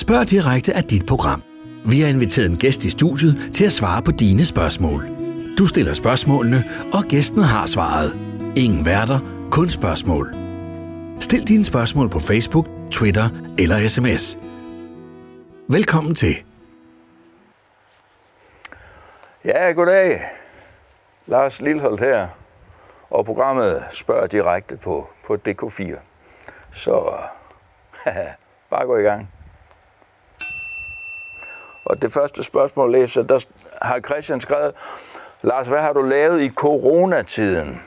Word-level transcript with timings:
Spørg 0.00 0.30
direkte 0.30 0.74
af 0.74 0.84
dit 0.84 1.06
program. 1.06 1.42
Vi 1.86 2.00
har 2.00 2.08
inviteret 2.08 2.50
en 2.50 2.56
gæst 2.56 2.84
i 2.84 2.90
studiet 2.90 3.54
til 3.54 3.64
at 3.64 3.72
svare 3.72 4.02
på 4.02 4.10
dine 4.10 4.46
spørgsmål. 4.46 5.08
Du 5.58 5.66
stiller 5.66 5.94
spørgsmålene, 5.94 6.64
og 6.92 7.04
gæsten 7.08 7.42
har 7.42 7.66
svaret. 7.66 8.18
Ingen 8.56 8.86
værter, 8.86 9.18
kun 9.50 9.68
spørgsmål. 9.68 10.34
Stil 11.20 11.48
dine 11.48 11.64
spørgsmål 11.64 12.10
på 12.10 12.18
Facebook, 12.18 12.66
Twitter 12.90 13.28
eller 13.58 13.88
sms. 13.88 14.38
Velkommen 15.68 16.14
til. 16.14 16.44
Ja, 19.44 19.72
goddag. 19.72 20.20
Lars 21.26 21.60
Lilleholdt 21.60 22.00
her, 22.00 22.28
og 23.10 23.24
programmet 23.24 23.84
spørger 23.90 24.26
direkte 24.26 24.76
på, 24.76 25.08
på 25.26 25.38
DK4. 25.48 26.00
Så 26.72 27.12
bare 28.70 28.86
gå 28.86 28.96
i 28.96 29.02
gang. 29.02 29.39
Og 31.90 32.02
det 32.02 32.12
første 32.12 32.42
spørgsmål 32.42 32.92
læser, 32.92 33.22
der 33.22 33.46
har 33.82 34.00
Christian 34.00 34.40
skrevet, 34.40 34.74
Lars, 35.42 35.68
hvad 35.68 35.78
har 35.78 35.92
du 35.92 36.02
lavet 36.02 36.40
i 36.40 36.50
coronatiden? 36.50 37.82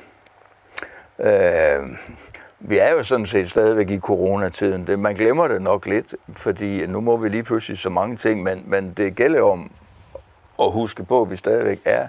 Øh, 1.19 1.81
vi 2.59 2.77
er 2.77 2.91
jo 2.91 3.03
sådan 3.03 3.25
set 3.25 3.49
stadigvæk 3.49 3.89
i 3.89 3.99
coronatiden. 3.99 4.87
Det, 4.87 4.99
man 4.99 5.15
glemmer 5.15 5.47
det 5.47 5.61
nok 5.61 5.85
lidt, 5.85 6.15
fordi 6.33 6.85
nu 6.85 7.01
må 7.01 7.17
vi 7.17 7.29
lige 7.29 7.43
pludselig 7.43 7.77
så 7.77 7.89
mange 7.89 8.17
ting, 8.17 8.43
men, 8.43 8.63
men 8.65 8.93
det 8.93 9.15
gælder 9.15 9.41
om 9.41 9.71
at 10.59 10.71
huske 10.71 11.03
på, 11.03 11.21
at 11.21 11.31
vi 11.31 11.35
stadigvæk 11.35 11.79
er 11.85 12.07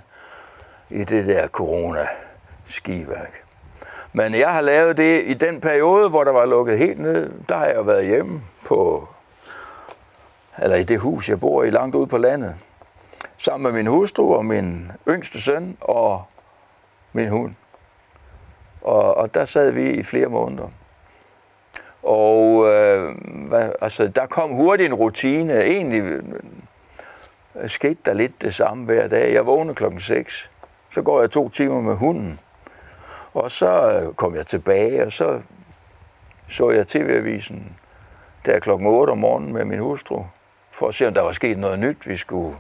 i 0.91 1.05
det 1.05 1.27
der 1.27 1.47
corona-skiværk. 1.47 3.45
Men 4.13 4.35
jeg 4.35 4.53
har 4.53 4.61
lavet 4.61 4.97
det 4.97 5.23
i 5.27 5.35
den 5.35 5.61
periode, 5.61 6.09
hvor 6.09 6.25
der 6.25 6.33
var 6.33 6.47
lukket 6.47 6.79
helt 6.79 6.99
ned. 6.99 7.33
Der 7.49 7.59
har 7.59 7.67
jeg 7.67 7.77
jo 7.77 7.83
været 7.83 8.07
hjemme 8.07 8.43
på, 8.67 9.09
eller 10.59 10.77
i 10.77 10.83
det 10.83 10.99
hus, 10.99 11.29
jeg 11.29 11.41
bor 11.41 11.65
i, 11.65 11.71
langt 11.71 11.95
ude 11.95 12.07
på 12.07 12.19
landet. 12.19 12.55
Sammen 13.37 13.63
med 13.63 13.73
min 13.73 13.87
hustru 13.87 14.35
og 14.35 14.45
min 14.45 14.93
yngste 15.09 15.43
søn 15.43 15.77
og 15.81 16.23
min 17.13 17.29
hund. 17.29 17.55
Og, 18.83 19.17
og 19.17 19.35
der 19.35 19.45
sad 19.45 19.71
vi 19.71 19.91
i 19.91 20.03
flere 20.03 20.29
måneder. 20.29 20.69
Og 22.03 22.73
øh, 22.73 23.15
hvad, 23.49 23.71
altså, 23.81 24.09
der 24.09 24.27
kom 24.27 24.51
hurtigt 24.51 24.87
en 24.87 24.95
rutine. 24.95 25.63
Egentlig 25.65 26.03
øh, 26.03 26.23
skete 27.67 27.99
der 28.05 28.13
lidt 28.13 28.43
det 28.43 28.55
samme 28.55 28.85
hver 28.85 29.09
dag. 29.09 29.35
Jeg 29.35 29.47
vågnede 29.47 29.75
klokken 29.75 30.01
6. 30.01 30.51
Så 30.91 31.03
går 31.03 31.21
jeg 31.21 31.31
to 31.31 31.49
timer 31.49 31.81
med 31.81 31.97
hunden. 31.97 32.41
Og 33.35 33.51
så 33.51 34.01
øh, 34.01 34.15
kom 34.15 34.35
jeg 34.35 34.47
tilbage, 34.47 35.05
og 35.05 35.13
så 35.13 35.41
så 36.49 36.71
jeg 36.71 36.87
TV-avisen 36.87 37.77
der 38.47 38.59
klokken 38.59 38.87
8 38.87 39.11
om 39.11 39.19
morgenen 39.19 39.53
med 39.53 39.65
min 39.65 39.79
hustru, 39.79 40.25
for 40.75 40.89
at 40.89 40.95
se, 40.95 41.07
om 41.07 41.15
der 41.15 41.23
var 41.23 41.33
sket 41.33 41.59
noget 41.59 41.79
nyt, 41.79 42.07
vi 42.07 42.17
skulle 42.17 42.57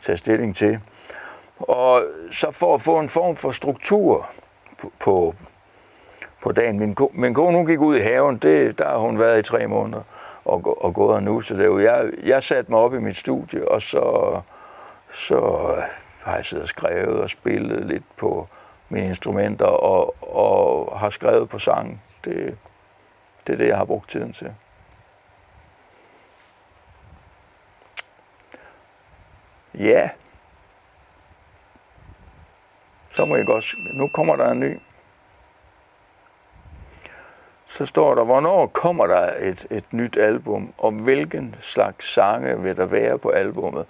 tage 0.00 0.16
stilling 0.16 0.56
til. 0.56 0.80
Og 1.58 2.02
så 2.30 2.50
for 2.50 2.74
at 2.74 2.80
få 2.80 2.98
en 2.98 3.08
form 3.08 3.36
for 3.36 3.50
struktur 3.50 4.30
på, 4.78 4.92
på, 4.98 5.34
på 6.42 6.52
dagen. 6.52 6.78
Min, 6.78 6.96
min 7.12 7.34
kone, 7.34 7.56
hun 7.56 7.66
gik 7.66 7.80
ud 7.80 7.96
i 7.96 8.00
haven, 8.00 8.36
det, 8.36 8.78
der 8.78 8.88
har 8.88 8.98
hun 8.98 9.18
været 9.18 9.38
i 9.38 9.42
tre 9.42 9.66
måneder 9.66 10.02
og, 10.44 10.84
og 10.84 10.94
gået 10.94 11.22
nu. 11.22 11.40
Så 11.40 11.54
det 11.54 11.62
er 11.62 11.66
jo, 11.66 11.78
jeg, 11.78 12.10
jeg 12.22 12.42
satte 12.42 12.70
mig 12.70 12.80
op 12.80 12.94
i 12.94 12.98
mit 12.98 13.16
studie, 13.16 13.68
og 13.68 13.82
så, 13.82 14.40
så 15.10 15.40
har 16.22 16.34
jeg 16.34 16.44
siddet 16.44 16.62
og 16.62 16.68
skrevet 16.68 17.20
og 17.20 17.30
spillet 17.30 17.86
lidt 17.86 18.04
på 18.16 18.46
mine 18.88 19.06
instrumenter 19.06 19.66
og, 19.66 20.14
og 20.34 20.98
har 20.98 21.10
skrevet 21.10 21.48
på 21.48 21.58
sangen. 21.58 22.02
Det, 22.24 22.56
det 23.46 23.52
er 23.52 23.56
det, 23.56 23.68
jeg 23.68 23.76
har 23.76 23.84
brugt 23.84 24.10
tiden 24.10 24.32
til. 24.32 24.54
Ja. 29.78 30.10
Så 33.10 33.24
må 33.24 33.36
jeg 33.36 33.46
godt... 33.46 33.74
Nu 33.94 34.08
kommer 34.08 34.36
der 34.36 34.50
en 34.50 34.60
ny. 34.60 34.78
Så 37.66 37.86
står 37.86 38.14
der, 38.14 38.24
hvornår 38.24 38.66
kommer 38.66 39.06
der 39.06 39.32
et, 39.40 39.66
et 39.70 39.92
nyt 39.92 40.16
album, 40.16 40.72
og 40.78 40.92
hvilken 40.92 41.54
slags 41.60 42.12
sange 42.12 42.62
vil 42.62 42.76
der 42.76 42.86
være 42.86 43.18
på 43.18 43.28
albummet? 43.28 43.86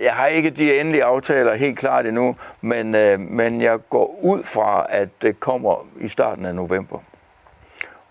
Jeg 0.00 0.14
har 0.14 0.26
ikke 0.26 0.50
de 0.50 0.80
endelige 0.80 1.04
aftaler 1.04 1.54
helt 1.54 1.78
klart 1.78 2.06
endnu, 2.06 2.34
men, 2.60 2.94
øh, 2.94 3.20
men 3.20 3.60
jeg 3.60 3.78
går 3.90 4.18
ud 4.22 4.42
fra, 4.42 4.86
at 4.88 5.08
det 5.22 5.40
kommer 5.40 5.86
i 6.00 6.08
starten 6.08 6.46
af 6.46 6.54
november. 6.54 6.98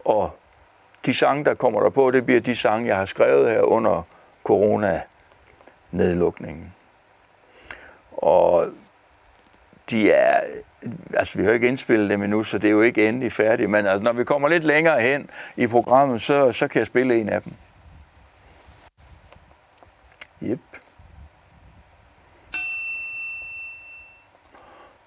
Og 0.06 0.32
de 1.06 1.14
sange, 1.14 1.46
der 1.46 1.56
kommer 1.56 1.82
der 1.82 1.90
på, 1.90 2.12
det 2.12 2.26
bliver 2.26 2.42
de 2.42 2.56
sange, 2.56 2.88
jeg 2.88 2.98
har 2.98 3.06
skrevet 3.06 3.50
her 3.50 3.62
under 3.62 4.02
corona-nedlukningen. 4.44 6.74
Og 8.28 8.68
de 9.90 10.12
er, 10.12 10.42
altså 11.14 11.40
vi 11.40 11.46
har 11.46 11.52
ikke 11.52 11.68
indspillet 11.68 12.10
dem 12.10 12.24
endnu, 12.24 12.44
så 12.44 12.58
det 12.58 12.68
er 12.68 12.72
jo 12.72 12.82
ikke 12.82 13.08
endelig 13.08 13.32
færdigt, 13.32 13.70
men 13.70 13.86
altså, 13.86 14.04
når 14.04 14.14
vi 14.14 14.24
kommer 14.24 14.48
lidt 14.48 14.64
længere 14.64 15.02
hen 15.02 15.30
i 15.56 15.68
programmet, 15.68 16.22
så, 16.22 16.52
så 16.52 16.68
kan 16.68 16.80
jeg 16.80 16.88
spille 16.88 17.20
en 17.20 17.30
af 17.30 17.42
dem. 17.42 17.54
Yep. 20.44 20.60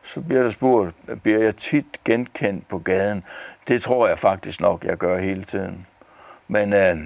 Så 0.02 0.20
bliver 0.20 0.42
der 0.42 0.50
spurgt, 0.50 0.94
bliver 1.22 1.38
jeg 1.38 1.56
tit 1.56 2.04
genkendt 2.04 2.68
på 2.68 2.78
gaden? 2.78 3.22
Det 3.68 3.82
tror 3.82 4.08
jeg 4.08 4.18
faktisk 4.18 4.60
nok, 4.60 4.84
jeg 4.84 4.96
gør 4.96 5.18
hele 5.18 5.44
tiden. 5.44 5.86
Men 6.48 6.72
øh, 6.72 6.98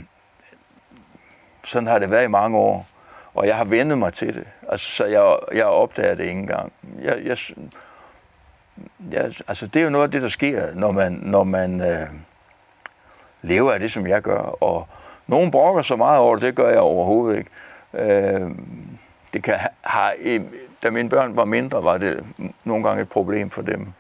sådan 1.65 1.87
har 1.87 1.99
det 1.99 2.11
været 2.11 2.25
i 2.25 2.29
mange 2.29 2.59
år, 2.59 2.87
og 3.35 3.47
jeg 3.47 3.57
har 3.57 3.65
vendet 3.65 3.99
mig 3.99 4.13
til 4.13 4.35
det. 4.35 4.45
Altså, 4.69 4.91
så 4.91 5.05
jeg, 5.05 5.37
jeg 5.55 5.67
opdager 5.67 6.15
det 6.15 6.25
ikke 6.25 6.41
engang. 6.41 6.73
Jeg, 7.03 7.19
jeg, 7.25 7.37
jeg, 9.13 9.33
altså, 9.49 9.67
det 9.67 9.81
er 9.81 9.85
jo 9.85 9.91
noget 9.91 10.05
af 10.05 10.11
det, 10.11 10.23
der 10.23 10.29
sker, 10.29 10.75
når 10.75 10.91
man, 10.91 11.13
når 11.13 11.45
man 11.45 11.81
øh, 11.81 12.07
lever 13.43 13.73
af 13.73 13.81
det, 13.81 13.91
som 13.91 14.07
jeg 14.07 14.23
gør. 14.23 14.63
Og 14.63 14.89
nogen 15.27 15.51
brokker 15.51 15.83
så 15.83 15.97
meget 15.97 16.19
over 16.19 16.37
det, 16.37 16.43
det 16.43 16.55
gør 16.55 16.69
jeg 16.69 16.79
overhovedet 16.79 17.39
ikke. 17.39 17.51
Øh, 17.95 18.49
det 19.35 19.43
kan 19.43 19.59
have, 19.83 20.49
da 20.83 20.91
mine 20.91 21.09
børn 21.09 21.37
var 21.37 21.45
mindre, 21.45 21.85
var 21.85 21.99
det 21.99 22.25
nogle 22.65 22.85
gange 22.85 23.03
et 23.03 23.09
problem 23.09 23.51
for 23.51 23.63
dem. 23.63 23.93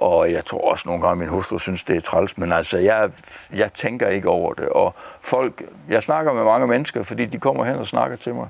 Og 0.00 0.32
jeg 0.32 0.44
tror 0.44 0.70
også 0.70 0.84
nogle 0.86 1.02
gange, 1.02 1.12
at 1.12 1.18
min 1.18 1.28
hustru 1.28 1.58
synes, 1.58 1.82
det 1.82 1.96
er 1.96 2.00
træls, 2.00 2.38
men 2.38 2.52
altså, 2.52 2.78
jeg, 2.78 3.10
jeg 3.54 3.72
tænker 3.72 4.08
ikke 4.08 4.28
over 4.28 4.54
det. 4.54 4.68
Og 4.68 4.94
folk, 5.20 5.62
jeg 5.88 6.02
snakker 6.02 6.32
med 6.32 6.44
mange 6.44 6.66
mennesker, 6.66 7.02
fordi 7.02 7.26
de 7.26 7.38
kommer 7.38 7.64
hen 7.64 7.76
og 7.76 7.86
snakker 7.86 8.16
til 8.16 8.34
mig. 8.34 8.48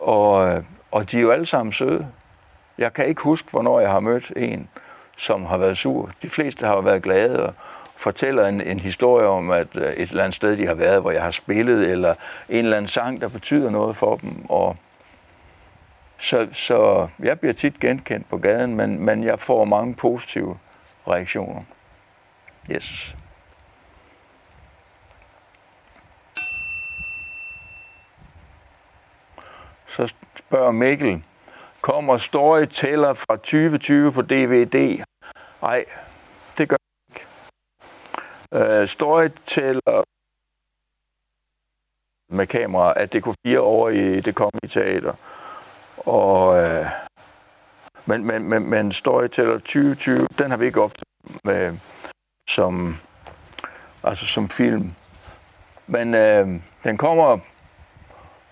Og, 0.00 0.62
og 0.90 1.10
de 1.10 1.18
er 1.18 1.22
jo 1.22 1.30
alle 1.30 1.46
sammen 1.46 1.72
søde. 1.72 2.08
Jeg 2.78 2.92
kan 2.92 3.06
ikke 3.06 3.22
huske, 3.22 3.50
hvornår 3.50 3.80
jeg 3.80 3.90
har 3.90 4.00
mødt 4.00 4.32
en, 4.36 4.68
som 5.16 5.44
har 5.44 5.58
været 5.58 5.78
sur. 5.78 6.10
De 6.22 6.28
fleste 6.28 6.66
har 6.66 6.80
været 6.80 7.02
glade 7.02 7.46
og 7.46 7.54
fortæller 7.96 8.46
en, 8.46 8.60
en 8.60 8.78
historie 8.78 9.26
om, 9.26 9.50
at 9.50 9.66
øh, 9.74 9.92
et 9.92 10.10
eller 10.10 10.24
andet 10.24 10.34
sted, 10.34 10.56
de 10.56 10.66
har 10.66 10.74
været, 10.74 11.00
hvor 11.00 11.10
jeg 11.10 11.22
har 11.22 11.30
spillet, 11.30 11.90
eller 11.90 12.14
en 12.48 12.64
eller 12.64 12.76
anden 12.76 12.88
sang, 12.88 13.20
der 13.20 13.28
betyder 13.28 13.70
noget 13.70 13.96
for 13.96 14.16
dem. 14.16 14.44
Og 14.48 14.76
så, 16.18 16.48
så 16.52 17.08
jeg 17.18 17.40
bliver 17.40 17.52
tit 17.54 17.80
genkendt 17.80 18.28
på 18.28 18.38
gaden, 18.38 18.76
men, 18.76 19.04
men 19.04 19.24
jeg 19.24 19.40
får 19.40 19.64
mange 19.64 19.94
positive 19.94 20.56
reaktioner. 21.08 21.62
Yes. 22.70 23.14
Så 29.86 30.14
spørger 30.36 30.70
Mikkel, 30.70 31.24
kommer 31.80 32.16
Storyteller 32.16 33.14
fra 33.14 33.36
2020 33.36 34.12
på 34.12 34.22
DVD? 34.22 35.02
Nej, 35.62 35.84
det 36.58 36.68
gør 36.68 36.76
jeg 36.76 37.16
ikke. 37.16 38.80
Uh, 38.80 38.86
Storyteller 38.88 40.02
med 42.30 42.46
kamera 42.46 42.92
at 42.96 43.14
DK4 43.14 43.56
over 43.56 43.88
i 43.88 44.20
det 44.20 44.34
kongelige 44.34 44.68
teater. 44.68 45.14
Og, 46.08 46.62
øh, 46.62 46.86
men, 48.06 48.26
men, 48.26 48.48
men, 48.48 48.70
men 48.70 48.92
Storyteller 48.92 49.58
2020, 49.58 50.26
den 50.38 50.50
har 50.50 50.58
vi 50.58 50.66
ikke 50.66 50.82
optaget 50.82 51.44
med, 51.44 51.78
som, 52.50 52.96
altså 54.02 54.26
som 54.26 54.48
film. 54.48 54.92
Men 55.86 56.14
øh, 56.14 56.48
den 56.84 56.96
kommer 56.96 57.38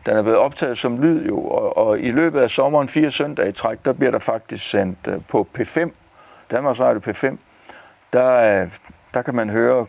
den 0.07 0.17
er 0.17 0.23
blevet 0.23 0.39
optaget 0.39 0.79
som 0.79 0.99
lyd 0.99 1.27
jo, 1.27 1.45
og, 1.45 1.77
og 1.77 1.99
i 2.01 2.11
løbet 2.11 2.41
af 2.41 2.51
sommeren, 2.51 2.89
fire 2.89 3.11
søndage 3.11 3.49
i 3.49 3.53
træk, 3.53 3.85
der 3.85 3.93
bliver 3.93 4.11
der 4.11 4.19
faktisk 4.19 4.71
sendt 4.71 4.99
øh, 5.09 5.21
på 5.29 5.49
P5, 5.59 5.91
Danmarks 6.51 6.81
Radio 6.81 7.01
P5, 7.01 7.37
der, 8.13 8.63
øh, 8.63 8.71
der 9.15 9.23
kan 9.23 9.37
man 9.37 9.51
høre 9.51 9.87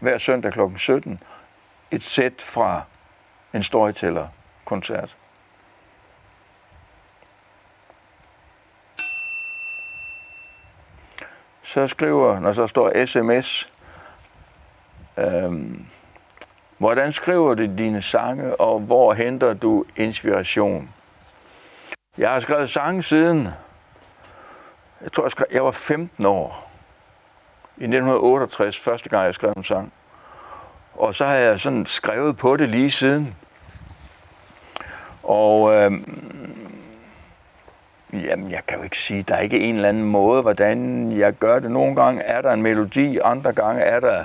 hver 0.00 0.18
søndag 0.18 0.52
kl. 0.52 0.60
17 0.76 1.20
et 1.90 2.02
sæt 2.02 2.42
fra 2.42 2.82
en 3.54 3.62
storyteller-koncert. 3.62 5.16
Så 11.70 11.86
skriver, 11.86 12.40
når 12.40 12.52
så 12.52 12.66
står 12.66 13.04
sms, 13.06 13.72
øhm, 15.16 15.86
Hvordan 16.78 17.12
skriver 17.12 17.54
du 17.54 17.66
dine 17.78 18.02
sange, 18.02 18.60
og 18.60 18.80
hvor 18.80 19.12
henter 19.12 19.54
du 19.54 19.84
inspiration? 19.96 20.90
Jeg 22.18 22.30
har 22.30 22.40
skrevet 22.40 22.70
sange 22.70 23.02
siden, 23.02 23.48
jeg 25.00 25.12
tror, 25.12 25.24
jeg, 25.24 25.30
skrev, 25.30 25.46
jeg 25.52 25.64
var 25.64 25.70
15 25.70 26.26
år. 26.26 26.70
I 27.76 27.84
1968, 27.84 28.80
første 28.80 29.08
gang 29.08 29.24
jeg 29.24 29.34
skrev 29.34 29.52
en 29.56 29.64
sang. 29.64 29.92
Og 30.94 31.14
så 31.14 31.26
har 31.26 31.34
jeg 31.34 31.60
sådan 31.60 31.86
skrevet 31.86 32.36
på 32.36 32.56
det 32.56 32.68
lige 32.68 32.90
siden. 32.90 33.36
Og 35.22 35.74
øhm, 35.74 36.69
jamen, 38.12 38.50
jeg 38.50 38.60
kan 38.68 38.78
jo 38.78 38.84
ikke 38.84 38.98
sige, 38.98 39.22
der 39.22 39.34
er 39.34 39.40
ikke 39.40 39.60
en 39.60 39.74
eller 39.74 39.88
anden 39.88 40.04
måde, 40.04 40.42
hvordan 40.42 41.12
jeg 41.18 41.32
gør 41.32 41.58
det. 41.58 41.70
Nogle 41.70 41.96
gange 41.96 42.22
er 42.22 42.40
der 42.40 42.52
en 42.52 42.62
melodi, 42.62 43.18
andre 43.24 43.52
gange 43.52 43.82
er 43.82 44.00
der 44.00 44.24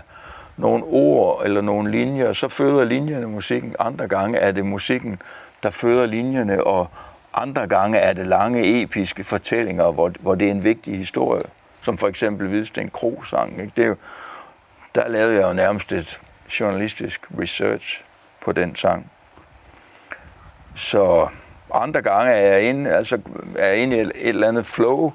nogle 0.57 0.83
ord 0.83 1.41
eller 1.45 1.61
nogle 1.61 1.91
linjer, 1.91 2.33
så 2.33 2.47
føder 2.47 2.83
linjerne 2.83 3.27
musikken. 3.27 3.75
Andre 3.79 4.07
gange 4.07 4.37
er 4.37 4.51
det 4.51 4.65
musikken, 4.65 5.21
der 5.63 5.69
føder 5.69 6.05
linjerne, 6.05 6.63
og 6.63 6.87
andre 7.33 7.67
gange 7.67 7.97
er 7.97 8.13
det 8.13 8.25
lange 8.25 8.81
episke 8.81 9.23
fortællinger, 9.23 9.91
hvor, 9.91 10.11
hvor 10.19 10.35
det 10.35 10.47
er 10.47 10.51
en 10.51 10.63
vigtig 10.63 10.97
historie, 10.97 11.43
som 11.81 11.97
for 11.97 12.07
eksempel 12.07 12.47
Hvidsten 12.47 12.89
Kro-sang. 12.89 13.61
Ikke? 13.61 13.71
Det 13.75 13.83
er 13.83 13.87
jo, 13.87 13.95
der 14.95 15.07
lavede 15.07 15.35
jeg 15.35 15.43
jo 15.43 15.53
nærmest 15.53 15.91
et 15.91 16.19
journalistisk 16.59 17.21
research 17.39 18.03
på 18.41 18.51
den 18.51 18.75
sang. 18.75 19.11
Så 20.75 21.27
andre 21.73 22.01
gange 22.01 22.31
er 22.31 22.51
jeg 22.51 22.61
inde, 22.61 22.89
altså 22.89 23.19
er 23.57 23.71
inde 23.71 23.97
i 23.97 23.99
et, 23.99 24.11
et 24.15 24.29
eller 24.29 24.47
andet 24.47 24.65
flow, 24.65 25.11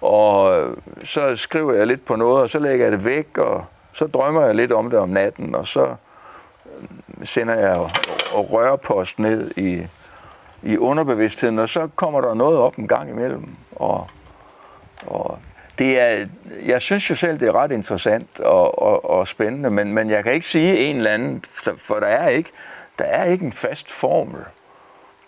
og 0.00 0.60
øh, 0.60 0.76
så 1.04 1.36
skriver 1.36 1.72
jeg 1.72 1.86
lidt 1.86 2.04
på 2.04 2.16
noget, 2.16 2.42
og 2.42 2.50
så 2.50 2.58
lægger 2.58 2.86
jeg 2.86 2.92
det 2.92 3.04
væk, 3.04 3.38
og 3.38 3.64
så 3.92 4.06
drømmer 4.06 4.46
jeg 4.46 4.54
lidt 4.54 4.72
om 4.72 4.90
det 4.90 4.98
om 4.98 5.08
natten, 5.08 5.54
og 5.54 5.66
så 5.66 5.84
øh, 5.84 5.96
sender 7.22 7.54
jeg 7.54 7.72
og, 7.72 7.90
og 8.32 8.52
rørpost 8.52 9.18
ned 9.18 9.50
i, 9.56 9.82
i 10.62 10.78
underbevidstheden, 10.78 11.58
og 11.58 11.68
så 11.68 11.88
kommer 11.96 12.20
der 12.20 12.34
noget 12.34 12.58
op 12.58 12.76
en 12.76 12.88
gang 12.88 13.10
imellem. 13.10 13.48
Og, 13.76 14.06
og 15.06 15.38
det 15.78 16.00
er, 16.00 16.26
jeg 16.66 16.80
synes 16.80 17.10
jo 17.10 17.14
selv, 17.14 17.40
det 17.40 17.48
er 17.48 17.54
ret 17.54 17.72
interessant 17.72 18.40
og, 18.40 18.82
og, 18.82 19.10
og 19.10 19.28
spændende, 19.28 19.70
men, 19.70 19.94
men 19.94 20.10
jeg 20.10 20.24
kan 20.24 20.32
ikke 20.32 20.46
sige 20.46 20.78
en 20.78 20.96
eller 20.96 21.10
anden, 21.10 21.42
for 21.76 21.94
der 21.94 22.06
er 22.06 22.28
ikke, 22.28 22.50
der 22.98 23.04
er 23.04 23.24
ikke 23.24 23.44
en 23.44 23.52
fast 23.52 23.90
formel. 23.90 24.40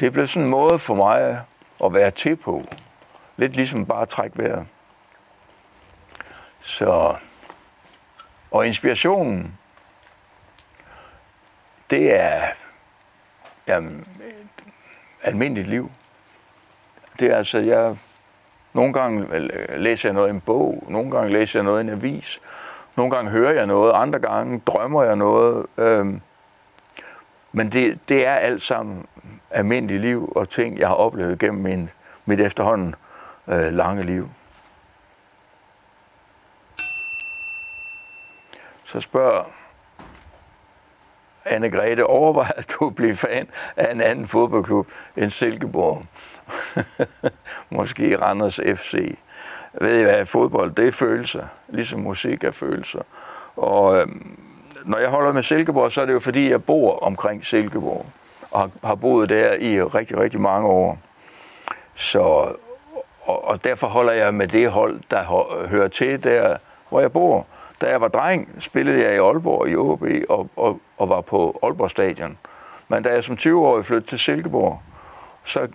Det 0.03 0.13
blev 0.13 0.27
sådan 0.27 0.45
en 0.45 0.51
måde 0.51 0.79
for 0.79 0.95
mig 0.95 1.45
at 1.85 1.95
være 1.95 2.11
til 2.11 2.37
på. 2.37 2.65
Lidt 3.37 3.57
ligesom 3.57 3.87
bare 3.87 4.03
at 4.03 4.09
trække 4.09 4.39
vejret. 4.39 4.69
Så, 6.61 7.17
og 8.51 8.67
inspirationen, 8.67 9.59
det 11.91 12.21
er 12.21 12.43
jamen, 13.67 14.07
almindeligt 15.23 15.69
liv. 15.69 15.89
Det 17.19 17.33
er 17.33 17.37
altså, 17.37 17.59
jeg, 17.59 17.97
nogle 18.73 18.93
gange 18.93 19.27
øh, 19.35 19.81
læser 19.81 20.09
jeg 20.09 20.15
noget 20.15 20.29
i 20.29 20.31
en 20.31 20.41
bog, 20.41 20.85
nogle 20.89 21.11
gange 21.11 21.33
læser 21.33 21.59
jeg 21.59 21.65
noget 21.65 21.81
i 21.81 21.87
en 21.87 21.93
avis, 21.93 22.41
nogle 22.97 23.11
gange 23.11 23.31
hører 23.31 23.53
jeg 23.53 23.67
noget, 23.67 23.93
andre 23.95 24.19
gange 24.19 24.63
drømmer 24.67 25.03
jeg 25.03 25.17
noget. 25.17 25.67
Øhm, 25.77 26.21
men 27.53 27.73
det, 27.73 28.09
det 28.09 28.27
er 28.27 28.35
alt 28.35 28.63
sammen 28.63 29.07
almindelige 29.53 29.99
liv 29.99 30.33
og 30.37 30.49
ting, 30.49 30.79
jeg 30.79 30.89
har 30.89 30.95
oplevet 30.95 31.39
gennem 31.39 31.63
min, 31.63 31.91
mit 32.25 32.41
efterhånden 32.41 32.95
øh, 33.49 33.73
lange 33.73 34.03
liv. 34.03 34.27
Så 38.85 39.01
spørger 39.01 39.45
Anne-Grethe, 41.47 42.03
overvejer 42.03 42.63
du 42.73 42.87
at 42.87 42.95
blive 42.95 43.17
fan 43.17 43.49
af 43.77 43.93
en 43.93 44.01
anden 44.01 44.27
fodboldklub 44.27 44.89
end 45.17 45.31
Silkeborg? 45.31 46.03
Måske 47.77 48.17
Randers 48.21 48.61
FC. 48.77 49.15
Ved 49.81 50.01
I 50.01 50.03
hvad, 50.03 50.27
fodbold, 50.27 50.75
det 50.75 50.89
er 50.89 50.93
følelser, 50.93 51.47
ligesom 51.69 52.01
musik 52.01 52.45
er 52.45 52.51
følelser. 52.51 53.03
Og 53.57 54.01
øhm, 54.01 54.39
når 54.85 54.99
jeg 54.99 55.09
holder 55.09 55.33
med 55.33 55.43
Silkeborg, 55.43 55.93
så 55.93 56.03
er 56.03 56.07
det 56.07 56.13
jo 56.13 56.21
fordi, 56.21 56.51
jeg 56.51 56.65
bor 56.65 56.99
omkring 56.99 57.45
Silkeborg, 57.45 58.07
og 58.53 58.71
har 58.85 58.95
boet 58.95 59.29
der 59.29 59.55
i 59.55 59.83
rigtig, 59.83 60.19
rigtig 60.19 60.43
mange 60.43 60.69
år. 60.69 60.99
Så, 61.95 62.21
og, 63.23 63.45
og 63.45 63.65
derfor 63.65 63.87
holder 63.87 64.13
jeg 64.13 64.35
med 64.35 64.49
det 64.49 64.71
hold, 64.71 65.01
der 65.11 65.67
hører 65.67 65.89
til 65.89 66.25
der, 66.25 66.57
hvor 66.89 67.01
jeg 67.01 67.13
bor. 67.13 67.47
Da 67.81 67.91
jeg 67.91 68.01
var 68.01 68.09
dreng, 68.09 68.55
spillede 68.59 69.05
jeg 69.05 69.15
i 69.15 69.19
Aalborg 69.19 69.69
i 69.69 69.77
OB 69.77 70.03
og, 70.29 70.49
og, 70.57 70.81
og 70.99 71.09
var 71.09 71.21
på 71.21 71.59
Aalborg 71.63 71.91
Stadion. 71.91 72.39
Men 72.89 73.03
da 73.03 73.11
jeg 73.11 73.25
som 73.25 73.37
20-årig 73.37 73.85
flyttede 73.85 74.11
til 74.11 74.19
Silkeborg, 74.19 74.83
så 75.45 75.69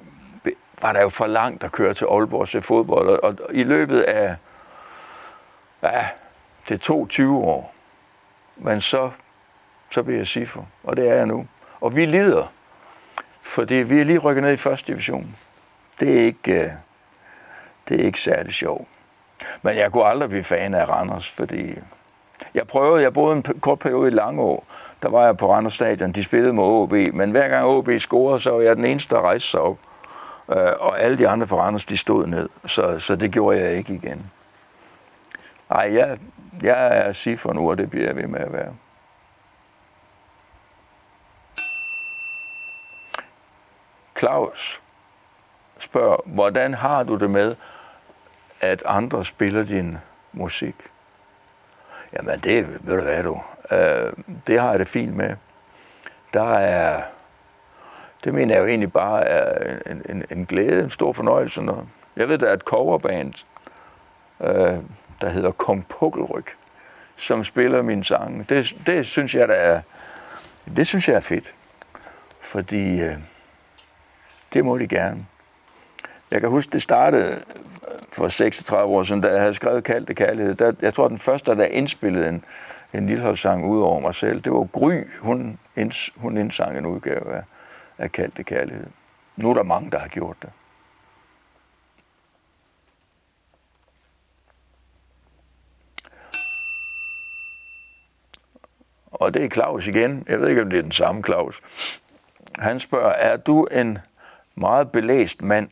var 0.81 0.93
der 0.93 1.01
jo 1.01 1.09
for 1.09 1.27
langt 1.27 1.63
at 1.63 1.71
køre 1.71 1.93
til 1.93 2.05
Aalborg 2.05 2.41
og 2.41 2.47
se 2.47 2.61
fodbold. 2.61 3.09
Og, 3.09 3.19
og 3.23 3.37
i 3.51 3.63
løbet 3.63 4.01
af, 4.01 4.35
ja, 5.83 6.07
det 6.69 6.81
tog 6.81 7.09
20 7.09 7.37
år. 7.37 7.73
Men 8.57 8.81
så, 8.81 9.11
så 9.91 10.03
blev 10.03 10.17
jeg 10.17 10.27
SIFO, 10.27 10.61
og 10.83 10.97
det 10.97 11.09
er 11.09 11.13
jeg 11.13 11.25
nu. 11.25 11.45
Og 11.81 11.95
vi 11.95 12.05
lider, 12.05 12.51
fordi 13.47 13.75
vi 13.75 13.99
er 13.99 14.03
lige 14.03 14.17
rykket 14.17 14.43
ned 14.43 14.53
i 14.53 14.57
første 14.57 14.91
division. 14.91 15.35
Det 15.99 16.19
er 16.19 16.25
ikke, 16.25 16.51
øh, 16.53 16.71
det 17.89 18.01
er 18.01 18.05
ikke 18.05 18.19
særlig 18.19 18.53
sjovt. 18.53 18.87
Men 19.61 19.75
jeg 19.75 19.91
kunne 19.91 20.05
aldrig 20.05 20.29
blive 20.29 20.43
fan 20.43 20.73
af 20.73 20.89
Randers, 20.89 21.29
fordi 21.29 21.77
jeg 22.53 22.67
prøvede, 22.67 23.03
jeg 23.03 23.13
boede 23.13 23.35
en 23.35 23.43
kort 23.43 23.79
periode 23.79 24.07
i 24.07 24.11
Langå, 24.11 24.63
der 25.01 25.09
var 25.09 25.25
jeg 25.25 25.37
på 25.37 25.51
Randers 25.51 25.73
Stadion, 25.73 26.11
de 26.11 26.23
spillede 26.23 26.53
mod 26.53 26.83
OB, 26.83 26.91
men 26.91 27.31
hver 27.31 27.47
gang 27.47 27.65
OB 27.65 27.89
scorede, 27.99 28.39
så 28.39 28.51
var 28.51 28.61
jeg 28.61 28.77
den 28.77 28.85
eneste, 28.85 29.15
der 29.15 29.21
rejste 29.21 29.49
sig 29.49 29.59
op. 29.59 29.77
Øh, 30.51 30.71
og 30.79 30.99
alle 30.99 31.17
de 31.17 31.27
andre 31.27 31.47
fra 31.47 31.57
Randers, 31.57 31.85
de 31.85 31.97
stod 31.97 32.25
ned, 32.25 32.49
så, 32.65 32.99
så 32.99 33.15
det 33.15 33.31
gjorde 33.31 33.59
jeg 33.59 33.73
ikke 33.73 33.93
igen. 33.93 34.31
Ej, 35.71 35.89
jeg, 35.93 36.17
jeg 36.63 36.97
er 36.97 37.35
for 37.37 37.53
nu, 37.53 37.69
og 37.69 37.77
det 37.77 37.89
bliver 37.89 38.05
jeg 38.05 38.15
ved 38.15 38.27
med 38.27 38.39
at 38.39 38.53
være. 38.53 38.73
Claus 44.17 44.79
spørger, 45.79 46.17
hvordan 46.25 46.73
har 46.73 47.03
du 47.03 47.15
det 47.15 47.29
med, 47.29 47.55
at 48.61 48.83
andre 48.85 49.25
spiller 49.25 49.63
din 49.63 49.97
musik? 50.33 50.75
Jamen 52.13 52.39
det, 52.39 52.87
ved 52.87 52.97
du 52.97 53.03
hvad 53.03 53.23
du, 53.23 53.41
øh, 53.71 54.13
det 54.47 54.59
har 54.59 54.69
jeg 54.69 54.79
det 54.79 54.87
fint 54.87 55.15
med. 55.15 55.35
Der 56.33 56.53
er, 56.53 57.03
det 58.23 58.33
mener 58.33 58.55
jeg 58.55 58.61
jo 58.61 58.67
egentlig 58.67 58.93
bare 58.93 59.25
er 59.25 59.77
en, 59.91 60.01
en, 60.09 60.23
en 60.29 60.45
glæde, 60.45 60.83
en 60.83 60.89
stor 60.89 61.13
fornøjelse. 61.13 61.61
Når, 61.61 61.87
jeg 62.15 62.29
ved, 62.29 62.37
der 62.37 62.49
er 62.49 62.53
et 62.53 62.61
coverband, 62.61 63.33
øh, 64.41 64.77
der 65.21 65.29
hedder 65.29 65.51
Kong 65.51 65.87
Pukkelryg, 65.87 66.45
som 67.15 67.43
spiller 67.43 67.81
mine 67.81 68.03
sange. 68.03 68.45
Det, 68.49 68.77
det 68.87 69.05
synes 69.05 69.35
jeg, 69.35 69.47
der 69.47 69.53
er, 69.53 69.81
det 70.75 70.87
synes 70.87 71.07
jeg 71.09 71.15
er 71.15 71.19
fedt. 71.19 71.53
Fordi 72.41 73.01
øh, 73.01 73.15
det 74.53 74.65
må 74.65 74.77
de 74.77 74.87
gerne. 74.87 75.25
Jeg 76.31 76.41
kan 76.41 76.49
huske, 76.49 76.71
det 76.71 76.81
startede 76.81 77.43
for 78.13 78.27
36 78.27 78.93
år 78.93 79.03
siden, 79.03 79.21
da 79.21 79.27
jeg 79.27 79.39
havde 79.39 79.53
skrevet 79.53 79.83
Kaldte 79.83 80.13
Kærlighed. 80.13 80.55
Der, 80.55 80.73
jeg 80.81 80.93
tror, 80.93 81.07
den 81.07 81.17
første, 81.17 81.55
der 81.55 81.65
indspillede 81.65 82.29
en, 82.29 82.43
en 82.93 83.07
Lilleholdsang 83.07 83.65
ud 83.65 83.81
over 83.81 83.99
mig 83.99 84.15
selv, 84.15 84.41
det 84.41 84.51
var 84.51 84.63
Gry. 84.63 85.03
Hun, 85.19 85.59
inds, 85.75 86.09
hun 86.15 86.37
indsang 86.37 86.77
en 86.77 86.85
udgave 86.85 87.35
af, 87.35 87.43
af 87.97 88.11
Kaldte 88.11 88.43
Kærlighed. 88.43 88.87
Nu 89.35 89.49
er 89.49 89.53
der 89.53 89.63
mange, 89.63 89.91
der 89.91 89.99
har 89.99 90.07
gjort 90.07 90.35
det. 90.41 90.49
Og 99.11 99.33
det 99.33 99.43
er 99.43 99.49
Claus 99.49 99.87
igen. 99.87 100.25
Jeg 100.27 100.39
ved 100.39 100.49
ikke, 100.49 100.61
om 100.61 100.69
det 100.69 100.79
er 100.79 100.83
den 100.83 100.91
samme 100.91 101.23
Claus. 101.23 101.61
Han 102.59 102.79
spørger, 102.79 103.11
er 103.11 103.37
du 103.37 103.63
en 103.63 103.97
meget 104.57 104.91
belæst 104.91 105.43
mand? 105.43 105.69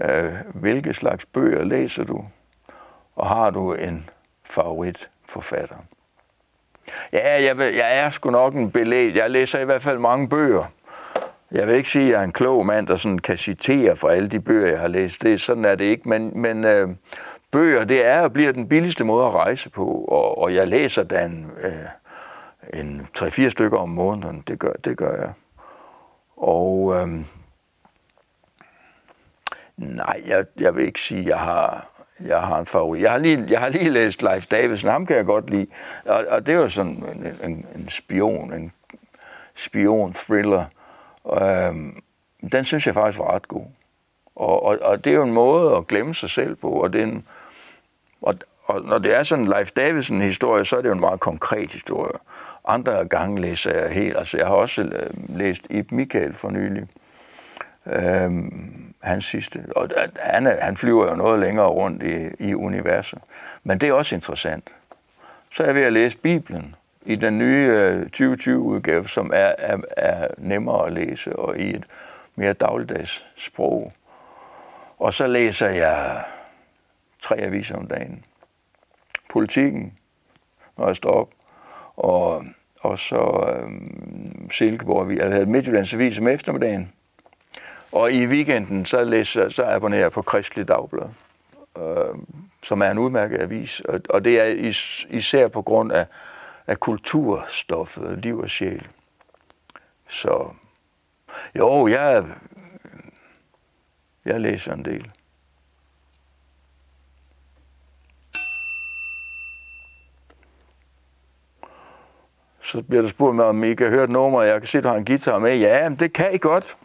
Øh, 0.00 0.32
hvilke 0.54 0.94
slags 0.94 1.26
bøger 1.26 1.64
læser 1.64 2.04
du? 2.04 2.18
Og 3.16 3.26
har 3.26 3.50
du 3.50 3.72
en 3.72 4.10
favoritforfatter? 4.44 5.76
Ja, 7.12 7.42
jeg, 7.42 7.58
vil, 7.58 7.74
jeg 7.74 7.98
er 7.98 8.10
sgu 8.10 8.30
nok 8.30 8.54
en 8.54 8.70
belæst. 8.70 9.16
Jeg 9.16 9.30
læser 9.30 9.58
i 9.58 9.64
hvert 9.64 9.82
fald 9.82 9.98
mange 9.98 10.28
bøger. 10.28 10.72
Jeg 11.50 11.66
vil 11.66 11.76
ikke 11.76 11.88
sige, 11.88 12.06
at 12.06 12.12
jeg 12.12 12.20
er 12.20 12.24
en 12.24 12.32
klog 12.32 12.66
mand, 12.66 12.86
der 12.86 12.96
sådan 12.96 13.18
kan 13.18 13.36
citere 13.36 13.96
fra 13.96 14.12
alle 14.12 14.28
de 14.28 14.40
bøger, 14.40 14.68
jeg 14.68 14.80
har 14.80 14.88
læst. 14.88 15.22
Det, 15.22 15.40
sådan 15.40 15.64
er 15.64 15.74
det 15.74 15.84
ikke, 15.84 16.08
men, 16.08 16.40
men 16.40 16.64
øh, 16.64 16.88
bøger, 17.50 17.84
det 17.84 18.06
er 18.06 18.20
og 18.20 18.32
bliver 18.32 18.52
den 18.52 18.68
billigste 18.68 19.04
måde 19.04 19.26
at 19.26 19.34
rejse 19.34 19.70
på, 19.70 19.86
og, 19.86 20.38
og 20.38 20.54
jeg 20.54 20.68
læser 20.68 21.02
den 21.02 21.50
øh, 21.62 22.80
en 22.80 23.08
3-4 23.18 23.48
stykker 23.48 23.78
om 23.78 23.88
måneden. 23.88 24.44
Det 24.48 24.58
gør, 24.58 24.72
det 24.84 24.96
gør 24.96 25.10
jeg. 25.10 25.32
Og 26.36 26.94
øh, 26.96 27.08
Nej, 29.76 30.22
jeg, 30.26 30.44
jeg 30.60 30.76
vil 30.76 30.86
ikke 30.86 31.00
sige, 31.00 31.20
at 31.20 31.28
jeg 31.28 31.38
har, 31.38 31.86
jeg 32.20 32.40
har 32.40 32.58
en 32.58 32.66
favorit. 32.66 33.02
Jeg 33.02 33.10
har 33.10 33.18
lige, 33.18 33.44
jeg 33.48 33.60
har 33.60 33.68
lige 33.68 33.90
læst 33.90 34.22
Leif 34.22 34.46
Davidsen, 34.46 34.90
ham 34.90 35.06
kan 35.06 35.16
jeg 35.16 35.24
godt 35.24 35.50
lide. 35.50 35.66
Og, 36.04 36.24
og 36.28 36.46
det 36.46 36.58
var 36.58 36.68
sådan 36.68 36.90
en, 37.14 37.50
en, 37.50 37.66
en 37.74 37.88
spion, 37.88 38.52
en 38.52 38.72
spion-thriller. 39.54 40.64
Øhm, 41.42 41.96
den 42.52 42.64
synes 42.64 42.86
jeg 42.86 42.94
faktisk 42.94 43.18
var 43.18 43.34
ret 43.34 43.48
god. 43.48 43.66
Og, 44.36 44.62
og, 44.62 44.78
og 44.82 45.04
det 45.04 45.10
er 45.10 45.14
jo 45.14 45.22
en 45.22 45.32
måde 45.32 45.76
at 45.76 45.86
glemme 45.86 46.14
sig 46.14 46.30
selv 46.30 46.56
på, 46.56 46.68
og, 46.68 46.92
det 46.92 47.00
er 47.00 47.06
en, 47.06 47.26
og, 48.22 48.34
og 48.64 48.82
når 48.82 48.98
det 48.98 49.16
er 49.16 49.22
sådan 49.22 49.44
en 49.44 49.50
Leif 49.50 49.70
Davidsen-historie, 49.70 50.64
så 50.64 50.76
er 50.76 50.82
det 50.82 50.88
jo 50.88 50.94
en 50.94 51.00
meget 51.00 51.20
konkret 51.20 51.72
historie. 51.72 52.12
Andre 52.64 53.08
gange 53.08 53.40
læser 53.40 53.78
jeg 53.78 53.90
helt, 53.90 54.16
altså 54.18 54.36
jeg 54.36 54.46
har 54.46 54.54
også 54.54 54.82
øh, 54.82 55.10
læst 55.28 55.62
Ib 55.70 55.92
Michael 55.92 56.34
for 56.34 56.50
nylig, 56.50 56.88
øhm, 57.86 58.94
hans 59.02 59.24
sidste, 59.24 59.64
og 59.76 59.84
øh, 59.84 60.08
han, 60.20 60.46
er, 60.46 60.64
han 60.64 60.76
flyver 60.76 61.10
jo 61.10 61.16
noget 61.16 61.40
længere 61.40 61.66
rundt 61.66 62.02
i, 62.02 62.48
i 62.48 62.54
universet, 62.54 63.18
men 63.64 63.78
det 63.78 63.88
er 63.88 63.92
også 63.92 64.14
interessant. 64.14 64.74
Så 65.50 65.62
er 65.62 65.66
jeg 65.66 65.74
ved 65.74 65.82
at 65.82 65.92
læse 65.92 66.16
Bibelen 66.16 66.74
i 67.06 67.16
den 67.16 67.38
nye 67.38 67.70
øh, 67.72 68.06
2020-udgave, 68.16 69.08
som 69.08 69.30
er, 69.34 69.52
er, 69.58 69.78
er 69.96 70.28
nemmere 70.38 70.86
at 70.86 70.92
læse 70.92 71.36
og 71.36 71.58
i 71.58 71.74
et 71.74 71.86
mere 72.34 72.52
dagligdags 72.52 73.26
sprog. 73.36 73.92
Og 74.98 75.14
så 75.14 75.26
læser 75.26 75.68
jeg 75.68 76.22
tre 77.20 77.36
aviser 77.36 77.76
om 77.76 77.86
dagen. 77.86 78.24
Politikken, 79.30 79.94
når 80.78 80.86
jeg 80.86 80.96
står 80.96 81.10
op, 81.10 81.30
og, 81.96 82.44
og 82.80 82.98
så 82.98 83.54
øhm, 83.56 84.50
Silkeborg. 84.50 85.08
Vi 85.08 85.16
havde 85.16 85.34
altså 85.34 85.52
Midtjyllands 85.52 85.94
Avis 85.94 86.18
om 86.18 86.28
eftermiddagen. 86.28 86.92
Og 87.94 88.12
i 88.12 88.26
weekenden, 88.26 88.86
så, 88.86 89.04
læser, 89.04 89.48
så 89.48 89.64
abonnerer 89.64 90.00
jeg 90.00 90.12
på 90.12 90.22
Kristelig 90.22 90.68
Dagblad, 90.68 91.08
øh, 91.78 92.14
som 92.62 92.80
er 92.80 92.90
en 92.90 92.98
udmærket 92.98 93.42
avis. 93.42 93.80
Og, 93.80 94.00
og 94.10 94.24
det 94.24 94.40
er 94.40 94.44
is, 94.44 95.06
især 95.10 95.48
på 95.48 95.62
grund 95.62 95.92
af, 95.92 96.06
af 96.66 96.80
kulturstoffet, 96.80 98.18
liv 98.18 98.38
og 98.38 98.50
sjæl. 98.50 98.86
Så 100.08 100.54
jo, 101.58 101.88
jeg, 101.88 102.24
jeg 104.24 104.40
læser 104.40 104.72
en 104.72 104.84
del. 104.84 105.10
Så 112.60 112.82
bliver 112.82 113.02
der 113.02 113.08
spurgt 113.08 113.36
mig, 113.36 113.44
om 113.44 113.64
I 113.64 113.74
kan 113.74 113.88
høre 113.88 114.04
et 114.04 114.10
nummer, 114.10 114.38
og 114.38 114.46
jeg 114.46 114.60
kan 114.60 114.68
se, 114.68 114.78
at 114.78 114.84
du 114.84 114.88
har 114.88 114.96
en 114.96 115.04
guitar 115.04 115.38
med. 115.38 115.56
Ja, 115.56 115.88
det 115.88 116.12
kan 116.12 116.34
I 116.34 116.38
godt. 116.38 116.76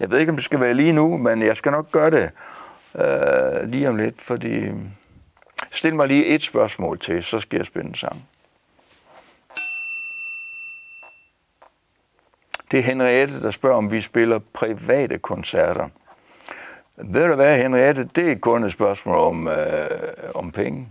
Jeg 0.00 0.10
ved 0.10 0.18
ikke, 0.18 0.30
om 0.30 0.36
det 0.36 0.44
skal 0.44 0.60
være 0.60 0.74
lige 0.74 0.92
nu, 0.92 1.16
men 1.16 1.42
jeg 1.42 1.56
skal 1.56 1.72
nok 1.72 1.90
gøre 1.92 2.10
det 2.10 2.30
øh, 2.94 3.68
lige 3.68 3.88
om 3.88 3.96
lidt, 3.96 4.20
fordi... 4.20 4.70
Stil 5.70 5.96
mig 5.96 6.08
lige 6.08 6.26
et 6.26 6.42
spørgsmål 6.42 6.98
til, 6.98 7.22
så 7.22 7.38
skal 7.38 7.56
jeg 7.56 7.66
spille 7.66 7.88
en 7.88 7.94
sang. 7.94 8.28
Det 12.70 12.78
er 12.78 12.82
Henriette, 12.82 13.42
der 13.42 13.50
spørger, 13.50 13.76
om 13.76 13.92
vi 13.92 14.00
spiller 14.00 14.38
private 14.52 15.18
koncerter. 15.18 15.88
Ved 16.96 17.28
du 17.28 17.34
hvad, 17.34 17.58
Henriette, 17.58 18.04
det 18.04 18.32
er 18.32 18.38
kun 18.38 18.64
et 18.64 18.72
spørgsmål 18.72 19.16
om, 19.16 19.48
øh, 19.48 19.90
om 20.34 20.52
penge. 20.52 20.88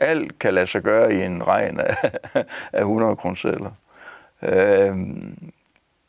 Alt 0.00 0.38
kan 0.38 0.54
lade 0.54 0.66
sig 0.66 0.82
gøre 0.82 1.14
i 1.14 1.22
en 1.22 1.46
regn 1.46 1.80
af, 1.80 1.96
af 2.72 2.80
100 2.80 3.16
kroner 3.16 3.72
øh, 4.42 4.94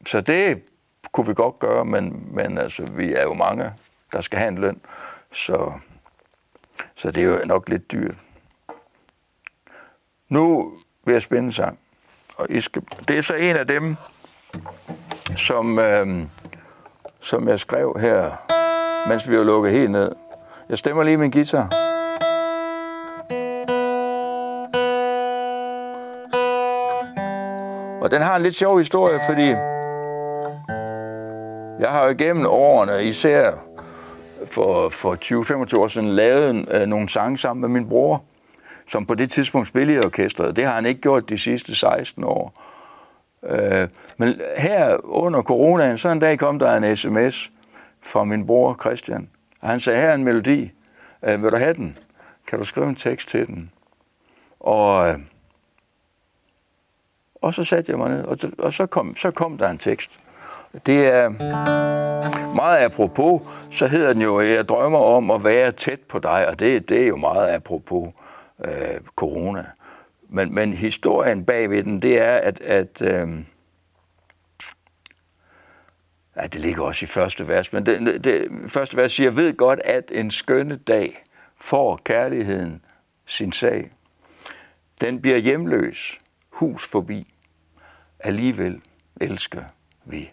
Så 0.05 0.21
det 0.21 0.63
kunne 1.13 1.27
vi 1.27 1.33
godt 1.33 1.59
gøre, 1.59 1.85
men, 1.85 2.27
men 2.31 2.57
altså, 2.57 2.83
vi 2.83 3.13
er 3.13 3.23
jo 3.23 3.33
mange, 3.33 3.73
der 4.13 4.21
skal 4.21 4.39
have 4.39 4.47
en 4.47 4.57
løn. 4.57 4.75
Så, 5.31 5.79
så 6.95 7.11
det 7.11 7.23
er 7.23 7.27
jo 7.27 7.39
nok 7.45 7.69
lidt 7.69 7.91
dyrt. 7.91 8.17
Nu 10.29 10.73
vil 11.05 11.13
jeg 11.13 11.21
spænde 11.21 11.43
en 11.43 11.51
sang. 11.51 11.79
Og 12.37 12.47
I 12.49 12.61
skal, 12.61 12.81
det 13.07 13.17
er 13.17 13.21
så 13.21 13.33
en 13.33 13.55
af 13.55 13.67
dem, 13.67 13.95
som, 15.35 15.79
øh, 15.79 16.25
som 17.19 17.47
jeg 17.47 17.59
skrev 17.59 17.97
her, 17.99 18.31
mens 19.07 19.29
vi 19.29 19.37
var 19.37 19.43
lukket 19.43 19.71
helt 19.71 19.91
ned. 19.91 20.11
Jeg 20.69 20.77
stemmer 20.77 21.03
lige 21.03 21.17
min 21.17 21.31
guitar. 21.31 21.69
Og 28.01 28.11
den 28.11 28.21
har 28.21 28.35
en 28.35 28.41
lidt 28.41 28.55
sjov 28.55 28.77
historie, 28.77 29.19
fordi 29.27 29.72
jeg 31.83 31.91
har 31.91 32.03
jo 32.03 32.09
igennem 32.09 32.45
årene, 32.45 33.03
især 33.03 33.51
for, 34.45 34.89
for 34.89 35.15
20-25 35.73 35.77
år 35.77 35.87
siden, 35.87 36.09
lavet 36.09 36.67
øh, 36.71 36.87
nogle 36.87 37.09
sange 37.09 37.37
sammen 37.37 37.61
med 37.61 37.69
min 37.69 37.89
bror, 37.89 38.23
som 38.87 39.05
på 39.05 39.15
det 39.15 39.31
tidspunkt 39.31 39.67
spillede 39.67 39.97
i 39.97 40.05
orkestret. 40.05 40.55
Det 40.55 40.65
har 40.65 40.73
han 40.73 40.85
ikke 40.85 41.01
gjort 41.01 41.29
de 41.29 41.37
sidste 41.37 41.75
16 41.75 42.23
år. 42.23 42.53
Øh, 43.43 43.87
men 44.17 44.41
her 44.57 44.97
under 45.03 45.41
coronaen, 45.41 45.97
så 45.97 46.09
en 46.09 46.19
dag 46.19 46.39
kom 46.39 46.59
der 46.59 46.77
en 46.77 46.95
sms 46.95 47.51
fra 48.01 48.23
min 48.23 48.45
bror 48.45 48.77
Christian. 48.81 49.29
Og 49.61 49.69
han 49.69 49.79
sagde, 49.79 49.99
her 49.99 50.07
er 50.07 50.15
en 50.15 50.23
melodi. 50.23 50.69
Øh, 51.23 51.43
vil 51.43 51.51
du 51.51 51.57
have 51.57 51.73
den? 51.73 51.97
Kan 52.47 52.59
du 52.59 52.65
skrive 52.65 52.89
en 52.89 52.95
tekst 52.95 53.27
til 53.27 53.47
den? 53.47 53.71
Og, 54.59 55.09
øh, 55.09 55.15
og 57.41 57.53
så 57.53 57.63
satte 57.63 57.91
jeg 57.91 57.99
mig 57.99 58.09
ned, 58.09 58.23
og, 58.23 58.37
og 58.59 58.73
så, 58.73 58.85
kom, 58.85 59.15
så 59.15 59.31
kom 59.31 59.57
der 59.57 59.69
en 59.69 59.77
tekst. 59.77 60.22
Det 60.85 61.05
er 61.05 61.29
meget 62.55 62.85
apropos, 62.85 63.41
så 63.71 63.87
hedder 63.87 64.13
den 64.13 64.21
jo, 64.21 64.41
jeg 64.41 64.69
drømmer 64.69 64.99
om 64.99 65.31
at 65.31 65.43
være 65.43 65.71
tæt 65.71 65.99
på 65.99 66.19
dig, 66.19 66.47
og 66.47 66.59
det, 66.59 66.89
det 66.89 67.03
er 67.03 67.07
jo 67.07 67.15
meget 67.15 67.55
apropos 67.55 68.13
øh, 68.65 69.01
corona. 69.15 69.65
Men, 70.29 70.55
men 70.55 70.73
historien 70.73 71.45
bagved 71.45 71.83
den, 71.83 72.01
det 72.01 72.21
er, 72.21 72.33
at, 72.35 72.61
at 72.61 73.01
øh, 73.01 73.27
ja, 76.35 76.47
det 76.47 76.61
ligger 76.61 76.83
også 76.83 77.05
i 77.05 77.07
første 77.07 77.47
vers, 77.47 77.73
men 77.73 77.85
det, 77.85 78.23
det, 78.23 78.47
første 78.67 78.97
vers 78.97 79.11
siger, 79.11 79.27
jeg 79.27 79.35
ved 79.35 79.57
godt, 79.57 79.79
at 79.79 80.11
en 80.11 80.31
skønne 80.31 80.75
dag 80.75 81.23
får 81.57 81.99
kærligheden 82.05 82.81
sin 83.25 83.51
sag. 83.51 83.89
Den 85.01 85.21
bliver 85.21 85.37
hjemløs, 85.37 86.15
hus 86.49 86.87
forbi. 86.87 87.25
Alligevel 88.19 88.81
elsker 89.21 89.63
vi. 90.05 90.29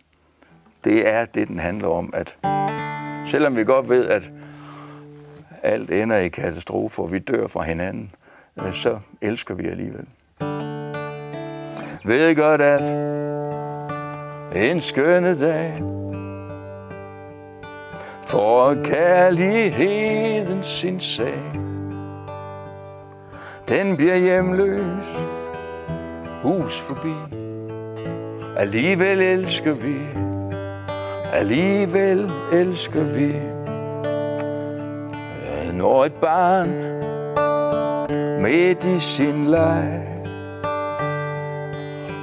Det 0.84 1.08
er 1.08 1.25
det, 1.25 1.49
den 1.49 1.58
handler 1.58 1.88
om, 1.88 2.12
at 2.14 2.38
selvom 3.26 3.56
vi 3.56 3.64
godt 3.64 3.88
ved, 3.88 4.08
at 4.08 4.34
alt 5.62 5.90
ender 5.90 6.16
i 6.16 6.28
katastrofer, 6.28 7.02
og 7.02 7.12
vi 7.12 7.18
dør 7.18 7.46
fra 7.46 7.62
hinanden, 7.62 8.10
øh, 8.58 8.72
så 8.72 9.00
elsker 9.20 9.54
vi 9.54 9.66
alligevel. 9.66 10.06
Ved 12.04 12.37
godt, 12.37 12.60
at 12.60 12.82
en 14.54 14.80
skønne 14.80 15.40
dag 15.40 15.82
for 18.26 18.75
kærligheden 18.84 20.62
sin 20.62 21.00
sag. 21.00 21.42
Den 23.68 23.96
bliver 23.96 24.16
hjemløs, 24.16 25.18
hus 26.42 26.80
forbi. 26.80 27.14
Alligevel 28.56 29.20
elsker 29.20 29.72
vi, 29.72 29.96
alligevel 31.32 32.30
elsker 32.52 33.04
vi. 33.04 33.32
Når 35.72 36.04
et 36.04 36.12
barn 36.12 36.70
midt 38.42 38.84
i 38.84 38.99
sin 38.99 39.44
leg. 39.44 40.06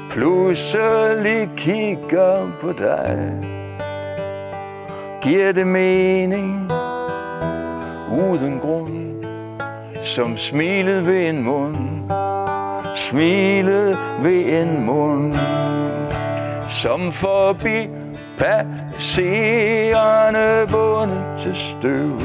Pludselig 0.10 1.50
kigger 1.58 2.52
på 2.62 2.72
dig, 2.72 3.34
giver 5.22 5.52
det 5.52 5.68
mening? 5.68 6.72
Uden 8.12 8.60
grund, 8.60 9.26
som 10.04 10.38
smilet 10.38 11.06
ved 11.06 11.30
en 11.30 11.44
mund, 11.44 11.78
smilet 12.96 13.98
ved 14.22 14.62
en 14.62 14.86
mund, 14.86 15.36
som 16.68 17.12
forbi 17.12 17.90
passerende 18.38 19.08
bundet 20.72 21.24
til 21.40 21.56
støv. 21.56 22.22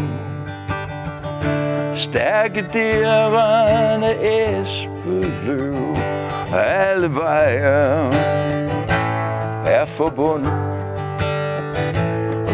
Stærke 1.92 2.66
dirrende 2.72 4.14
æsbeløv, 4.22 5.96
alle 6.54 7.08
veje 7.08 8.12
er 9.66 9.84
forbundet. 9.84 10.52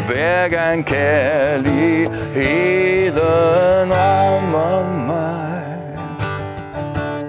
Hver 0.07 0.49
gang 0.49 0.87
kærligheden 0.87 1.65
rammer 3.95 4.97
mig, 5.07 5.63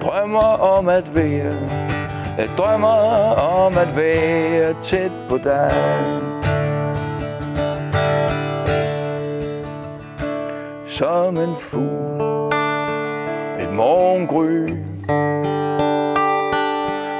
drømmer 0.02 0.58
om 0.76 0.88
at 0.88 1.14
være, 1.14 1.79
jeg 2.38 2.48
drømmer 2.58 3.34
om 3.34 3.78
at 3.78 3.96
være 3.96 4.74
tæt 4.82 5.10
på 5.28 5.38
dig. 5.44 5.72
Som 10.86 11.36
en 11.36 11.56
fugl, 11.58 12.52
et 13.60 13.72
morgengry, 13.74 14.74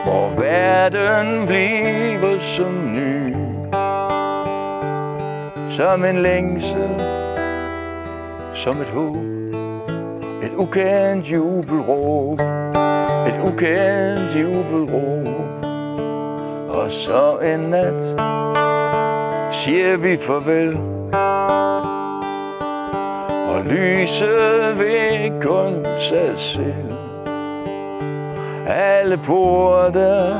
hvor 0.04 0.40
verden 0.40 1.46
bliver 1.46 2.38
som 2.40 2.94
ny. 2.94 3.34
Som 5.70 6.04
en 6.04 6.16
længsel, 6.16 7.02
som 8.54 8.80
et 8.80 8.88
håb, 8.88 9.16
et 10.42 10.54
ukendt 10.56 11.32
jubelråb, 11.32 12.40
et 13.30 13.40
ukendt 13.44 14.36
jubelro. 14.42 15.24
Og 16.68 16.90
så 16.90 17.38
en 17.38 17.60
nat 17.60 18.02
siger 19.52 19.96
vi 19.96 20.16
farvel, 20.16 20.76
og 23.50 23.64
lyset 23.64 24.78
vil 24.78 25.32
kun 25.42 25.84
sig 26.00 26.32
selv. 26.36 26.94
Alle 28.68 29.16
porte 29.16 30.36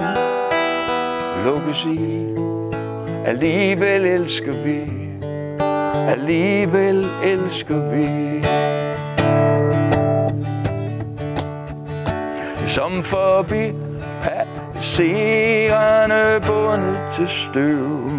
lukkes 1.45 1.85
i, 1.85 2.27
alligevel 3.27 4.05
elsker 4.05 4.53
vi, 4.53 4.81
alligevel 6.11 7.07
elsker 7.25 7.91
vi. 7.91 8.41
Som 12.71 13.03
forbi 13.03 13.75
passerende 14.23 16.41
bundet 16.47 16.99
til 17.13 17.29
støv. 17.29 18.11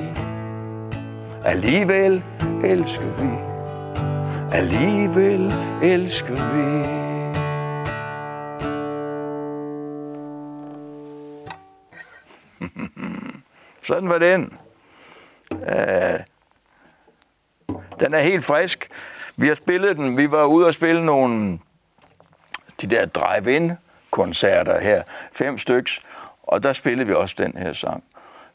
Alligevel 1.46 2.24
elsker 2.64 3.12
vi 3.22 3.30
Alligevel 4.58 5.54
elsker 5.82 6.54
vi 6.54 7.04
Sådan 13.88 14.10
var 14.10 14.18
den. 14.18 14.58
Uh, 15.52 16.20
den 18.00 18.14
er 18.14 18.20
helt 18.20 18.46
frisk. 18.46 18.90
Vi 19.36 19.48
har 19.48 19.56
spillet 19.56 19.98
den. 19.98 20.18
Vi 20.18 20.32
var 20.32 20.46
ude 20.46 20.68
og 20.68 20.74
spille 20.74 21.06
nogle 21.06 21.60
de 22.82 22.88
der 22.88 23.06
drive-in-koncerter 23.06 24.80
her. 24.80 25.04
Fem 25.34 25.58
styks. 25.58 26.00
Og 26.44 26.64
der 26.64 26.74
spillede 26.74 27.08
vi 27.08 27.14
også 27.14 27.36
den 27.38 27.58
her 27.58 27.74
sang. 27.74 28.04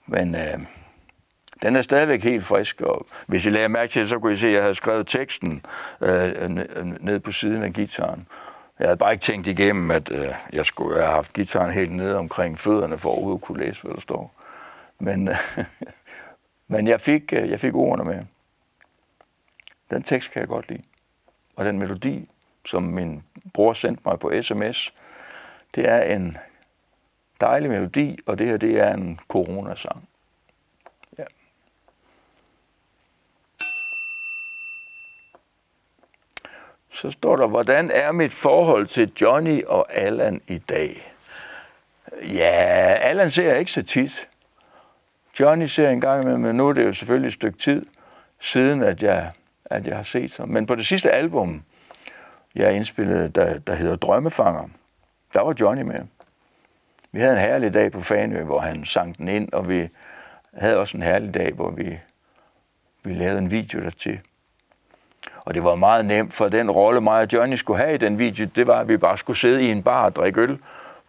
Men 0.08 0.34
øh, 0.34 0.58
den 1.62 1.76
er 1.76 1.82
stadigvæk 1.82 2.22
helt 2.22 2.44
frisk, 2.44 2.80
og 2.80 3.06
hvis 3.26 3.46
I 3.46 3.50
lagde 3.50 3.68
mærke 3.68 3.90
til 3.90 4.00
det, 4.00 4.08
så 4.08 4.18
kunne 4.18 4.32
I 4.32 4.36
se, 4.36 4.46
at 4.46 4.52
jeg 4.52 4.62
havde 4.62 4.74
skrevet 4.74 5.06
teksten 5.06 5.62
øh, 6.00 6.48
ned 7.00 7.20
på 7.20 7.32
siden 7.32 7.62
af 7.62 7.72
gitaren. 7.72 8.26
Jeg 8.78 8.86
havde 8.86 8.96
bare 8.96 9.12
ikke 9.12 9.22
tænkt 9.22 9.46
igennem, 9.46 9.90
at 9.90 10.10
øh, 10.10 10.34
jeg 10.52 10.66
skulle 10.66 11.00
have 11.00 11.12
haft 11.12 11.32
gitaren 11.32 11.72
helt 11.72 11.92
nede 11.92 12.16
omkring 12.16 12.58
fødderne, 12.58 12.98
for 12.98 13.08
at 13.08 13.14
overhovedet 13.14 13.42
kunne 13.42 13.64
læse, 13.64 13.82
hvad 13.82 13.94
der 13.94 14.00
står. 14.00 14.34
Men, 14.98 15.28
øh, 15.28 15.36
men 16.72 16.86
jeg, 16.86 17.00
fik, 17.00 17.32
øh, 17.32 17.50
jeg 17.50 17.60
fik 17.60 17.74
ordene 17.74 18.04
med. 18.04 18.22
Den 19.90 20.02
tekst 20.02 20.30
kan 20.30 20.40
jeg 20.40 20.48
godt 20.48 20.68
lide. 20.68 20.82
Og 21.56 21.64
den 21.64 21.78
melodi, 21.78 22.24
som 22.66 22.82
min 22.82 23.22
bror 23.54 23.72
sendte 23.72 24.02
mig 24.04 24.18
på 24.18 24.32
sms, 24.42 24.94
det 25.74 25.92
er 25.92 26.02
en 26.02 26.36
dejlig 27.40 27.70
melodi, 27.70 28.18
og 28.26 28.38
det 28.38 28.46
her 28.46 28.56
det 28.56 28.80
er 28.80 28.94
en 28.94 29.20
coronasang. 29.28 30.08
Ja. 31.18 31.24
Så 36.90 37.10
står 37.10 37.36
der, 37.36 37.46
hvordan 37.46 37.90
er 37.90 38.12
mit 38.12 38.32
forhold 38.32 38.86
til 38.86 39.12
Johnny 39.20 39.64
og 39.64 39.94
Allan 39.94 40.40
i 40.48 40.58
dag? 40.58 41.12
Ja, 42.22 42.96
Allan 43.00 43.30
ser 43.30 43.48
jeg 43.48 43.58
ikke 43.58 43.72
så 43.72 43.82
tit. 43.82 44.28
Johnny 45.40 45.66
ser 45.66 45.88
en 45.88 46.00
gang 46.00 46.24
med, 46.24 46.38
men 46.38 46.56
nu 46.56 46.68
er 46.68 46.72
det 46.72 46.84
jo 46.84 46.92
selvfølgelig 46.92 47.28
et 47.28 47.34
stykke 47.34 47.58
tid 47.58 47.86
siden, 48.40 48.82
at 48.82 49.02
jeg, 49.02 49.32
at 49.64 49.86
jeg 49.86 49.96
har 49.96 50.02
set 50.02 50.36
ham. 50.36 50.48
Men 50.48 50.66
på 50.66 50.74
det 50.74 50.86
sidste 50.86 51.10
album, 51.10 51.62
jeg 52.54 52.74
indspillede, 52.74 53.28
der, 53.28 53.58
der 53.58 53.74
hedder 53.74 53.96
Drømmefanger, 53.96 54.68
der 55.34 55.40
var 55.44 55.54
Johnny 55.60 55.82
med. 55.82 55.98
Vi 57.18 57.22
havde 57.22 57.34
en 57.34 57.40
herlig 57.40 57.74
dag 57.74 57.92
på 57.92 58.00
Fanø, 58.00 58.44
hvor 58.44 58.60
han 58.60 58.84
sang 58.84 59.18
den 59.18 59.28
ind, 59.28 59.52
og 59.52 59.68
vi 59.68 59.86
havde 60.54 60.78
også 60.78 60.96
en 60.96 61.02
herlig 61.02 61.34
dag, 61.34 61.52
hvor 61.52 61.70
vi, 61.70 61.98
vi 63.04 63.12
lavede 63.14 63.38
en 63.38 63.50
video 63.50 63.80
dertil. 63.80 64.20
Og 65.46 65.54
det 65.54 65.64
var 65.64 65.74
meget 65.74 66.04
nemt, 66.04 66.34
for 66.34 66.48
den 66.48 66.70
rolle 66.70 67.00
mig 67.00 67.20
og 67.20 67.28
Johnny 67.32 67.54
skulle 67.54 67.78
have 67.78 67.94
i 67.94 67.98
den 67.98 68.18
video, 68.18 68.46
det 68.54 68.66
var, 68.66 68.80
at 68.80 68.88
vi 68.88 68.96
bare 68.96 69.18
skulle 69.18 69.36
sidde 69.36 69.62
i 69.62 69.70
en 69.70 69.82
bar 69.82 70.04
og 70.04 70.16
drikke 70.16 70.40
øl, 70.40 70.58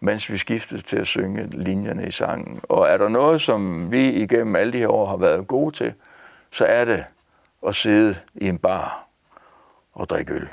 mens 0.00 0.32
vi 0.32 0.36
skiftede 0.36 0.82
til 0.82 0.96
at 0.96 1.06
synge 1.06 1.46
linjerne 1.46 2.06
i 2.06 2.10
sangen. 2.10 2.60
Og 2.62 2.88
er 2.88 2.96
der 2.96 3.08
noget, 3.08 3.40
som 3.40 3.92
vi 3.92 4.10
igennem 4.10 4.56
alle 4.56 4.72
de 4.72 4.78
her 4.78 4.92
år 4.92 5.06
har 5.06 5.16
været 5.16 5.46
gode 5.46 5.76
til, 5.76 5.94
så 6.50 6.64
er 6.64 6.84
det 6.84 7.04
at 7.66 7.74
sidde 7.74 8.14
i 8.34 8.48
en 8.48 8.58
bar 8.58 9.08
og 9.92 10.10
drikke 10.10 10.32
øl. 10.32 10.48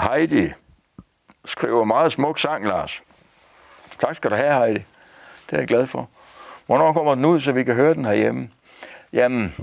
Heidi 0.00 0.52
skriver 1.44 1.84
meget 1.84 2.12
smuk 2.12 2.38
sang, 2.38 2.66
Lars. 2.66 3.02
Tak 3.98 4.16
skal 4.16 4.30
du 4.30 4.36
have, 4.36 4.54
Heidi. 4.54 4.80
Det 5.46 5.52
er 5.52 5.58
jeg 5.58 5.68
glad 5.68 5.86
for. 5.86 6.08
Hvornår 6.66 6.92
kommer 6.92 7.14
den 7.14 7.24
ud, 7.24 7.40
så 7.40 7.52
vi 7.52 7.64
kan 7.64 7.74
høre 7.74 7.94
den 7.94 8.04
herhjemme? 8.04 8.50
Jamen, 9.12 9.54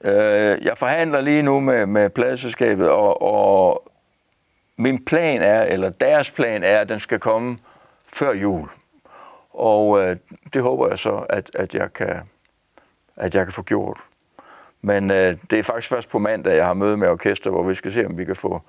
øh, 0.00 0.64
jeg 0.64 0.78
forhandler 0.78 1.20
lige 1.20 1.42
nu 1.42 1.60
med, 1.60 1.86
med 1.86 2.10
pladselskabet, 2.10 2.88
og, 2.88 3.22
og 3.22 3.92
min 4.76 5.04
plan 5.04 5.42
er, 5.42 5.62
eller 5.62 5.90
deres 5.90 6.30
plan 6.30 6.64
er, 6.64 6.78
at 6.78 6.88
den 6.88 7.00
skal 7.00 7.18
komme 7.18 7.58
før 8.06 8.32
jul. 8.32 8.68
Og 9.50 10.02
øh, 10.02 10.16
det 10.54 10.62
håber 10.62 10.88
jeg 10.88 10.98
så, 10.98 11.26
at, 11.28 11.50
at, 11.54 11.74
jeg 11.74 11.92
kan, 11.92 12.20
at 13.16 13.34
jeg 13.34 13.44
kan 13.46 13.52
få 13.52 13.62
gjort. 13.62 13.98
Men 14.82 15.10
øh, 15.10 15.36
det 15.50 15.58
er 15.58 15.62
faktisk 15.62 15.88
først 15.88 16.10
på 16.10 16.18
mandag, 16.18 16.56
jeg 16.56 16.66
har 16.66 16.74
møde 16.74 16.96
med 16.96 17.08
orkester, 17.08 17.50
hvor 17.50 17.62
vi 17.62 17.74
skal 17.74 17.92
se, 17.92 18.06
om 18.06 18.18
vi 18.18 18.24
kan 18.24 18.36
få, 18.36 18.62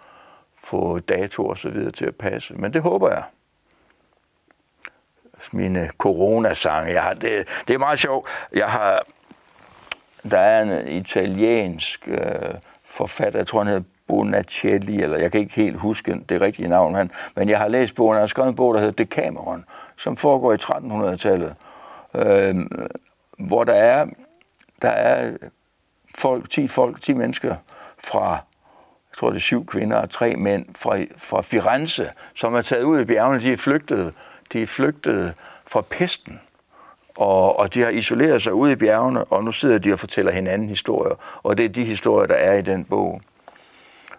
få 0.56 1.00
datoer 1.00 1.50
og 1.50 1.58
så 1.58 1.70
videre 1.70 1.92
til 1.92 2.06
at 2.06 2.16
passe. 2.16 2.54
Men 2.54 2.74
det 2.74 2.82
håber 2.82 3.10
jeg. 3.10 3.24
Mine 5.52 5.84
øh, 5.84 5.90
coronasange, 5.90 6.94
jeg 6.94 7.04
har, 7.04 7.14
det, 7.14 7.64
det 7.68 7.74
er 7.74 7.78
meget 7.78 8.00
sjovt. 8.00 8.30
Jeg 8.54 8.68
har, 8.68 9.04
der 10.32 10.40
er 10.40 10.62
en 10.62 10.88
italiensk 10.88 12.08
øh, 12.08 12.54
forfatter, 12.84 13.40
jeg 13.40 13.48
tror 13.48 13.60
han 13.60 13.68
hedder 13.68 13.84
Bonacelli, 14.08 15.02
eller 15.02 15.18
jeg 15.18 15.32
kan 15.32 15.42
ikke 15.42 15.54
helt 15.54 15.78
huske 15.78 16.22
det 16.30 16.42
rigtige 16.42 16.70
navn, 16.70 16.96
han, 16.96 17.12
men 17.36 17.50
jeg 17.50 17.60
har 17.60 17.68
læst 17.68 17.96
bogen, 17.96 18.14
han 18.14 18.22
har 18.22 18.28
skrevet 18.28 18.50
en 18.50 18.56
bog, 18.56 18.74
der 18.74 18.80
hedder 18.80 19.04
Decameron, 19.04 19.66
som 19.98 20.18
foregår 20.18 20.54
i 20.54 20.56
1300-tallet, 20.56 21.54
øh, 22.16 22.56
hvor 23.40 23.64
der 23.64 23.74
er, 23.74 24.06
der 24.82 24.90
er 24.90 25.32
folk, 26.16 26.50
10 26.50 26.68
folk, 26.68 27.02
10 27.02 27.14
mennesker 27.14 27.56
fra, 27.98 28.30
jeg 28.32 29.18
tror 29.18 29.30
det 29.30 29.36
er 29.36 29.42
syv 29.42 29.66
kvinder 29.66 29.98
og 29.98 30.10
tre 30.10 30.36
mænd 30.36 30.66
fra, 30.76 30.98
fra 31.18 31.42
Firenze, 31.42 32.10
som 32.36 32.56
er 32.56 32.62
taget 32.62 32.84
ud 32.84 33.02
i 33.02 33.06
bjergene, 33.06 33.42
de 33.42 33.54
er 33.54 33.58
flygtet, 33.58 34.14
de 34.54 34.62
er 34.62 34.66
flygtet 34.68 35.34
fra 35.68 35.82
pesten. 35.82 36.40
Og, 37.18 37.60
og 37.60 37.74
de 37.74 37.82
har 37.82 37.90
isoleret 37.90 38.42
sig 38.42 38.54
ude 38.54 38.72
i 38.72 38.76
bjergene, 38.76 39.24
og 39.24 39.44
nu 39.44 39.52
sidder 39.52 39.78
de 39.78 39.94
og 39.94 40.00
fortæller 40.00 40.32
hinanden 40.32 40.70
historier. 40.70 41.16
Og 41.44 41.58
det 41.58 41.66
er 41.66 41.70
de 41.70 41.86
historier, 41.86 42.28
der 42.28 42.36
er 42.36 42.54
i 42.54 42.62
den 42.62 42.86
bog. 42.86 43.22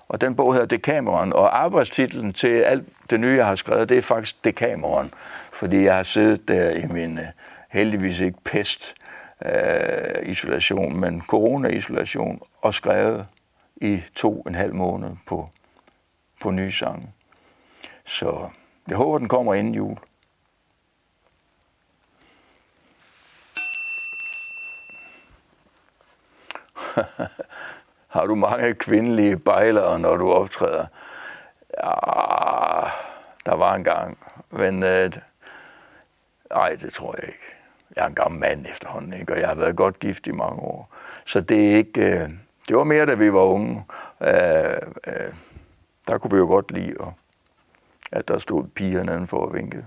Og 0.08 0.20
den 0.20 0.36
bog 0.36 0.52
hedder 0.52 0.66
Dekameron, 0.66 1.32
og 1.32 1.62
arbejdstitlen 1.62 2.32
til 2.32 2.60
alt 2.60 2.88
det 3.10 3.20
nye, 3.20 3.36
jeg 3.36 3.46
har 3.46 3.54
skrevet, 3.54 3.88
det 3.88 3.98
er 3.98 4.02
faktisk 4.02 4.44
Dekameron, 4.44 5.10
fordi 5.52 5.84
jeg 5.84 5.96
har 5.96 6.02
siddet 6.02 6.48
der 6.48 6.70
i 6.70 6.86
min 6.90 7.18
øh, 7.18 7.24
heldigvis 7.70 8.20
ikke 8.20 8.38
pest 8.44 8.94
øh, 9.44 10.28
isolation, 10.30 11.00
men 11.00 11.22
corona-isolation, 11.22 12.42
og 12.62 12.74
skrevet 12.74 13.26
i 13.76 14.02
to 14.14 14.40
og 14.40 14.46
en 14.48 14.54
halv 14.54 14.76
måned 14.76 15.16
på, 15.26 15.46
på 16.40 16.50
nye 16.50 16.72
sange. 16.72 17.12
Så 18.04 18.50
jeg 18.88 18.96
håber, 18.96 19.18
den 19.18 19.28
kommer 19.28 19.54
inden 19.54 19.74
jul. 19.74 19.98
Har 28.14 28.26
du 28.26 28.34
mange 28.34 28.74
kvindelige 28.74 29.38
bejlere, 29.38 29.98
når 29.98 30.16
du 30.16 30.32
optræder? 30.32 30.86
Ja, 31.76 31.90
der 33.46 33.54
var 33.54 33.74
en 33.74 33.84
gang, 33.84 34.18
men 34.50 34.82
øh, 34.82 35.12
nej, 36.50 36.74
det 36.74 36.92
tror 36.92 37.14
jeg 37.18 37.28
ikke. 37.28 37.59
Jeg 37.96 38.04
er 38.04 38.08
en 38.08 38.14
gammel 38.14 38.40
mand 38.40 38.66
efterhånden, 38.66 39.12
ikke? 39.12 39.32
og 39.32 39.40
jeg 39.40 39.48
har 39.48 39.54
været 39.54 39.76
godt 39.76 39.98
gift 39.98 40.26
i 40.26 40.32
mange 40.32 40.60
år. 40.62 40.94
Så 41.26 41.40
det 41.40 41.70
er 41.70 41.76
ikke, 41.76 42.00
øh, 42.00 42.30
det 42.68 42.76
var 42.76 42.84
mere, 42.84 43.06
da 43.06 43.14
vi 43.14 43.32
var 43.32 43.40
unge. 43.40 43.84
Øh, 44.22 44.76
øh, 45.06 45.32
der 46.08 46.18
kunne 46.18 46.30
vi 46.30 46.36
jo 46.36 46.46
godt 46.46 46.70
lide, 46.70 46.94
at 48.12 48.28
der 48.28 48.38
stod 48.38 48.68
piger 48.68 49.02
nedenfor 49.02 49.36
og 49.36 49.54
vinkede. 49.54 49.84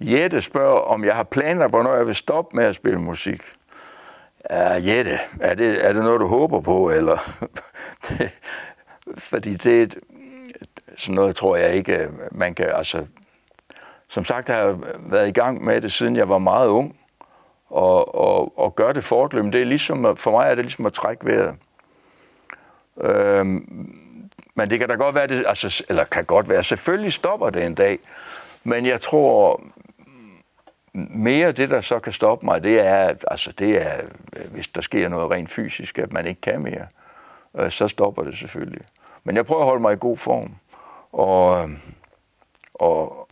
Jette 0.00 0.40
spørger, 0.40 0.80
om 0.80 1.04
jeg 1.04 1.14
har 1.14 1.22
planer, 1.22 1.68
hvornår 1.68 1.94
jeg 1.94 2.06
vil 2.06 2.14
stoppe 2.14 2.56
med 2.56 2.64
at 2.64 2.74
spille 2.74 2.98
musik. 2.98 3.42
Ja, 4.50 4.72
Jette, 4.72 5.18
er 5.40 5.54
det, 5.54 5.86
er 5.86 5.92
det 5.92 6.02
noget, 6.02 6.20
du 6.20 6.26
håber 6.26 6.60
på, 6.60 6.90
eller? 6.90 7.46
det, 8.08 8.30
fordi 9.18 9.54
det, 9.54 9.98
sådan 10.96 11.14
noget 11.14 11.36
tror 11.36 11.56
jeg 11.56 11.74
ikke, 11.74 11.96
øh, 11.96 12.10
man 12.32 12.54
kan, 12.54 12.66
altså, 12.74 13.06
som 14.08 14.24
sagt 14.24 14.48
har 14.48 14.56
jeg 14.56 14.76
været 14.98 15.28
i 15.28 15.32
gang 15.32 15.64
med 15.64 15.80
det, 15.80 15.92
siden 15.92 16.16
jeg 16.16 16.28
var 16.28 16.38
meget 16.38 16.68
ung, 16.68 16.96
og, 17.70 18.14
og, 18.14 18.58
og 18.58 18.74
gøre 18.74 18.92
det 18.92 19.04
fortløbende, 19.04 19.52
det 19.52 19.60
er 19.60 19.66
ligesom, 19.66 20.16
for 20.16 20.30
mig 20.30 20.50
er 20.50 20.54
det 20.54 20.64
ligesom 20.64 20.86
at 20.86 20.92
trække 20.92 21.26
vejret. 21.26 21.56
Øhm, 23.00 23.90
men 24.54 24.70
det 24.70 24.78
kan 24.78 24.88
da 24.88 24.94
godt 24.94 25.14
være, 25.14 25.26
det, 25.26 25.44
altså, 25.46 25.84
eller 25.88 26.04
kan 26.04 26.24
godt 26.24 26.48
være, 26.48 26.62
selvfølgelig 26.62 27.12
stopper 27.12 27.50
det 27.50 27.64
en 27.64 27.74
dag, 27.74 27.98
men 28.64 28.86
jeg 28.86 29.00
tror, 29.00 29.62
mere 31.10 31.52
det, 31.52 31.70
der 31.70 31.80
så 31.80 31.98
kan 31.98 32.12
stoppe 32.12 32.46
mig, 32.46 32.62
det 32.62 32.80
er, 32.80 33.14
altså 33.28 33.52
det 33.52 33.86
er, 33.86 34.00
øh, 34.36 34.52
hvis 34.52 34.68
der 34.68 34.80
sker 34.80 35.08
noget 35.08 35.30
rent 35.30 35.50
fysisk, 35.50 35.98
at 35.98 36.12
man 36.12 36.26
ikke 36.26 36.40
kan 36.40 36.62
mere, 36.62 36.86
øh, 37.58 37.70
så 37.70 37.88
stopper 37.88 38.22
det 38.22 38.38
selvfølgelig. 38.38 38.82
Men 39.24 39.36
jeg 39.36 39.46
prøver 39.46 39.60
at 39.60 39.66
holde 39.66 39.82
mig 39.82 39.92
i 39.92 39.96
god 40.00 40.16
form. 40.16 40.54
Og, 41.14 41.70
og, 42.74 43.28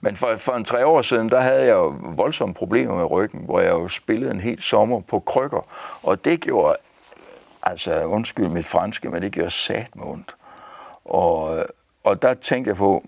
men 0.00 0.16
for, 0.16 0.36
for 0.36 0.52
en 0.52 0.64
tre 0.64 0.86
år 0.86 1.02
siden, 1.02 1.28
der 1.28 1.40
havde 1.40 1.64
jeg 1.64 1.74
jo 1.74 1.94
voldsomme 2.04 2.54
problemer 2.54 2.94
med 2.94 3.10
ryggen, 3.10 3.44
hvor 3.44 3.60
jeg 3.60 3.70
jo 3.70 3.88
spillede 3.88 4.34
en 4.34 4.40
hel 4.40 4.62
sommer 4.62 5.00
på 5.00 5.20
krykker. 5.20 5.60
Og 6.02 6.24
det 6.24 6.40
gjorde, 6.40 6.76
altså 7.62 8.04
undskyld 8.04 8.48
mit 8.48 8.66
franske, 8.66 9.08
men 9.08 9.22
det 9.22 9.32
gjorde 9.32 9.50
sat 9.50 9.96
med 9.96 10.06
ondt. 10.06 10.36
Og, 11.04 11.64
og 12.04 12.22
der 12.22 12.34
tænkte 12.34 12.68
jeg 12.68 12.76
på, 12.76 13.00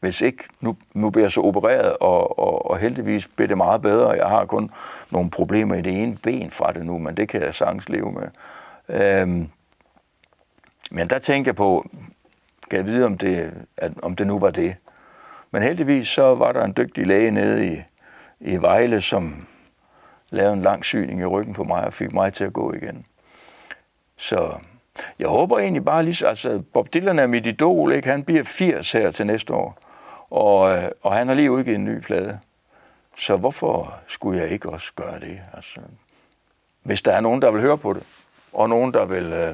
hvis 0.00 0.20
ikke, 0.20 0.44
nu, 0.60 0.76
nu 0.94 1.10
bliver 1.10 1.24
jeg 1.24 1.32
så 1.32 1.40
opereret, 1.40 1.96
og, 2.00 2.38
og, 2.38 2.70
og 2.70 2.78
heldigvis 2.78 3.26
bliver 3.26 3.48
det 3.48 3.56
meget 3.56 3.82
bedre. 3.82 4.10
Jeg 4.10 4.28
har 4.28 4.44
kun 4.44 4.70
nogle 5.10 5.30
problemer 5.30 5.74
i 5.74 5.82
det 5.82 5.98
ene 6.02 6.18
ben 6.22 6.50
fra 6.50 6.72
det 6.72 6.86
nu, 6.86 6.98
men 6.98 7.16
det 7.16 7.28
kan 7.28 7.42
jeg 7.42 7.54
sagtens 7.54 7.88
leve 7.88 8.10
med. 8.10 8.28
Øhm, 8.88 9.48
men 10.90 11.10
der 11.10 11.18
tænkte 11.18 11.48
jeg 11.48 11.56
på, 11.56 11.86
skal 12.66 12.76
jeg 12.76 12.86
vide, 12.86 13.06
om 13.06 13.18
det, 13.18 13.66
at, 13.76 13.92
om 14.02 14.16
det 14.16 14.26
nu 14.26 14.38
var 14.38 14.50
det. 14.50 14.76
Men 15.50 15.62
heldigvis 15.62 16.08
så 16.08 16.34
var 16.34 16.52
der 16.52 16.64
en 16.64 16.74
dygtig 16.76 17.06
læge 17.06 17.30
nede 17.30 17.66
i, 17.66 17.80
i 18.40 18.56
Vejle, 18.56 19.00
som 19.00 19.46
lavede 20.30 20.52
en 20.52 20.62
lang 20.62 20.84
syning 20.84 21.20
i 21.20 21.24
ryggen 21.24 21.54
på 21.54 21.64
mig 21.64 21.84
og 21.84 21.92
fik 21.92 22.14
mig 22.14 22.32
til 22.32 22.44
at 22.44 22.52
gå 22.52 22.72
igen. 22.72 23.06
Så 24.16 24.58
jeg 25.18 25.28
håber 25.28 25.58
egentlig 25.58 25.84
bare 25.84 26.02
lige, 26.02 26.26
altså 26.26 26.62
Bob 26.72 26.94
Dylan 26.94 27.18
er 27.18 27.26
mit 27.26 27.46
idol, 27.46 27.92
ikke? 27.92 28.08
han 28.08 28.24
bliver 28.24 28.44
80 28.44 28.92
her 28.92 29.10
til 29.10 29.26
næste 29.26 29.54
år, 29.54 29.78
og, 30.30 30.76
øh, 30.76 30.90
og 31.02 31.12
han 31.14 31.28
har 31.28 31.34
lige 31.34 31.50
udgivet 31.50 31.78
en 31.78 31.84
ny 31.84 32.00
plade. 32.00 32.38
Så 33.18 33.36
hvorfor 33.36 33.94
skulle 34.06 34.40
jeg 34.40 34.48
ikke 34.48 34.68
også 34.68 34.92
gøre 34.96 35.20
det? 35.20 35.40
Altså, 35.52 35.80
hvis 36.82 37.02
der 37.02 37.12
er 37.12 37.20
nogen, 37.20 37.42
der 37.42 37.50
vil 37.50 37.60
høre 37.60 37.78
på 37.78 37.92
det, 37.92 38.06
og 38.52 38.68
nogen, 38.68 38.94
der 38.94 39.04
vil 39.04 39.32
øh, 39.32 39.52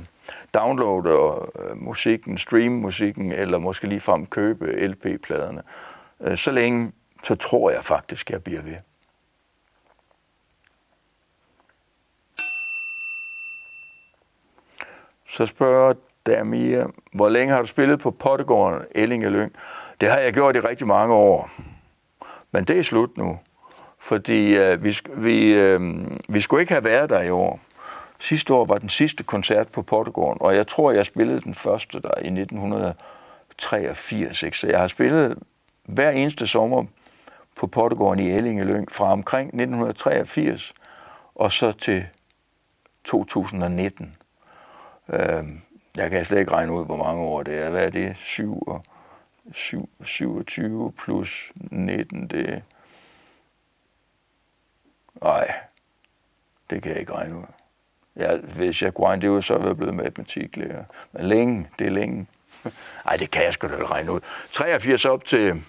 downloade 0.54 1.48
øh, 1.58 1.76
musikken, 1.76 2.38
streame 2.38 2.80
musikken, 2.80 3.32
eller 3.32 3.58
måske 3.58 3.86
lige 3.86 4.00
frem 4.00 4.26
købe 4.26 4.86
LP-pladerne, 4.86 5.62
Øh, 6.22 6.36
så 6.36 6.50
længe, 6.50 6.92
så 7.22 7.34
tror 7.34 7.70
jeg 7.70 7.84
faktisk, 7.84 8.30
jeg 8.30 8.44
bliver 8.44 8.62
ved. 8.62 8.76
Så 15.28 15.46
spørger 15.46 15.94
Damia, 16.26 16.84
hvor 17.12 17.28
længe 17.28 17.54
har 17.54 17.62
du 17.62 17.68
spillet 17.68 18.00
på 18.00 18.10
Pottegården 18.10 18.82
Ellinge 18.90 19.30
Lyng? 19.30 19.52
Det 20.00 20.08
har 20.10 20.18
jeg 20.18 20.32
gjort 20.32 20.56
i 20.56 20.60
rigtig 20.60 20.86
mange 20.86 21.14
år. 21.14 21.50
Men 22.50 22.64
det 22.64 22.78
er 22.78 22.82
slut 22.82 23.16
nu. 23.16 23.38
Fordi 23.98 24.56
øh, 24.56 24.84
vi, 24.84 24.96
vi, 25.16 25.54
øh, 25.54 25.80
vi 26.28 26.40
skulle 26.40 26.60
ikke 26.60 26.72
have 26.72 26.84
været 26.84 27.10
der 27.10 27.20
i 27.20 27.30
år. 27.30 27.60
Sidste 28.22 28.54
år 28.54 28.64
var 28.64 28.78
den 28.78 28.88
sidste 28.88 29.24
koncert 29.24 29.68
på 29.68 29.82
Pottegården, 29.82 30.38
og 30.40 30.56
jeg 30.56 30.66
tror, 30.66 30.92
jeg 30.92 31.06
spillede 31.06 31.40
den 31.40 31.54
første 31.54 32.00
der 32.00 32.18
i 32.18 32.26
1983. 32.26 34.42
Ikke? 34.42 34.58
Så 34.58 34.66
jeg 34.66 34.80
har 34.80 34.86
spillet 34.86 35.38
hver 35.84 36.10
eneste 36.10 36.46
sommer 36.46 36.84
på 37.56 37.66
Pottegården 37.66 38.20
i 38.20 38.30
Ellingeløn 38.30 38.86
fra 38.90 39.12
omkring 39.12 39.46
1983 39.46 40.72
og 41.34 41.52
så 41.52 41.72
til 41.72 42.06
2019. 43.04 44.14
Øh, 45.08 45.42
jeg 45.96 46.10
kan 46.10 46.24
slet 46.24 46.38
ikke 46.38 46.52
regne 46.52 46.72
ud, 46.72 46.86
hvor 46.86 46.96
mange 46.96 47.22
år 47.22 47.42
det 47.42 47.58
er. 47.58 47.70
Hvad 47.70 47.84
er 47.84 47.90
det? 47.90 48.16
7, 48.16 48.68
7, 49.52 49.88
27 50.04 50.92
plus 50.92 51.52
19, 51.70 52.26
det 52.26 52.62
Nej, 55.22 55.54
det 56.70 56.82
kan 56.82 56.92
jeg 56.92 57.00
ikke 57.00 57.14
regne 57.14 57.36
ud. 57.36 57.61
Ja, 58.16 58.36
hvis 58.36 58.82
jeg 58.82 58.94
kunne 58.94 59.06
regne 59.06 59.22
det 59.22 59.28
ud, 59.28 59.42
så 59.42 59.54
ville 59.54 59.68
jeg 59.68 59.76
blevet 59.76 59.94
matematiklærer. 59.94 60.84
Men 61.12 61.22
længe, 61.22 61.68
det 61.78 61.86
er 61.86 61.90
længe. 61.90 62.26
Nej, 63.04 63.16
det 63.16 63.30
kan 63.30 63.44
jeg 63.44 63.52
sgu 63.52 63.68
da 63.68 63.84
regne 63.84 64.12
ud. 64.12 64.20
83 64.50 65.04
op 65.04 65.24
til, 65.24 65.64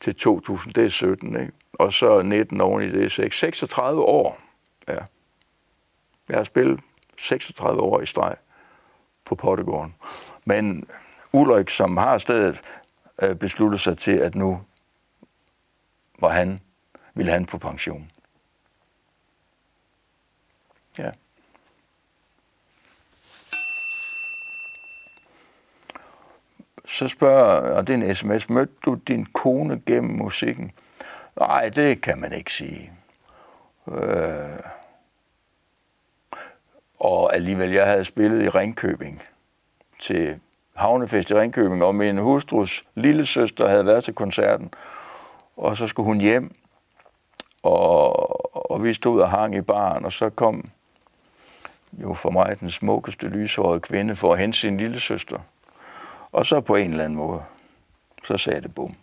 til 0.00 0.14
2000, 0.14 0.74
det 0.74 0.84
er 0.84 0.88
17, 0.88 1.40
ikke? 1.40 1.52
Og 1.72 1.92
så 1.92 2.22
19 2.22 2.60
oven 2.60 2.82
i 2.82 2.90
det 2.90 3.04
er 3.04 3.08
6. 3.08 3.38
36 3.38 4.02
år, 4.02 4.38
ja. 4.88 4.98
Jeg 6.28 6.36
har 6.36 6.44
spillet 6.44 6.80
36 7.18 7.80
år 7.80 8.00
i 8.00 8.06
streg 8.06 8.36
på 9.24 9.34
Pottegården. 9.34 9.94
Men 10.44 10.88
Ulrik, 11.32 11.70
som 11.70 11.96
har 11.96 12.18
stedet, 12.18 12.60
øh, 13.22 13.36
besluttede 13.36 13.82
sig 13.82 13.98
til, 13.98 14.16
at 14.16 14.34
nu 14.34 14.60
var 16.20 16.28
han, 16.28 16.58
ville 17.14 17.32
han 17.32 17.46
på 17.46 17.58
pension. 17.58 18.08
Ja. 20.98 21.10
Så 26.86 27.08
spørger, 27.08 27.76
og 27.76 27.86
det 27.86 27.94
er 27.94 28.06
en 28.06 28.14
sms, 28.14 28.50
mødte 28.50 28.72
du 28.84 28.94
din 28.94 29.24
kone 29.24 29.82
gennem 29.86 30.16
musikken? 30.16 30.72
Nej, 31.38 31.68
det 31.68 32.02
kan 32.02 32.20
man 32.20 32.32
ikke 32.32 32.52
sige. 32.52 32.92
Øh, 33.88 34.60
og 36.98 37.34
alligevel, 37.34 37.70
jeg 37.70 37.86
havde 37.86 38.04
spillet 38.04 38.42
i 38.42 38.48
Ringkøbing 38.48 39.22
til 40.00 40.40
Havnefest 40.74 41.30
i 41.30 41.34
Ringkøbing, 41.34 41.84
og 41.84 41.94
min 41.94 42.18
hustrus 42.18 42.82
lille 42.94 43.26
søster 43.26 43.68
havde 43.68 43.86
været 43.86 44.04
til 44.04 44.14
koncerten, 44.14 44.70
og 45.56 45.76
så 45.76 45.86
skulle 45.86 46.06
hun 46.06 46.20
hjem, 46.20 46.54
og, 47.62 48.70
og 48.70 48.84
vi 48.84 48.94
stod 48.94 49.20
og 49.20 49.30
hang 49.30 49.54
i 49.54 49.60
baren, 49.60 50.04
og 50.04 50.12
så 50.12 50.30
kom 50.30 50.64
jo 51.92 52.14
for 52.14 52.30
mig 52.30 52.60
den 52.60 52.70
smukkeste 52.70 53.26
lyshårede 53.26 53.80
kvinde 53.80 54.16
for 54.16 54.32
at 54.32 54.38
hente 54.38 54.58
sin 54.58 54.76
lille 54.76 55.00
søster. 55.00 55.36
Og 56.36 56.46
så 56.46 56.60
på 56.60 56.76
en 56.76 56.90
eller 56.90 57.04
anden 57.04 57.16
måde, 57.16 57.42
så 58.24 58.36
sagde 58.36 58.60
det 58.60 58.74
bum. 58.74 58.94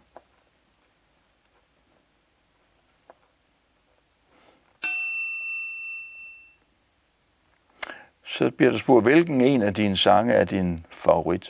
så 8.26 8.52
bliver 8.58 8.72
der 8.72 8.78
spurgt, 8.78 9.06
hvilken 9.06 9.42
en 9.42 9.62
af 9.62 9.74
dine 9.74 9.98
sange 9.98 10.34
er 10.34 10.44
din 10.44 10.86
favorit? 10.90 11.50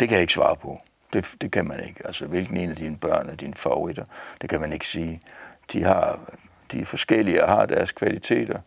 Det 0.00 0.08
kan 0.08 0.10
jeg 0.10 0.20
ikke 0.20 0.32
svare 0.32 0.56
på. 0.56 0.76
Det, 1.12 1.34
det 1.40 1.52
kan 1.52 1.68
man 1.68 1.84
ikke. 1.88 2.06
Altså, 2.06 2.26
hvilken 2.26 2.56
en 2.56 2.70
af 2.70 2.76
dine 2.76 2.96
børn 2.96 3.28
er 3.28 3.34
dine 3.34 3.54
favoritter? 3.56 4.04
Det 4.42 4.50
kan 4.50 4.60
man 4.60 4.72
ikke 4.72 4.86
sige. 4.86 5.18
De 5.72 5.84
har, 5.84 6.20
de 6.72 6.84
forskellige 6.84 7.40
har 7.46 7.66
deres 7.66 7.92
kvaliteter. 7.92 8.60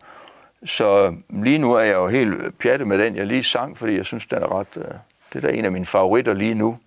Så 0.64 1.16
lige 1.28 1.58
nu 1.58 1.72
er 1.72 1.84
jeg 1.84 1.94
jo 1.94 2.08
helt 2.08 2.58
pjattet 2.58 2.88
med 2.88 2.98
den, 2.98 3.16
jeg 3.16 3.26
lige 3.26 3.44
sang, 3.44 3.78
fordi 3.78 3.96
jeg 3.96 4.04
synes, 4.04 4.26
den 4.26 4.42
er 4.42 4.58
ret... 4.60 4.76
Øh, 4.76 4.94
det 5.36 5.44
er 5.44 5.48
da 5.48 5.56
en 5.56 5.64
af 5.64 5.72
mine 5.72 5.86
favoritter 5.86 6.34
lige 6.34 6.54
nu. 6.54 6.78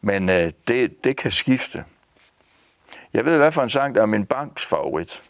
Men 0.00 0.28
øh, 0.28 0.52
det, 0.68 1.04
det 1.04 1.16
kan 1.16 1.30
skifte. 1.30 1.84
Jeg 3.12 3.24
ved, 3.24 3.38
hvad 3.38 3.52
for 3.52 3.62
en 3.62 3.70
sang, 3.70 3.94
der 3.94 4.02
er 4.02 4.06
min 4.06 4.26
banks 4.26 4.64
favorit. 4.64 5.22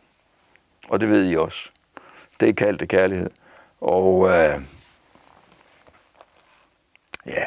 Og 0.88 1.00
det 1.00 1.10
ved 1.10 1.30
I 1.30 1.36
også. 1.36 1.70
Det 2.40 2.48
er 2.48 2.52
kaldte 2.52 2.86
kærlighed. 2.86 3.30
Og 3.80 4.28
øh, 4.28 4.62
ja, 7.26 7.44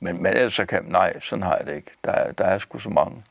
men, 0.00 0.22
men 0.22 0.26
ellers 0.26 0.54
så 0.54 0.66
kan, 0.66 0.84
nej, 0.84 1.20
sådan 1.20 1.42
har 1.42 1.56
jeg 1.56 1.66
det 1.66 1.76
ikke. 1.76 1.90
Der, 2.04 2.32
der 2.32 2.44
er 2.44 2.58
sgu 2.58 2.78
så 2.78 2.90
mange. 2.90 3.22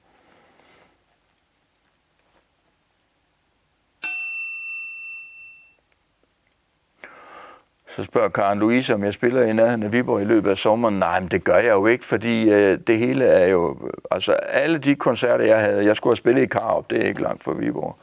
Så 8.02 8.06
spørger 8.06 8.30
Karen 8.30 8.60
Louise, 8.60 8.94
om 8.94 9.04
jeg 9.04 9.14
spiller 9.14 9.44
i 9.44 9.54
nærheden 9.54 9.84
af 9.84 9.92
Viborg 9.92 10.22
i 10.22 10.26
løbet 10.26 10.50
af 10.50 10.58
sommeren. 10.58 11.00
Nej, 11.00 11.20
men 11.20 11.30
det 11.30 11.44
gør 11.44 11.56
jeg 11.56 11.72
jo 11.72 11.88
ikke, 11.88 12.06
fordi 12.06 12.50
øh, 12.50 12.80
det 12.88 12.98
hele 12.98 13.26
er 13.26 13.48
jo... 13.48 13.78
Altså, 14.12 14.34
alle 14.34 14.78
de 14.78 14.96
koncerter, 14.96 15.46
jeg 15.46 15.60
havde... 15.60 15.86
Jeg 15.86 15.96
skulle 15.96 16.12
have 16.12 16.18
spillet 16.18 16.42
i 16.42 16.46
Karup, 16.46 16.90
det 16.90 17.04
er 17.04 17.08
ikke 17.08 17.22
langt 17.22 17.44
fra 17.44 17.54
Viborg. 17.54 17.98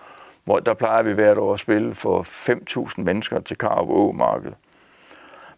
Hvor 0.45 0.59
der 0.59 0.75
plejer 0.75 1.03
vi 1.03 1.13
hvert 1.13 1.39
år 1.39 1.55
at 1.55 1.61
spille 1.61 1.95
for 1.95 2.23
5.000 2.23 3.03
mennesker 3.03 3.41
til 3.41 3.59
Karup 3.59 3.89
Å-marked. 3.89 4.53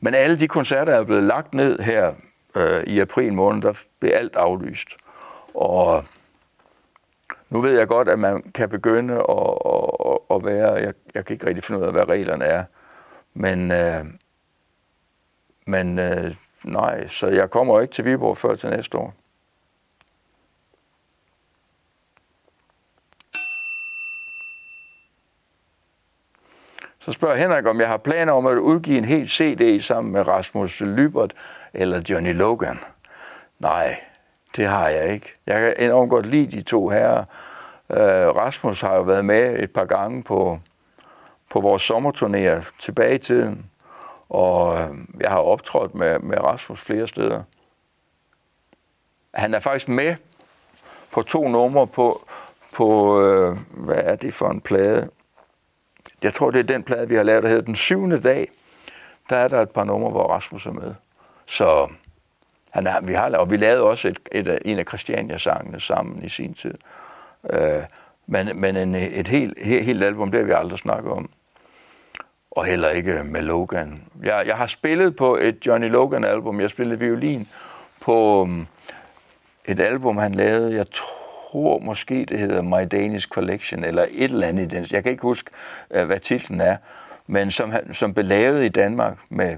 Men 0.00 0.14
alle 0.14 0.36
de 0.36 0.48
koncerter 0.48 0.92
er 0.92 1.04
blevet 1.04 1.24
lagt 1.24 1.54
ned 1.54 1.78
her 1.78 2.12
øh, 2.54 2.82
i 2.84 3.00
april 3.00 3.34
måned. 3.34 3.62
Der 3.62 3.82
blev 4.00 4.12
alt 4.14 4.36
aflyst. 4.36 4.88
Og 5.54 6.04
nu 7.50 7.60
ved 7.60 7.78
jeg 7.78 7.88
godt, 7.88 8.08
at 8.08 8.18
man 8.18 8.42
kan 8.54 8.68
begynde 8.68 9.14
at, 9.14 9.54
at, 10.06 10.18
at 10.30 10.44
være... 10.44 10.72
Jeg, 10.72 10.92
jeg 11.14 11.24
kan 11.24 11.34
ikke 11.34 11.46
rigtig 11.46 11.64
finde 11.64 11.80
ud 11.80 11.86
af, 11.86 11.92
hvad 11.92 12.08
reglerne 12.08 12.44
er. 12.44 12.64
Men, 13.34 13.72
øh, 13.72 14.02
men 15.66 15.98
øh, 15.98 16.34
nej, 16.64 17.06
så 17.06 17.26
jeg 17.26 17.50
kommer 17.50 17.80
ikke 17.80 17.94
til 17.94 18.04
Viborg 18.04 18.36
før 18.36 18.54
til 18.54 18.70
næste 18.70 18.98
år. 18.98 19.14
Så 26.98 27.12
spørger 27.12 27.36
Henrik, 27.36 27.66
om 27.66 27.80
jeg 27.80 27.88
har 27.88 27.96
planer 27.96 28.32
om 28.32 28.46
at 28.46 28.56
udgive 28.56 28.98
en 28.98 29.04
helt 29.04 29.30
CD 29.30 29.80
sammen 29.80 30.12
med 30.12 30.28
Rasmus 30.28 30.80
Lybert 30.80 31.34
eller 31.74 32.00
Johnny 32.10 32.34
Logan. 32.34 32.78
Nej, 33.58 34.00
det 34.56 34.66
har 34.66 34.88
jeg 34.88 35.12
ikke. 35.12 35.32
Jeg 35.46 35.60
kan 35.60 35.86
enormt 35.86 36.10
godt 36.10 36.26
lide 36.26 36.56
de 36.56 36.62
to 36.62 36.88
herrer. 36.88 37.24
Øh, 37.90 38.36
Rasmus 38.36 38.80
har 38.80 38.94
jo 38.94 39.02
været 39.02 39.24
med 39.24 39.58
et 39.58 39.72
par 39.72 39.84
gange 39.84 40.22
på, 40.22 40.58
på 41.50 41.60
vores 41.60 41.90
sommerturnéer 41.90 42.78
tilbage 42.80 43.14
i 43.14 43.18
tiden, 43.18 43.69
og 44.30 44.78
øhm, 44.78 45.14
jeg 45.20 45.30
har 45.30 45.38
optrådt 45.38 45.94
med, 45.94 46.18
med 46.18 46.38
Rasmus 46.38 46.80
flere 46.80 47.08
steder. 47.08 47.42
Han 49.34 49.54
er 49.54 49.60
faktisk 49.60 49.88
med 49.88 50.16
på 51.10 51.22
to 51.22 51.48
numre 51.48 51.86
på, 51.86 52.22
på 52.72 53.20
øh, 53.22 53.56
hvad 53.70 53.98
er 53.98 54.16
det 54.16 54.34
for 54.34 54.46
en 54.46 54.60
plade? 54.60 55.06
Jeg 56.22 56.34
tror, 56.34 56.50
det 56.50 56.58
er 56.58 56.64
den 56.64 56.82
plade, 56.82 57.08
vi 57.08 57.14
har 57.14 57.22
lavet, 57.22 57.42
der 57.42 57.48
hedder 57.48 57.64
Den 57.64 57.76
syvende 57.76 58.20
dag. 58.20 58.50
Der 59.30 59.36
er 59.36 59.48
der 59.48 59.62
et 59.62 59.70
par 59.70 59.84
numre, 59.84 60.10
hvor 60.10 60.26
Rasmus 60.26 60.66
er 60.66 60.72
med. 60.72 60.94
Så 61.46 61.90
han 62.70 62.86
er, 62.86 63.00
vi 63.00 63.12
har 63.12 63.36
og 63.36 63.50
vi 63.50 63.56
lavede 63.56 63.82
også 63.82 64.08
et, 64.08 64.18
et, 64.32 64.58
en 64.64 64.78
af 64.78 64.84
Christiania-sangene 64.84 65.80
sammen 65.80 66.22
i 66.22 66.28
sin 66.28 66.54
tid. 66.54 66.74
Øh, 67.50 67.82
men 68.26 68.60
men 68.60 68.76
en, 68.76 68.94
et 68.94 69.28
helt, 69.28 69.58
helt, 69.62 69.84
helt 69.84 70.02
album, 70.02 70.30
det 70.30 70.40
har 70.40 70.46
vi 70.46 70.52
aldrig 70.52 70.78
snakket 70.78 71.12
om 71.12 71.30
og 72.50 72.64
heller 72.64 72.88
ikke 72.88 73.24
med 73.24 73.42
Logan. 73.42 74.02
Jeg, 74.22 74.42
jeg 74.46 74.56
har 74.56 74.66
spillet 74.66 75.16
på 75.16 75.36
et 75.36 75.66
Johnny 75.66 75.90
Logan-album. 75.90 76.60
Jeg 76.60 76.70
spillede 76.70 76.98
violin 76.98 77.48
på 78.00 78.40
um, 78.40 78.66
et 79.64 79.80
album, 79.80 80.16
han 80.16 80.34
lavede. 80.34 80.74
Jeg 80.74 80.86
tror 80.90 81.78
måske, 81.78 82.24
det 82.24 82.38
hedder 82.38 82.62
My 82.62 82.88
Danish 82.90 83.28
Collection, 83.28 83.84
eller 83.84 84.06
et 84.10 84.30
eller 84.30 84.46
andet 84.46 84.62
i 84.62 84.76
den. 84.76 84.86
Jeg 84.90 85.02
kan 85.02 85.12
ikke 85.12 85.22
huske, 85.22 85.50
øh, 85.90 86.06
hvad 86.06 86.20
titlen 86.20 86.60
er, 86.60 86.76
men 87.26 87.50
som, 87.50 87.70
han, 87.70 87.94
som 87.94 88.14
blev 88.14 88.26
lavet 88.26 88.64
i 88.64 88.68
Danmark 88.68 89.18
med, 89.30 89.56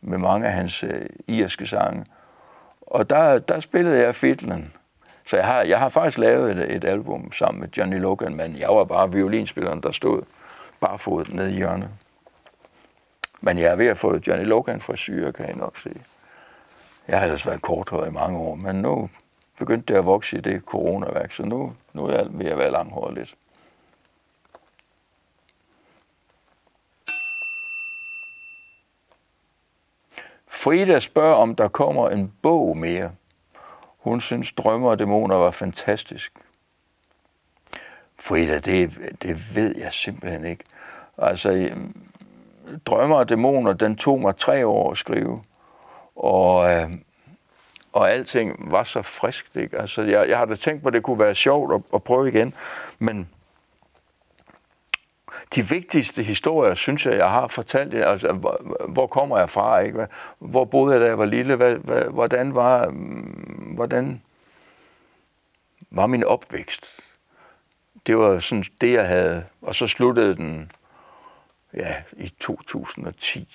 med 0.00 0.18
mange 0.18 0.46
af 0.46 0.52
hans 0.52 0.84
øh, 0.84 1.06
irske 1.26 1.66
sange. 1.66 2.04
Og 2.80 3.10
der, 3.10 3.38
der 3.38 3.60
spillede 3.60 4.02
jeg 4.02 4.14
fiddlen. 4.14 4.72
Så 5.26 5.36
jeg 5.36 5.46
har, 5.46 5.62
jeg 5.62 5.78
har 5.78 5.88
faktisk 5.88 6.18
lavet 6.18 6.50
et, 6.50 6.76
et 6.76 6.84
album 6.84 7.32
sammen 7.32 7.60
med 7.60 7.68
Johnny 7.76 8.00
Logan, 8.00 8.36
men 8.36 8.56
jeg 8.58 8.68
var 8.68 8.84
bare 8.84 9.12
violinspilleren, 9.12 9.82
der 9.82 9.92
stod 9.92 10.22
barfodet 10.80 11.34
ned 11.34 11.48
i 11.48 11.54
hjørnet. 11.54 11.90
Men 13.40 13.58
jeg 13.58 13.72
er 13.72 13.76
ved 13.76 13.86
at 13.86 13.98
få 13.98 14.18
Johnny 14.26 14.46
Logan 14.46 14.80
fra 14.80 14.96
syre, 14.96 15.32
kan 15.32 15.46
jeg 15.46 15.56
nok 15.56 15.78
sige. 15.78 16.02
Jeg 17.08 17.18
har 17.18 17.24
ellers 17.24 17.46
været 17.46 17.62
korthåret 17.62 18.10
i 18.10 18.12
mange 18.12 18.38
år, 18.38 18.54
men 18.54 18.76
nu 18.76 19.10
begyndte 19.58 19.92
det 19.92 19.98
at 19.98 20.04
vokse 20.04 20.36
i 20.38 20.40
det 20.40 20.62
coronaværk, 20.62 21.32
så 21.32 21.42
nu, 21.42 21.72
nu 21.92 22.06
er 22.06 22.12
jeg 22.12 22.26
ved 22.30 22.46
at 22.46 22.58
være 22.58 22.70
langhåret 22.70 23.14
lidt. 23.14 23.34
Frida 30.46 31.00
spørger, 31.00 31.34
om 31.34 31.54
der 31.54 31.68
kommer 31.68 32.10
en 32.10 32.32
bog 32.42 32.76
mere. 32.76 33.12
Hun 33.98 34.20
synes, 34.20 34.52
Drømmer 34.52 34.90
og 34.90 34.98
Dæmoner 34.98 35.36
var 35.36 35.50
fantastisk. 35.50 36.32
Frida, 38.20 38.58
det, 38.58 38.98
det 39.22 39.56
ved 39.56 39.76
jeg 39.76 39.92
simpelthen 39.92 40.44
ikke. 40.44 40.64
Altså, 41.18 41.70
Drømmer 42.86 43.16
og 43.16 43.28
Dæmoner, 43.28 43.72
den 43.72 43.96
tog 43.96 44.20
mig 44.20 44.36
tre 44.36 44.66
år 44.66 44.90
at 44.90 44.98
skrive. 44.98 45.38
Og, 46.16 46.70
øh, 46.70 46.86
og 47.92 48.10
alting 48.10 48.72
var 48.72 48.84
så 48.84 49.02
friskt. 49.02 49.56
Ikke? 49.56 49.80
Altså, 49.80 50.02
jeg, 50.02 50.28
jeg 50.28 50.38
havde 50.38 50.56
tænkt 50.56 50.82
på, 50.82 50.88
at 50.88 50.94
det 50.94 51.02
kunne 51.02 51.18
være 51.18 51.34
sjovt 51.34 51.74
at, 51.74 51.80
at 51.94 52.02
prøve 52.02 52.28
igen. 52.28 52.54
Men 52.98 53.28
de 55.54 55.68
vigtigste 55.68 56.22
historier, 56.22 56.74
synes 56.74 57.06
jeg, 57.06 57.16
jeg 57.16 57.30
har 57.30 57.48
fortalt. 57.48 57.94
Altså, 57.94 58.32
hvor, 58.32 58.60
hvor 58.88 59.06
kommer 59.06 59.38
jeg 59.38 59.50
fra? 59.50 59.78
Ikke? 59.78 60.06
Hvor 60.38 60.64
boede 60.64 60.92
jeg, 60.92 61.00
da 61.00 61.06
jeg 61.06 61.18
var 61.18 61.24
lille? 61.24 61.56
Hvad, 61.56 61.74
hvad, 61.74 62.02
hvordan 62.02 62.54
var, 62.54 62.88
mm, 62.88 63.72
hvordan 63.74 64.22
var 65.90 66.06
min 66.06 66.24
opvækst? 66.24 67.07
Det 68.08 68.18
var 68.18 68.38
sådan 68.38 68.64
det, 68.80 68.92
jeg 68.92 69.06
havde. 69.06 69.44
Og 69.62 69.74
så 69.74 69.86
sluttede 69.86 70.36
den 70.36 70.72
ja, 71.74 71.94
i 72.12 72.28
2010, 72.40 73.54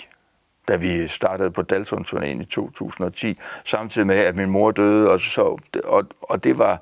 da 0.68 0.76
vi 0.76 1.08
startede 1.08 1.52
på 1.52 1.62
dalton 1.62 2.06
i 2.42 2.46
2010, 2.46 3.36
samtidig 3.66 4.08
med, 4.08 4.16
at 4.16 4.36
min 4.36 4.50
mor 4.50 4.72
døde, 4.72 5.10
og, 5.10 5.20
så, 5.20 5.60
og, 5.84 6.06
og 6.22 6.44
det 6.44 6.58
var... 6.58 6.82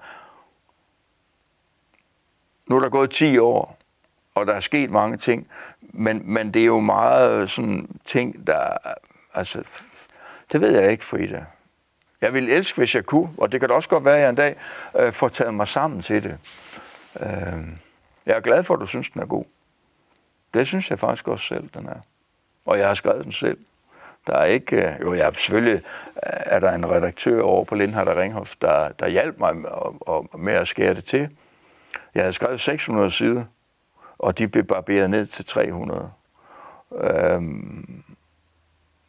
Nu 2.70 2.76
er 2.76 2.80
der 2.80 2.90
gået 2.90 3.10
10 3.10 3.38
år, 3.38 3.78
og 4.36 4.48
der 4.48 4.54
er 4.54 4.60
sket 4.60 4.92
mange 4.92 5.18
ting, 5.18 5.48
men, 5.82 6.22
men 6.26 6.54
det 6.54 6.62
er 6.62 6.66
jo 6.66 6.80
meget 6.80 7.50
sådan 7.50 8.00
ting, 8.06 8.48
der... 8.48 8.78
Altså, 9.34 9.64
det 10.52 10.62
ved 10.62 10.80
jeg 10.80 10.92
ikke, 10.92 11.06
Frida. 11.06 11.46
Jeg 12.22 12.34
vil 12.34 12.50
elske, 12.50 12.78
hvis 12.78 12.96
jeg 12.96 13.06
kunne, 13.06 13.30
og 13.38 13.52
det 13.52 13.60
kan 13.60 13.70
da 13.70 13.76
også 13.76 13.90
godt 13.90 14.06
være, 14.06 14.16
at 14.16 14.22
jeg 14.22 14.30
en 14.30 14.36
dag 14.36 14.56
øh, 15.00 15.14
får 15.14 15.28
taget 15.28 15.54
mig 15.54 15.68
sammen 15.68 16.02
til 16.02 16.24
det. 16.24 16.40
Øh, 17.20 17.68
jeg 18.26 18.38
er 18.38 18.40
glad 18.40 18.64
for, 18.64 18.74
at 18.74 18.80
du 18.80 18.86
synes, 18.86 19.10
den 19.10 19.22
er 19.22 19.26
god. 19.26 19.44
Det 20.54 20.68
synes 20.68 20.90
jeg 20.90 21.00
faktisk 21.00 21.28
også 21.28 21.46
selv, 21.46 21.70
den 21.76 21.88
er. 21.88 22.00
Og 22.66 22.78
jeg 22.78 22.88
har 22.88 22.94
skrevet 22.94 23.24
den 23.24 23.32
selv. 23.32 23.58
Der 24.28 24.34
er 24.34 24.46
ikke, 24.46 24.88
øh, 24.88 24.94
jo, 25.02 25.14
jeg 25.14 25.36
selvfølgelig 25.36 25.76
øh, 25.76 25.82
er 26.24 26.60
der 26.60 26.72
en 26.72 26.92
redaktør 26.92 27.42
over 27.42 27.64
på 27.64 27.76
Lindhardt 27.76 28.10
og 28.10 28.18
Ringhof, 28.18 28.56
der, 28.62 28.90
der 28.90 29.08
hjalp 29.08 29.40
mig 29.40 29.58
med, 29.58 29.70
og, 30.02 30.40
med 30.40 30.54
at 30.54 30.68
skære 30.68 30.94
det 30.94 31.06
til. 31.06 31.36
Jeg 32.16 32.24
havde 32.24 32.34
skrevet 32.34 32.60
600 32.60 33.12
sider, 33.12 33.44
og 34.20 34.38
de 34.38 34.48
blev 34.48 34.64
barberet 34.64 35.10
ned 35.10 35.26
til 35.26 35.46
300. 35.46 36.12
Øhm, 36.92 38.04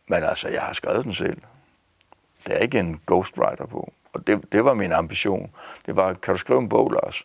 men 0.07 0.23
altså, 0.23 0.49
jeg 0.49 0.63
har 0.63 0.73
skrevet 0.73 1.05
den 1.05 1.15
selv. 1.15 1.39
Det 2.47 2.55
er 2.55 2.59
ikke 2.59 2.79
en 2.79 3.01
ghostwriter 3.07 3.67
på. 3.67 3.93
Og 4.13 4.27
det, 4.27 4.53
det 4.53 4.65
var 4.65 4.75
min 4.75 4.93
ambition. 4.93 5.55
Det 5.87 5.97
var, 5.97 6.15
kan 6.15 6.35
du 6.35 6.39
skrive 6.39 6.59
en 6.59 6.69
bog, 6.69 6.91
Lars? 6.91 7.25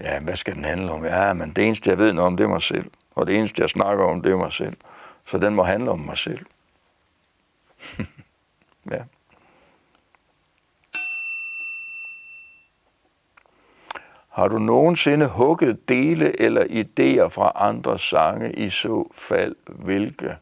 Ja, 0.00 0.20
hvad 0.20 0.36
skal 0.36 0.54
den 0.54 0.64
handle 0.64 0.92
om? 0.92 1.04
Ja, 1.04 1.32
men 1.32 1.52
det 1.52 1.66
eneste, 1.66 1.90
jeg 1.90 1.98
ved 1.98 2.12
noget 2.12 2.26
om, 2.26 2.36
det 2.36 2.44
er 2.44 2.48
mig 2.48 2.62
selv. 2.62 2.90
Og 3.14 3.26
det 3.26 3.36
eneste, 3.36 3.62
jeg 3.62 3.70
snakker 3.70 4.04
om, 4.04 4.22
det 4.22 4.32
er 4.32 4.36
mig 4.36 4.52
selv. 4.52 4.76
Så 5.24 5.38
den 5.38 5.54
må 5.54 5.62
handle 5.62 5.90
om 5.90 6.00
mig 6.00 6.18
selv. 6.18 6.46
ja. 8.92 9.02
Har 14.28 14.48
du 14.48 14.58
nogensinde 14.58 15.26
hugget 15.26 15.88
dele 15.88 16.40
eller 16.40 16.64
idéer 16.64 17.28
fra 17.28 17.52
andre 17.54 17.98
sange, 17.98 18.52
i 18.52 18.68
så 18.68 19.10
fald 19.14 19.56
hvilke? 19.66 20.36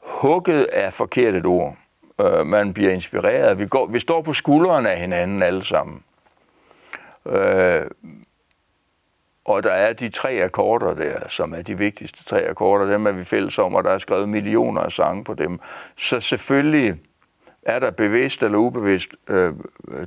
Hugget 0.00 0.66
er 0.72 0.90
forkert 0.90 1.34
et 1.34 1.46
ord. 1.46 1.76
Øh, 2.20 2.46
man 2.46 2.72
bliver 2.74 2.92
inspireret. 2.92 3.58
Vi, 3.58 3.66
går, 3.66 3.86
vi 3.86 3.98
står 3.98 4.22
på 4.22 4.32
skuldrene 4.32 4.90
af 4.90 5.00
hinanden 5.00 5.42
alle 5.42 5.64
sammen. 5.64 6.04
Øh, 7.28 7.86
og 9.44 9.62
der 9.62 9.70
er 9.70 9.92
de 9.92 10.08
tre 10.08 10.30
akkorder 10.30 10.94
der, 10.94 11.28
som 11.28 11.54
er 11.54 11.62
de 11.62 11.78
vigtigste 11.78 12.24
tre 12.24 12.48
akkorder, 12.48 12.90
dem 12.90 13.06
er 13.06 13.12
vi 13.12 13.24
fælles 13.24 13.58
om, 13.58 13.74
og 13.74 13.84
der 13.84 13.90
er 13.90 13.98
skrevet 13.98 14.28
millioner 14.28 14.80
af 14.80 14.92
sange 14.92 15.24
på 15.24 15.34
dem. 15.34 15.60
Så 15.96 16.20
selvfølgelig 16.20 16.94
er 17.62 17.78
der 17.78 17.90
bevidst 17.90 18.42
eller 18.42 18.58
ubevidst 18.58 19.08
øh, 19.28 19.54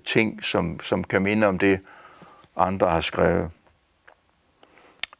ting, 0.05 0.43
som, 0.43 0.79
som 0.79 1.03
kan 1.03 1.21
minde 1.21 1.47
om 1.47 1.59
det, 1.59 1.79
andre 2.55 2.89
har 2.89 2.99
skrevet. 2.99 3.51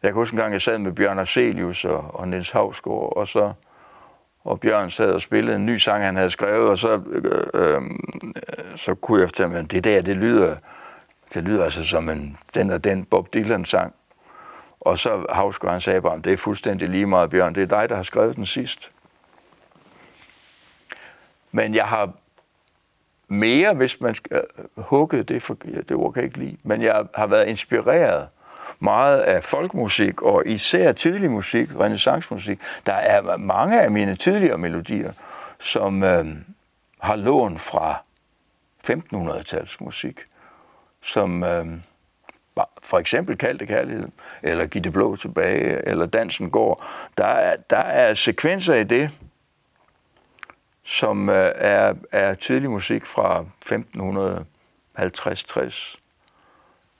Jeg 0.03 0.09
kan 0.09 0.13
huske 0.13 0.33
en 0.33 0.39
gang, 0.39 0.53
jeg 0.53 0.61
sad 0.61 0.77
med 0.77 0.91
Bjørn 0.91 1.19
Arcelius 1.19 1.85
og, 1.85 2.05
og 2.13 2.27
Niels 2.27 2.51
Havsgaard, 2.51 3.13
og 3.15 3.27
så 3.27 3.53
og 4.43 4.59
Bjørn 4.59 4.89
sad 4.89 5.11
og 5.11 5.21
spillede 5.21 5.55
en 5.55 5.65
ny 5.65 5.77
sang, 5.77 6.03
han 6.03 6.15
havde 6.15 6.29
skrevet, 6.29 6.69
og 6.69 6.77
så, 6.77 7.01
øh, 7.07 7.43
øh, 7.53 7.81
så 8.75 8.95
kunne 8.95 9.19
jeg 9.19 9.27
fortælle 9.27 9.57
at 9.57 9.71
det 9.71 9.83
der, 9.83 10.01
det 10.01 10.15
lyder, 10.15 10.55
det 11.33 11.43
lyder 11.43 11.63
altså 11.63 11.85
som 11.85 12.09
en, 12.09 12.37
den 12.53 12.71
og 12.71 12.83
den 12.83 13.05
Bob 13.05 13.33
Dylan-sang. 13.33 13.93
Og 14.79 14.97
så 14.97 15.25
Havsgaard, 15.29 15.71
han 15.71 15.81
sagde 15.81 16.01
bare, 16.01 16.21
det 16.21 16.33
er 16.33 16.37
fuldstændig 16.37 16.89
lige 16.89 17.05
meget, 17.05 17.29
Bjørn, 17.29 17.55
det 17.55 17.63
er 17.63 17.79
dig, 17.79 17.89
der 17.89 17.95
har 17.95 18.03
skrevet 18.03 18.35
den 18.35 18.45
sidst. 18.45 18.89
Men 21.51 21.75
jeg 21.75 21.85
har 21.85 22.11
mere, 23.27 23.73
hvis 23.73 24.01
man 24.01 24.15
skal 24.15 24.41
øh, 24.57 24.83
hugge, 24.83 25.23
det, 25.23 25.43
for, 25.43 25.53
det 25.53 25.91
ord 25.91 26.13
kan 26.13 26.21
jeg 26.21 26.27
ikke 26.27 26.39
lide, 26.39 26.57
men 26.63 26.81
jeg 26.81 27.05
har 27.15 27.27
været 27.27 27.47
inspireret 27.47 28.27
meget 28.79 29.19
af 29.19 29.43
folkmusik, 29.43 30.21
og 30.21 30.47
især 30.47 30.91
tidlig 30.91 31.31
musik, 31.31 31.69
renaissancemusik. 31.79 32.59
Der 32.85 32.93
er 32.93 33.37
mange 33.37 33.81
af 33.81 33.91
mine 33.91 34.15
tidligere 34.15 34.57
melodier, 34.57 35.11
som 35.59 36.03
øh, 36.03 36.25
har 36.99 37.15
lån 37.15 37.57
fra 37.57 38.03
1500-tals 38.87 39.81
musik, 39.81 40.19
som 41.01 41.43
øh, 41.43 41.65
for 42.83 42.99
eksempel 42.99 43.37
Kaldte 43.37 43.65
Kærlighed, 43.65 44.07
eller 44.43 44.65
Giv 44.65 44.81
det 44.81 44.93
blå 44.93 45.15
tilbage, 45.15 45.87
eller 45.87 46.05
Dansen 46.05 46.49
går. 46.49 46.85
Der 47.17 47.25
er, 47.25 47.55
der 47.69 47.77
er 47.77 48.13
sekvenser 48.13 48.75
i 48.75 48.83
det, 48.83 49.11
som 50.83 51.29
øh, 51.29 51.51
er, 51.55 51.93
er 52.11 52.33
tidlig 52.33 52.71
musik 52.71 53.05
fra 53.05 53.45
1550-60. 53.65 55.95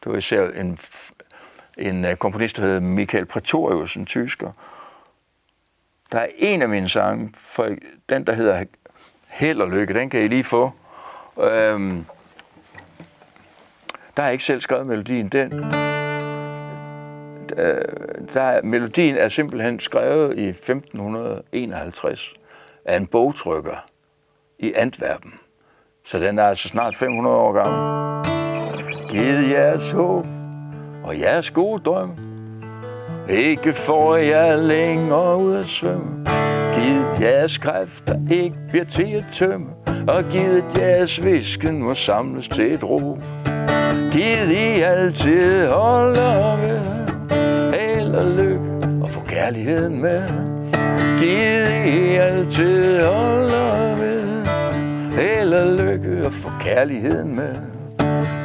Det 0.04 0.12
var 0.12 0.18
især 0.18 0.50
en, 0.50 0.80
en 1.78 2.06
øh, 2.06 2.16
komponist, 2.16 2.58
der 2.58 2.64
hed 2.64 2.82
Michael 2.82 3.26
Pretorius, 3.26 3.96
en 3.96 4.06
tysker. 4.06 4.52
Der 6.12 6.20
er 6.20 6.28
en 6.38 6.62
af 6.62 6.70
mine 6.70 6.90
sange, 6.90 7.34
for 7.36 7.70
den 8.10 8.28
der 8.28 8.34
hedder 8.34 8.66
Held 9.30 9.62
og 9.62 9.70
Lykke, 9.70 9.94
den 9.94 10.10
kan 10.10 10.22
I 10.22 10.28
lige 10.28 10.44
få. 10.44 10.72
Øhm, 11.40 12.06
der 14.22 14.26
har 14.26 14.30
jeg 14.30 14.34
ikke 14.34 14.44
selv 14.44 14.62
skrevet 14.62 14.88
melodien. 14.88 15.28
Den, 15.28 15.66
øh, 17.58 17.82
der 18.34 18.62
melodien 18.64 19.18
er 19.18 19.30
simpelthen 19.30 19.80
skrevet 19.80 20.38
i 20.38 20.48
1551 20.48 22.34
af 22.86 22.98
en 22.98 23.08
bogtrykker 23.08 23.86
i 24.60 24.74
Antwerpen. 24.74 25.34
Så 26.06 26.20
den 26.20 26.40
er 26.40 26.44
altså 26.44 26.68
snart 26.68 26.96
500 26.96 27.36
år 27.36 27.52
gammel. 27.52 28.24
Giv 29.10 29.50
jeres 29.52 29.92
håb 29.92 30.26
og 31.04 31.20
jeres 31.20 31.52
gode 31.52 31.84
drøm. 31.84 32.12
Ikke 33.30 33.74
får 33.74 34.16
jeg 34.16 34.58
længere 34.60 35.38
ud 35.38 35.56
at 35.56 35.66
svømme. 35.66 36.26
Giv 36.76 37.28
jeres 37.28 37.58
kræfter 37.58 38.16
ikke 38.32 38.56
bliver 38.70 38.86
til 38.86 39.12
at 39.12 39.26
tømme. 39.32 39.68
Og 40.08 40.24
giv 40.24 40.64
jeres 40.78 41.24
visken 41.24 41.84
må 41.84 41.94
samles 41.94 42.48
til 42.48 42.74
et 42.74 42.84
ro. 42.84 43.18
Giv 44.12 44.52
I 44.52 44.82
altid 44.82 45.68
holder 45.68 46.58
ved. 46.62 46.80
Held 47.80 48.16
og 48.16 48.26
lykke 48.26 49.04
og 49.04 49.10
få 49.10 49.22
kærligheden 49.28 50.02
med. 50.02 50.24
Giv 51.20 51.94
I 51.94 52.16
altid 52.16 53.04
holder 53.04 53.96
ved. 53.96 54.46
Held 55.22 55.54
og 55.54 55.68
lykke 55.68 56.26
og 56.26 56.34
få 56.34 56.50
kærligheden 56.62 57.36
med. 57.36 57.56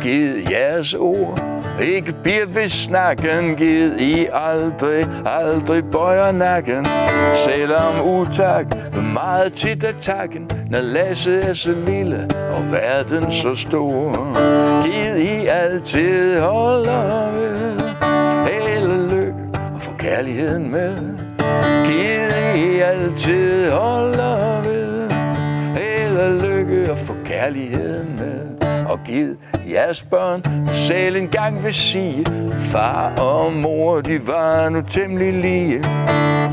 Giv 0.02 0.44
jeres 0.50 0.94
ord 0.94 1.55
ikke 1.80 2.14
bliver 2.22 2.46
ved 2.46 2.68
snakken, 2.68 3.56
givet 3.56 4.00
I 4.00 4.26
aldrig, 4.32 5.06
aldrig 5.26 5.84
bøjer 5.92 6.32
nakken. 6.32 6.86
Selvom 7.34 8.08
utak 8.08 8.66
meget 9.14 9.52
tit 9.52 9.84
er 9.84 9.92
takken, 10.00 10.50
når 10.70 10.80
Lasse 10.80 11.40
er 11.40 11.54
så 11.54 11.74
lille 11.86 12.28
og 12.52 12.72
verden 12.72 13.32
så 13.32 13.54
stor. 13.54 14.36
Givet 14.84 15.22
I 15.22 15.46
altid 15.46 16.40
holder 16.40 17.32
ved, 17.32 17.80
hele 18.60 19.10
lykke 19.10 19.34
og 19.74 19.82
få 19.82 19.90
kærligheden 19.98 20.70
med. 20.70 20.96
Givet 21.86 22.56
I 22.56 22.80
altid 22.80 23.70
holder 23.70 24.62
ved, 24.62 25.10
hele 25.74 26.40
lykke 26.40 26.92
og 26.92 26.98
få 26.98 27.14
kærligheden 27.24 28.16
med 28.18 28.36
og 28.88 29.00
givet 29.04 29.36
jeres 29.72 30.02
børn 30.02 30.42
selv 30.72 31.16
en 31.16 31.28
gang 31.28 31.64
vil 31.64 31.74
sige 31.74 32.24
Far 32.60 33.12
og 33.18 33.52
mor, 33.52 34.00
de 34.00 34.20
var 34.26 34.68
nu 34.68 34.82
temmelig 34.82 35.32
lige. 35.32 35.84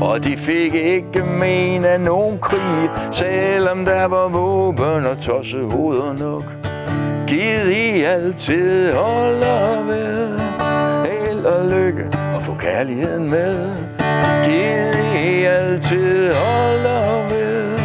Og 0.00 0.24
de 0.24 0.36
fik 0.36 0.74
ikke 0.74 1.22
men 1.38 1.84
af 1.84 2.00
nogen 2.00 2.38
krig 2.38 2.90
Selvom 3.12 3.84
der 3.84 4.04
var 4.04 4.28
våben 4.28 5.06
og 5.06 5.20
tosset 5.20 5.72
hoveder 5.72 6.12
nok. 6.12 6.44
Giv 7.26 7.70
I 7.70 8.02
altid 8.02 8.92
holder 8.94 9.86
ved 9.86 10.38
Held 11.10 11.44
og 11.44 11.70
lykke 11.70 12.08
og 12.34 12.42
få 12.42 12.54
kærligheden 12.54 13.30
med. 13.30 13.70
Giv 14.44 15.00
I 15.22 15.44
altid 15.44 16.34
holder 16.34 17.28
ved 17.28 17.78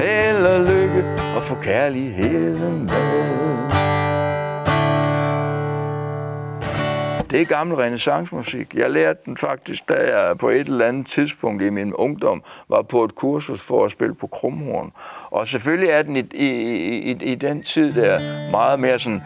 Held 0.00 0.46
og 0.46 0.60
lykke 0.60 1.08
og 1.36 1.42
få 1.42 1.54
kærligheden 1.54 2.84
med. 2.84 3.65
Det 7.30 7.40
er 7.40 7.44
gammel 7.44 7.76
renaissancemusik. 7.76 8.74
Jeg 8.74 8.90
lærte 8.90 9.20
den 9.26 9.36
faktisk, 9.36 9.88
da 9.88 9.94
jeg 9.94 10.38
på 10.38 10.48
et 10.48 10.66
eller 10.68 10.86
andet 10.86 11.06
tidspunkt 11.06 11.62
i 11.62 11.70
min 11.70 11.94
ungdom 11.94 12.42
var 12.68 12.82
på 12.82 13.04
et 13.04 13.14
kursus 13.14 13.60
for 13.60 13.84
at 13.84 13.90
spille 13.90 14.14
på 14.14 14.26
krumhorn. 14.26 14.92
Og 15.30 15.46
selvfølgelig 15.46 15.90
er 15.90 16.02
den 16.02 16.16
i, 16.16 16.20
i, 16.32 16.48
i, 17.10 17.10
i 17.10 17.34
den 17.34 17.62
tid 17.62 17.92
der 17.92 18.50
meget 18.50 18.80
mere 18.80 18.98
sådan... 18.98 19.20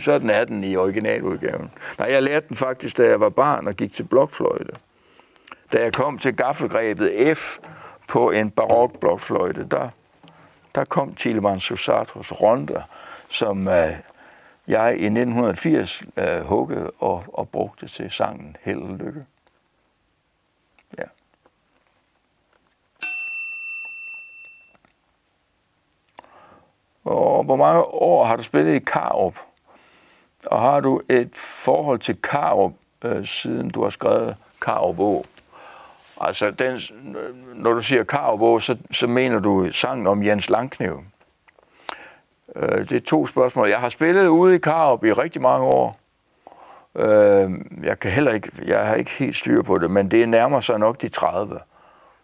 Sådan 0.00 0.30
er 0.30 0.44
den 0.44 0.64
i 0.64 0.76
originaludgaven. 0.76 1.70
Nej, 1.98 2.12
jeg 2.12 2.22
lærte 2.22 2.48
den 2.48 2.56
faktisk, 2.56 2.98
da 2.98 3.08
jeg 3.08 3.20
var 3.20 3.28
barn 3.28 3.66
og 3.66 3.74
gik 3.74 3.92
til 3.92 4.04
blokfløjte. 4.04 4.72
Da 5.72 5.82
jeg 5.82 5.92
kom 5.92 6.18
til 6.18 6.36
gaffelgrebet 6.36 7.38
F 7.38 7.58
på 8.08 8.30
en 8.30 8.50
barok 8.50 9.00
blokfløjte, 9.00 9.66
der, 9.70 9.88
der 10.74 10.84
kom 10.84 11.14
Tileman 11.14 11.60
Susatros 11.60 12.32
Ronda, 12.32 12.82
som 13.28 13.66
uh, 13.66 13.72
jeg 14.68 14.96
i 14.98 15.04
1980 15.04 16.02
uh, 16.02 16.24
øh, 16.24 16.40
huggede 16.40 16.90
og, 16.98 17.24
og 17.28 17.48
brugte 17.48 17.86
til 17.86 18.10
sangen 18.10 18.56
Held 18.60 18.82
og 18.82 18.96
Lykke. 18.98 19.22
Ja. 20.98 21.04
Og 27.08 27.44
hvor 27.44 27.56
mange 27.56 27.82
år 27.82 28.24
har 28.24 28.36
du 28.36 28.42
spillet 28.42 28.74
i 28.74 28.78
Karup? 28.78 29.34
Og 30.46 30.60
har 30.60 30.80
du 30.80 31.00
et 31.08 31.30
forhold 31.34 31.98
til 31.98 32.22
Karup, 32.22 32.72
øh, 33.04 33.26
siden 33.26 33.70
du 33.70 33.82
har 33.82 33.90
skrevet 33.90 34.36
Karup 34.62 35.00
Å? 35.00 35.24
Altså, 36.20 36.50
den, 36.50 36.74
øh, 37.16 37.54
når 37.54 37.72
du 37.72 37.82
siger 37.82 38.04
Karup 38.04 38.40
Å, 38.40 38.58
så, 38.58 38.76
så 38.90 39.06
mener 39.06 39.38
du 39.38 39.72
sangen 39.72 40.06
om 40.06 40.22
Jens 40.22 40.50
Langkniv. 40.50 41.00
Øh, 42.56 42.88
det 42.88 42.92
er 42.92 43.00
to 43.00 43.26
spørgsmål. 43.26 43.68
Jeg 43.68 43.80
har 43.80 43.88
spillet 43.88 44.26
ude 44.26 44.54
i 44.54 44.58
Karup 44.58 45.04
i 45.04 45.12
rigtig 45.12 45.42
mange 45.42 45.66
år. 45.66 45.96
Øh, 46.94 47.48
jeg 47.82 47.98
kan 47.98 48.10
heller 48.10 48.32
ikke, 48.32 48.50
jeg 48.66 48.86
har 48.86 48.94
ikke 48.94 49.10
helt 49.10 49.36
styr 49.36 49.62
på 49.62 49.78
det, 49.78 49.90
men 49.90 50.10
det 50.10 50.28
nærmer 50.28 50.60
sig 50.60 50.78
nok 50.78 51.02
de 51.02 51.08
30. 51.08 51.60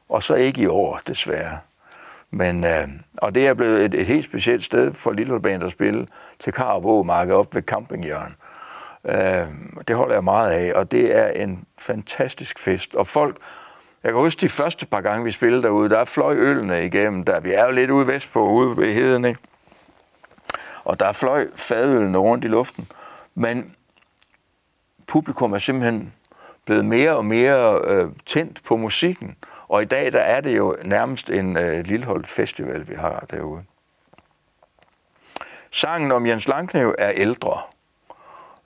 Og 0.09 0.23
så 0.23 0.35
ikke 0.35 0.63
i 0.63 0.67
år, 0.67 1.01
desværre. 1.07 1.59
Men, 2.35 2.65
øh, 2.65 2.89
og 3.17 3.35
det 3.35 3.47
er 3.47 3.55
blevet 3.55 3.85
et, 3.85 3.95
et 3.95 4.07
helt 4.07 4.25
specielt 4.25 4.65
sted 4.65 4.93
for 4.93 5.13
Little 5.13 5.41
Band 5.41 5.65
at 5.65 5.73
spille 5.73 6.05
til 6.39 6.53
Karup 6.53 7.07
Marked 7.07 7.35
op 7.35 7.55
ved 7.55 7.63
campinghjørn. 7.63 8.35
Øh, 9.05 9.47
det 9.89 9.97
holder 9.97 10.15
jeg 10.15 10.25
meget 10.25 10.51
af, 10.51 10.73
og 10.75 10.91
det 10.91 11.17
er 11.17 11.29
en 11.29 11.65
fantastisk 11.79 12.59
fest. 12.59 12.95
Og 12.95 13.07
folk, 13.07 13.37
jeg 14.03 14.13
kan 14.13 14.21
huske 14.21 14.41
de 14.41 14.49
første 14.49 14.87
par 14.87 15.01
gange, 15.01 15.25
vi 15.25 15.31
spillede 15.31 15.63
derude, 15.63 15.91
der 15.91 16.05
fløj 16.05 16.35
ølene 16.37 16.87
igennem, 16.87 17.25
der 17.25 17.41
vi 17.41 17.53
er 17.53 17.65
jo 17.67 17.73
lidt 17.73 17.91
ude 17.91 18.07
vestpå, 18.07 18.49
ude 18.51 18.77
ved 18.77 18.93
heden, 18.93 19.25
ikke? 19.25 19.41
Og 20.85 21.01
der 21.01 21.13
fløj 21.13 21.47
fadølene 21.57 22.19
rundt 22.19 22.45
i 22.45 22.49
luften. 22.49 22.89
Men 23.35 23.75
publikum 25.07 25.53
er 25.53 25.59
simpelthen 25.59 26.13
blevet 26.65 26.85
mere 26.85 27.17
og 27.17 27.25
mere 27.25 27.81
øh, 27.85 28.11
tændt 28.27 28.63
på 28.65 28.77
musikken. 28.77 29.37
Og 29.75 29.83
i 29.83 29.85
dag 29.85 30.13
der 30.13 30.21
er 30.21 30.41
det 30.41 30.57
jo 30.57 30.77
nærmest 30.85 31.31
en 31.31 31.57
øh, 31.57 31.87
Lilleholdt 31.87 32.29
Festival, 32.29 32.89
vi 32.89 32.95
har 32.95 33.27
derude. 33.31 33.61
Sangen 35.71 36.13
om 36.13 36.27
Jens 36.27 36.49
Langknev 36.49 36.95
er 36.99 37.11
ældre. 37.15 37.61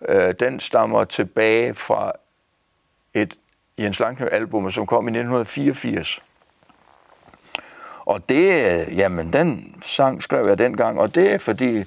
Øh, 0.08 0.34
den 0.40 0.60
stammer 0.60 1.04
tilbage 1.04 1.74
fra 1.74 2.12
et 3.14 3.34
Jens 3.78 4.00
Langknev-album, 4.00 4.70
som 4.70 4.86
kom 4.86 5.08
i 5.08 5.10
1984. 5.10 6.18
Og 8.04 8.28
det, 8.28 8.80
øh, 8.88 8.98
jamen, 8.98 9.32
den 9.32 9.78
sang 9.82 10.22
skrev 10.22 10.46
jeg 10.46 10.58
dengang, 10.58 11.00
og 11.00 11.14
det 11.14 11.32
er 11.32 11.38
fordi 11.38 11.84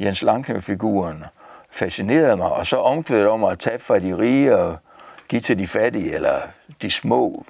Jens 0.00 0.22
Langknev-figuren 0.22 1.24
fascinerede 1.70 2.36
mig, 2.36 2.52
og 2.52 2.66
så 2.66 2.76
omkvædet 2.76 3.28
om 3.28 3.44
at 3.44 3.58
tage 3.58 3.78
fra 3.78 3.98
de 3.98 4.18
rige 4.18 4.56
og 4.56 4.78
give 5.28 5.40
til 5.40 5.58
de 5.58 5.66
fattige, 5.66 6.14
eller 6.14 6.40
de 6.82 6.90
små, 6.90 7.44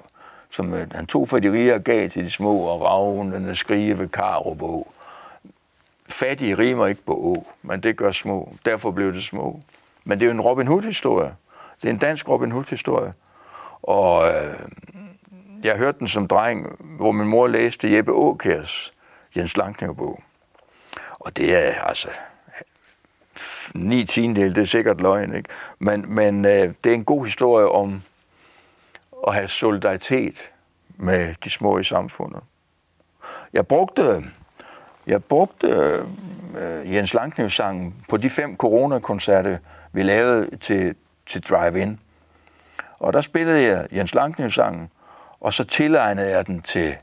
som 0.51 0.73
øh, 0.73 0.87
han 0.95 1.05
tog 1.05 1.27
fra 1.27 1.39
de 1.39 1.51
rige 1.51 1.73
og 1.73 1.81
gav 1.81 2.09
til 2.09 2.25
de 2.25 2.31
små, 2.31 2.57
og 2.57 2.81
ravnene 2.81 3.55
skrige 3.55 3.99
ved 3.99 4.07
Karup 4.07 4.87
Fattige 6.09 6.57
rimer 6.57 6.87
ikke 6.87 7.05
på 7.05 7.13
å, 7.13 7.45
men 7.61 7.83
det 7.83 7.97
gør 7.97 8.11
små. 8.11 8.53
Derfor 8.65 8.91
blev 8.91 9.13
det 9.13 9.23
små. 9.23 9.59
Men 10.03 10.19
det 10.19 10.25
er 10.25 10.29
jo 10.29 10.33
en 10.33 10.41
Robin 10.41 10.67
Hood-historie. 10.67 11.35
Det 11.81 11.89
er 11.89 11.93
en 11.93 11.99
dansk 11.99 12.29
Robin 12.29 12.51
Hood-historie. 12.51 13.13
Og 13.83 14.27
øh, 14.27 14.53
jeg 15.63 15.77
hørte 15.77 15.99
den 15.99 16.07
som 16.07 16.27
dreng, 16.27 16.67
hvor 16.79 17.11
min 17.11 17.27
mor 17.27 17.47
læste 17.47 17.95
Jeppe 17.95 18.11
Åkærs 18.11 18.91
Jens 19.37 19.57
Langknev-bog. 19.57 20.19
Og 21.19 21.37
det 21.37 21.55
er 21.55 21.81
altså 21.81 22.09
ni 23.75 24.05
tiendel, 24.05 24.55
det 24.55 24.61
er 24.61 24.65
sikkert 24.65 25.01
løgn, 25.01 25.35
ikke? 25.35 25.49
Men, 25.79 26.05
men 26.15 26.45
øh, 26.45 26.73
det 26.83 26.89
er 26.89 26.93
en 26.93 27.05
god 27.05 27.25
historie 27.25 27.67
om 27.67 28.01
at 29.27 29.33
have 29.33 29.47
solidaritet 29.47 30.45
med 30.97 31.35
de 31.43 31.49
små 31.49 31.77
i 31.77 31.83
samfundet. 31.83 32.43
Jeg 33.53 33.67
brugte, 33.67 34.21
jeg 35.07 35.23
brugte 35.23 35.67
øh, 36.57 36.93
Jens 36.93 37.13
Langknev-sangen 37.13 37.95
på 38.09 38.17
de 38.17 38.29
fem 38.29 38.57
coronakoncerter, 38.57 39.57
vi 39.93 40.03
lavede 40.03 40.57
til, 40.57 40.95
til 41.25 41.41
Drive-In. 41.41 41.99
Og 42.99 43.13
der 43.13 43.21
spillede 43.21 43.63
jeg 43.63 43.87
Jens 43.91 44.13
Langknev-sangen, 44.13 44.89
og 45.39 45.53
så 45.53 45.63
tilegnede 45.63 46.29
jeg 46.29 46.47
den 46.47 46.61
til 46.61 46.95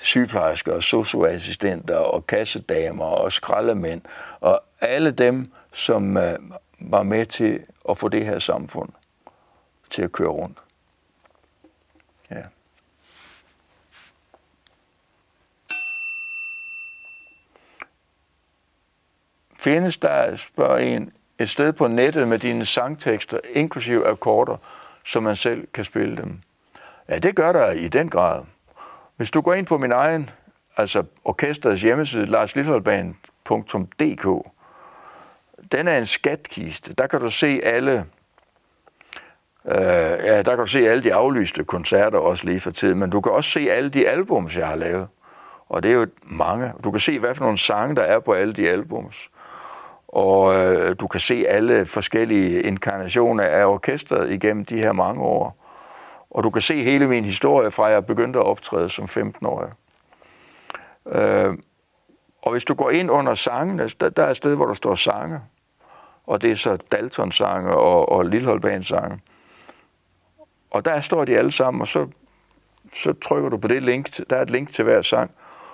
sygeplejersker 0.00 0.74
og 0.74 0.82
socioassistenter 0.82 1.96
og 1.96 2.26
kassedamer 2.26 3.04
og 3.04 3.32
skraldemænd 3.32 4.02
og 4.40 4.62
alle 4.80 5.10
dem, 5.10 5.52
som 5.72 6.16
øh, 6.16 6.38
var 6.80 7.02
med 7.02 7.26
til 7.26 7.60
at 7.90 7.98
få 7.98 8.08
det 8.08 8.26
her 8.26 8.38
samfund 8.38 8.88
til 9.90 10.02
at 10.02 10.12
køre 10.12 10.28
rundt. 10.28 10.58
Findes 19.62 19.96
der, 19.96 20.36
spørger 20.36 20.78
en, 20.78 21.12
et 21.38 21.48
sted 21.48 21.72
på 21.72 21.88
nettet 21.88 22.28
med 22.28 22.38
dine 22.38 22.66
sangtekster, 22.66 23.38
inklusive 23.52 24.06
akkorder, 24.06 24.56
så 25.04 25.20
man 25.20 25.36
selv 25.36 25.66
kan 25.74 25.84
spille 25.84 26.16
dem? 26.16 26.38
Ja, 27.08 27.18
det 27.18 27.36
gør 27.36 27.52
der 27.52 27.70
i 27.70 27.88
den 27.88 28.10
grad. 28.10 28.42
Hvis 29.16 29.30
du 29.30 29.40
går 29.40 29.54
ind 29.54 29.66
på 29.66 29.78
min 29.78 29.92
egen, 29.92 30.30
altså 30.76 31.02
orkestrets 31.24 31.82
hjemmeside, 31.82 32.26
larslittholdbanen.dk, 32.26 34.50
den 35.72 35.88
er 35.88 35.98
en 35.98 36.06
skatkiste. 36.06 36.94
Der 36.94 37.06
kan 37.06 37.20
du 37.20 37.30
se 37.30 37.60
alle 37.64 38.06
Øh, 39.66 40.24
ja, 40.24 40.42
der 40.42 40.42
kan 40.42 40.58
du 40.58 40.66
se 40.66 40.88
alle 40.88 41.04
de 41.04 41.14
aflyste 41.14 41.64
koncerter 41.64 42.18
også 42.18 42.46
lige 42.46 42.60
for 42.60 42.70
tiden, 42.70 43.00
men 43.00 43.10
du 43.10 43.20
kan 43.20 43.32
også 43.32 43.50
se 43.50 43.70
alle 43.70 43.90
de 43.90 44.08
albums, 44.08 44.56
jeg 44.56 44.66
har 44.66 44.76
lavet. 44.76 45.08
Og 45.68 45.82
det 45.82 45.90
er 45.90 45.94
jo 45.94 46.06
mange. 46.24 46.72
Du 46.84 46.90
kan 46.90 47.00
se, 47.00 47.18
hvad 47.18 47.34
for 47.34 47.44
nogle 47.44 47.58
sange, 47.58 47.96
der 47.96 48.02
er 48.02 48.18
på 48.18 48.32
alle 48.32 48.52
de 48.52 48.68
albums. 48.68 49.30
Og 50.12 50.54
øh, 50.54 50.96
du 51.00 51.06
kan 51.06 51.20
se 51.20 51.44
alle 51.48 51.86
forskellige 51.86 52.62
inkarnationer 52.62 53.44
af 53.44 53.66
orkestret 53.66 54.30
igennem 54.30 54.64
de 54.64 54.78
her 54.78 54.92
mange 54.92 55.22
år. 55.22 55.56
Og 56.30 56.42
du 56.42 56.50
kan 56.50 56.62
se 56.62 56.82
hele 56.82 57.06
min 57.06 57.24
historie 57.24 57.70
fra, 57.70 57.88
at 57.88 57.94
jeg 57.94 58.06
begyndte 58.06 58.38
at 58.38 58.44
optræde 58.44 58.88
som 58.88 59.04
15-årig. 59.04 59.72
Øh, 61.06 61.52
og 62.42 62.52
hvis 62.52 62.64
du 62.64 62.74
går 62.74 62.90
ind 62.90 63.10
under 63.10 63.34
sangene, 63.34 63.88
der, 64.00 64.08
der 64.08 64.22
er 64.22 64.30
et 64.30 64.36
sted, 64.36 64.54
hvor 64.54 64.66
der 64.66 64.74
står 64.74 64.94
sange. 64.94 65.40
Og 66.26 66.42
det 66.42 66.50
er 66.50 66.54
så 66.54 66.76
Dalton-sange 66.92 67.74
og, 67.74 68.08
og 68.08 68.24
Lilleholdbanen-sange. 68.24 69.20
Og 70.70 70.84
der 70.84 71.00
står 71.00 71.24
de 71.24 71.38
alle 71.38 71.52
sammen, 71.52 71.80
og 71.80 71.88
så, 71.88 72.08
så 72.92 73.12
trykker 73.12 73.48
du 73.48 73.56
på 73.56 73.68
det 73.68 73.82
link. 73.82 74.30
Der 74.30 74.36
er 74.36 74.42
et 74.42 74.50
link 74.50 74.70
til 74.70 74.84
hver 74.84 75.02
sang. 75.02 75.30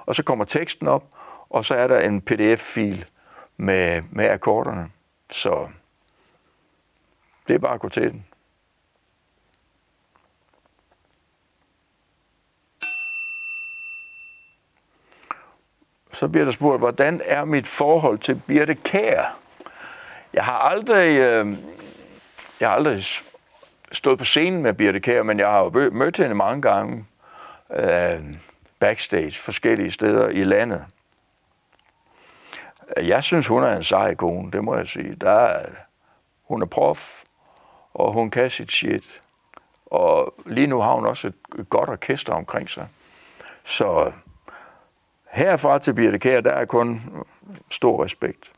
Og 0.07 0.14
så 0.14 0.22
kommer 0.22 0.45
teksten 0.45 0.89
op, 0.89 1.05
og 1.51 1.64
så 1.64 1.74
er 1.74 1.86
der 1.86 2.01
en 2.01 2.20
pdf-fil 2.20 3.05
med, 3.59 4.03
med 4.11 4.31
akkorderne. 4.31 4.91
Så 5.31 5.69
det 7.49 7.55
er 7.55 7.59
bare 7.59 7.75
at 7.75 7.81
gå 7.81 7.89
til 7.89 8.13
den. 8.13 8.25
Så 16.13 16.29
bliver 16.29 16.45
der 16.45 16.53
spurgt, 16.53 16.81
hvordan 16.81 17.21
er 17.25 17.45
mit 17.45 17.67
forhold 17.67 18.19
til 18.19 18.43
Birte 18.47 18.75
Kær? 18.75 19.39
Jeg 20.33 20.45
har 20.45 20.59
aldrig, 20.59 21.19
øh, 21.19 21.47
jeg 22.61 22.69
har 22.69 22.77
aldrig 22.77 23.05
stået 23.93 24.19
på 24.19 24.25
scenen 24.25 24.63
med 24.63 24.75
Birte 24.75 25.01
Kær, 25.01 25.23
men 25.23 25.39
jeg 25.39 25.49
har 25.49 25.59
jo 25.59 25.91
mødt 25.95 26.17
hende 26.17 26.35
mange 26.35 26.63
gange 26.63 27.07
øh, 27.75 28.21
backstage, 28.79 29.39
forskellige 29.39 29.91
steder 29.91 30.29
i 30.29 30.45
landet. 30.45 30.85
Jeg 32.97 33.24
synes, 33.24 33.47
hun 33.47 33.62
er 33.62 33.76
en 33.76 33.82
sej 33.82 34.14
kone, 34.14 34.51
det 34.51 34.64
må 34.64 34.76
jeg 34.76 34.89
sige. 34.89 35.14
Der 35.14 35.30
er, 35.30 35.70
hun 36.45 36.62
er 36.62 36.66
prof, 36.66 37.22
og 37.95 38.12
hun 38.12 38.30
kan 38.30 38.51
sit 38.51 38.72
shit. 38.72 39.18
Og 39.86 40.34
lige 40.47 40.66
nu 40.66 40.80
har 40.80 40.95
hun 40.95 41.07
også 41.07 41.32
et 41.59 41.68
godt 41.68 41.89
orkester 41.89 42.32
omkring 42.32 42.70
sig. 42.70 42.89
Så 43.64 44.12
herfra 45.30 45.78
til 45.78 45.95
Birte 45.95 46.18
Kær, 46.18 46.41
der 46.41 46.53
er 46.53 46.64
kun 46.64 47.01
stor 47.70 48.05
respekt. 48.05 48.53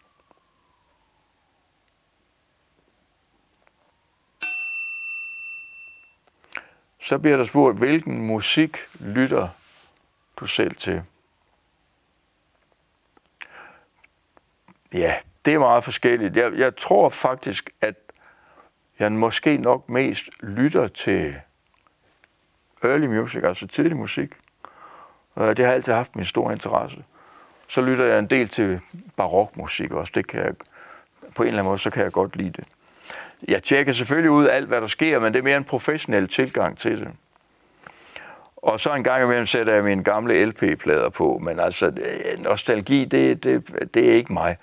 Så 7.01 7.19
bliver 7.19 7.37
der 7.37 7.45
spurgt, 7.45 7.79
hvilken 7.79 8.27
musik 8.27 8.77
lytter 9.01 9.49
du 10.37 10.47
selv 10.47 10.75
til? 10.75 11.03
Ja, 14.95 15.15
det 15.45 15.55
er 15.55 15.59
meget 15.59 15.85
forskelligt. 15.85 16.37
Jeg, 16.37 16.53
jeg 16.53 16.77
tror 16.77 17.09
faktisk, 17.09 17.71
at 17.81 17.95
jeg 18.99 19.13
måske 19.13 19.57
nok 19.57 19.89
mest 19.89 20.25
lytter 20.43 20.87
til 20.89 21.41
early 22.83 23.07
music, 23.07 23.43
altså 23.45 23.67
tidlig 23.67 23.99
musik. 23.99 24.35
Øh, 25.39 25.57
det 25.57 25.65
har 25.65 25.73
altid 25.73 25.93
haft 25.93 26.17
min 26.17 26.25
store 26.25 26.53
interesse. 26.53 27.05
Så 27.69 27.81
lytter 27.81 28.05
jeg 28.05 28.19
en 28.19 28.27
del 28.27 28.49
til 28.49 28.81
barokmusik 29.17 29.93
også. 29.93 30.13
Det 30.15 30.27
kan 30.27 30.41
jeg, 30.41 30.55
på 31.35 31.43
en 31.43 31.47
eller 31.47 31.59
anden 31.59 31.71
måde, 31.71 31.79
så 31.79 31.91
kan 31.91 32.03
jeg 32.03 32.13
godt 32.13 32.37
lide 32.37 32.51
det. 32.51 32.65
Jeg 33.49 33.63
tjekker 33.63 33.93
selvfølgelig 33.93 34.31
ud 34.31 34.47
alt, 34.47 34.69
hvad 34.69 34.81
der 34.81 34.87
sker, 34.87 35.19
men 35.19 35.33
det 35.33 35.39
er 35.39 35.43
mere 35.43 35.57
en 35.57 35.65
professionel 35.65 36.29
tilgang 36.29 36.79
til 36.79 36.99
det. 36.99 37.13
Og 38.57 38.81
så 38.81 38.95
en 38.95 39.05
gang 39.05 39.25
imellem 39.25 39.47
sætter 39.47 39.75
jeg 39.75 39.85
mine 39.85 40.05
gamle 40.05 40.45
LP-plader 40.45 41.09
på, 41.09 41.41
men 41.45 41.61
altså, 41.61 41.87
øh, 41.87 42.45
nostalgi, 42.45 43.05
det, 43.05 43.45
det, 43.45 43.65
det 43.95 44.11
er 44.11 44.15
ikke 44.15 44.33
mig. 44.33 44.57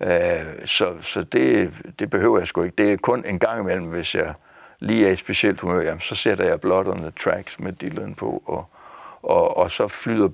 Øh, 0.00 0.66
så 0.66 0.96
så 1.00 1.22
det, 1.22 1.72
det 1.98 2.10
behøver 2.10 2.38
jeg 2.38 2.46
sgu 2.46 2.62
ikke. 2.62 2.76
Det 2.84 2.92
er 2.92 2.96
kun 2.96 3.24
en 3.24 3.38
gang 3.38 3.60
imellem, 3.60 3.86
hvis 3.86 4.14
jeg 4.14 4.34
lige 4.80 5.06
er 5.06 5.10
i 5.10 5.16
specielt 5.16 5.60
humør, 5.60 5.80
jamen, 5.80 6.00
så 6.00 6.14
sætter 6.14 6.44
jeg 6.44 6.60
blot 6.60 6.86
on 6.86 6.98
the 6.98 7.10
Tracks 7.10 7.60
med 7.60 7.72
Dylan 7.72 8.14
på, 8.14 8.42
og, 8.46 8.70
og, 9.22 9.56
og 9.56 9.70
så 9.70 9.88
flyder 9.88 10.28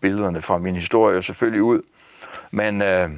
billederne 0.00 0.40
fra 0.40 0.58
min 0.58 0.74
historie 0.74 1.22
selvfølgelig 1.22 1.62
ud. 1.62 1.82
Men 2.50 2.82
øh, 2.82 3.08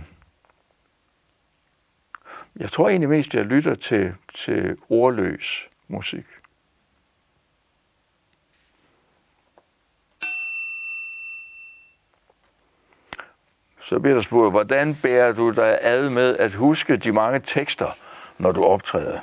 jeg 2.57 2.71
tror 2.71 2.89
egentlig 2.89 3.09
mest, 3.09 3.29
at 3.29 3.35
jeg 3.35 3.45
lytter 3.45 3.75
til, 3.75 4.15
til 4.35 4.77
ordløs 4.89 5.69
musik. 5.89 6.25
Så 13.93 13.99
bliver 13.99 14.15
der 14.15 14.23
spurgt, 14.23 14.53
hvordan 14.53 14.95
bærer 15.03 15.33
du 15.33 15.51
dig 15.51 15.79
ad 15.81 16.11
med 16.11 16.37
at 16.37 16.55
huske 16.55 16.97
de 16.97 17.13
mange 17.13 17.41
tekster, 17.41 17.87
når 18.39 18.53
du 18.53 18.65
optræder? 18.65 19.19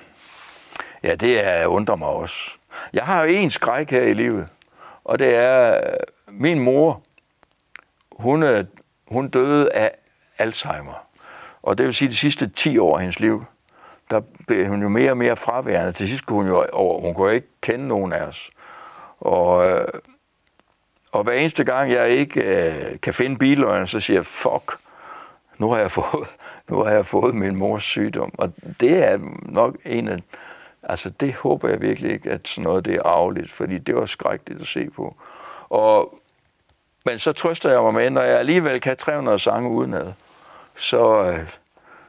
Ja, 1.03 1.15
det 1.15 1.45
er 1.45 1.65
undrer 1.65 1.95
mig 1.95 2.07
også. 2.07 2.51
Jeg 2.93 3.03
har 3.03 3.23
jo 3.23 3.29
en 3.29 3.49
skræk 3.49 3.91
her 3.91 4.01
i 4.01 4.13
livet, 4.13 4.49
og 5.03 5.19
det 5.19 5.35
er, 5.35 5.81
min 6.31 6.59
mor, 6.59 7.01
hun, 8.11 8.43
øh, 8.43 8.65
hun 9.07 9.29
døde 9.29 9.71
af 9.71 9.91
Alzheimer. 10.37 11.07
Og 11.63 11.77
det 11.77 11.85
vil 11.85 11.93
sige, 11.93 12.09
de 12.09 12.15
sidste 12.15 12.49
10 12.49 12.77
år 12.77 12.95
af 12.95 13.01
hendes 13.01 13.19
liv, 13.19 13.43
der 14.11 14.21
blev 14.47 14.67
hun 14.67 14.81
jo 14.81 14.89
mere 14.89 15.11
og 15.11 15.17
mere 15.17 15.37
fraværende. 15.37 15.91
Til 15.91 16.07
sidst 16.07 16.25
kunne 16.25 16.39
hun 16.39 16.47
jo 16.47 16.65
over, 16.73 17.01
hun 17.01 17.13
kunne 17.13 17.33
ikke 17.33 17.47
kende 17.61 17.87
nogen 17.87 18.13
af 18.13 18.21
os. 18.21 18.49
Og, 19.19 19.69
øh, 19.69 19.87
og 21.11 21.23
hver 21.23 21.33
eneste 21.33 21.63
gang, 21.63 21.91
jeg 21.91 22.09
ikke 22.09 22.41
øh, 22.41 22.99
kan 22.99 23.13
finde 23.13 23.37
biløgnen, 23.37 23.87
så 23.87 23.99
siger 23.99 24.17
jeg, 24.17 24.25
fuck, 24.25 24.77
nu 25.57 25.71
har 25.71 25.79
jeg 25.79 25.91
fået, 26.01 26.27
nu 26.69 26.83
har 26.83 26.91
jeg 26.91 27.05
fået 27.05 27.35
min 27.35 27.55
mors 27.55 27.83
sygdom. 27.83 28.31
Og 28.37 28.53
det 28.79 29.03
er 29.03 29.19
nok 29.41 29.75
en 29.85 30.07
af, 30.07 30.17
altså 30.83 31.09
det 31.09 31.33
håber 31.33 31.69
jeg 31.69 31.81
virkelig 31.81 32.11
ikke, 32.11 32.31
at 32.31 32.47
sådan 32.47 32.63
noget 32.63 32.85
det 32.85 32.95
er 32.95 33.07
arveligt, 33.07 33.51
fordi 33.51 33.77
det 33.77 33.95
var 33.95 34.05
skrækkeligt 34.05 34.61
at 34.61 34.67
se 34.67 34.89
på. 34.89 35.11
Og, 35.69 36.19
men 37.05 37.19
så 37.19 37.31
trøster 37.31 37.71
jeg 37.71 37.81
mig 37.81 37.93
med, 37.93 38.09
når 38.09 38.21
jeg 38.21 38.39
alligevel 38.39 38.81
kan 38.81 38.97
300 38.97 39.39
sange 39.39 39.69
udenad, 39.69 40.13
så, 40.75 41.23
øh, 41.23 41.49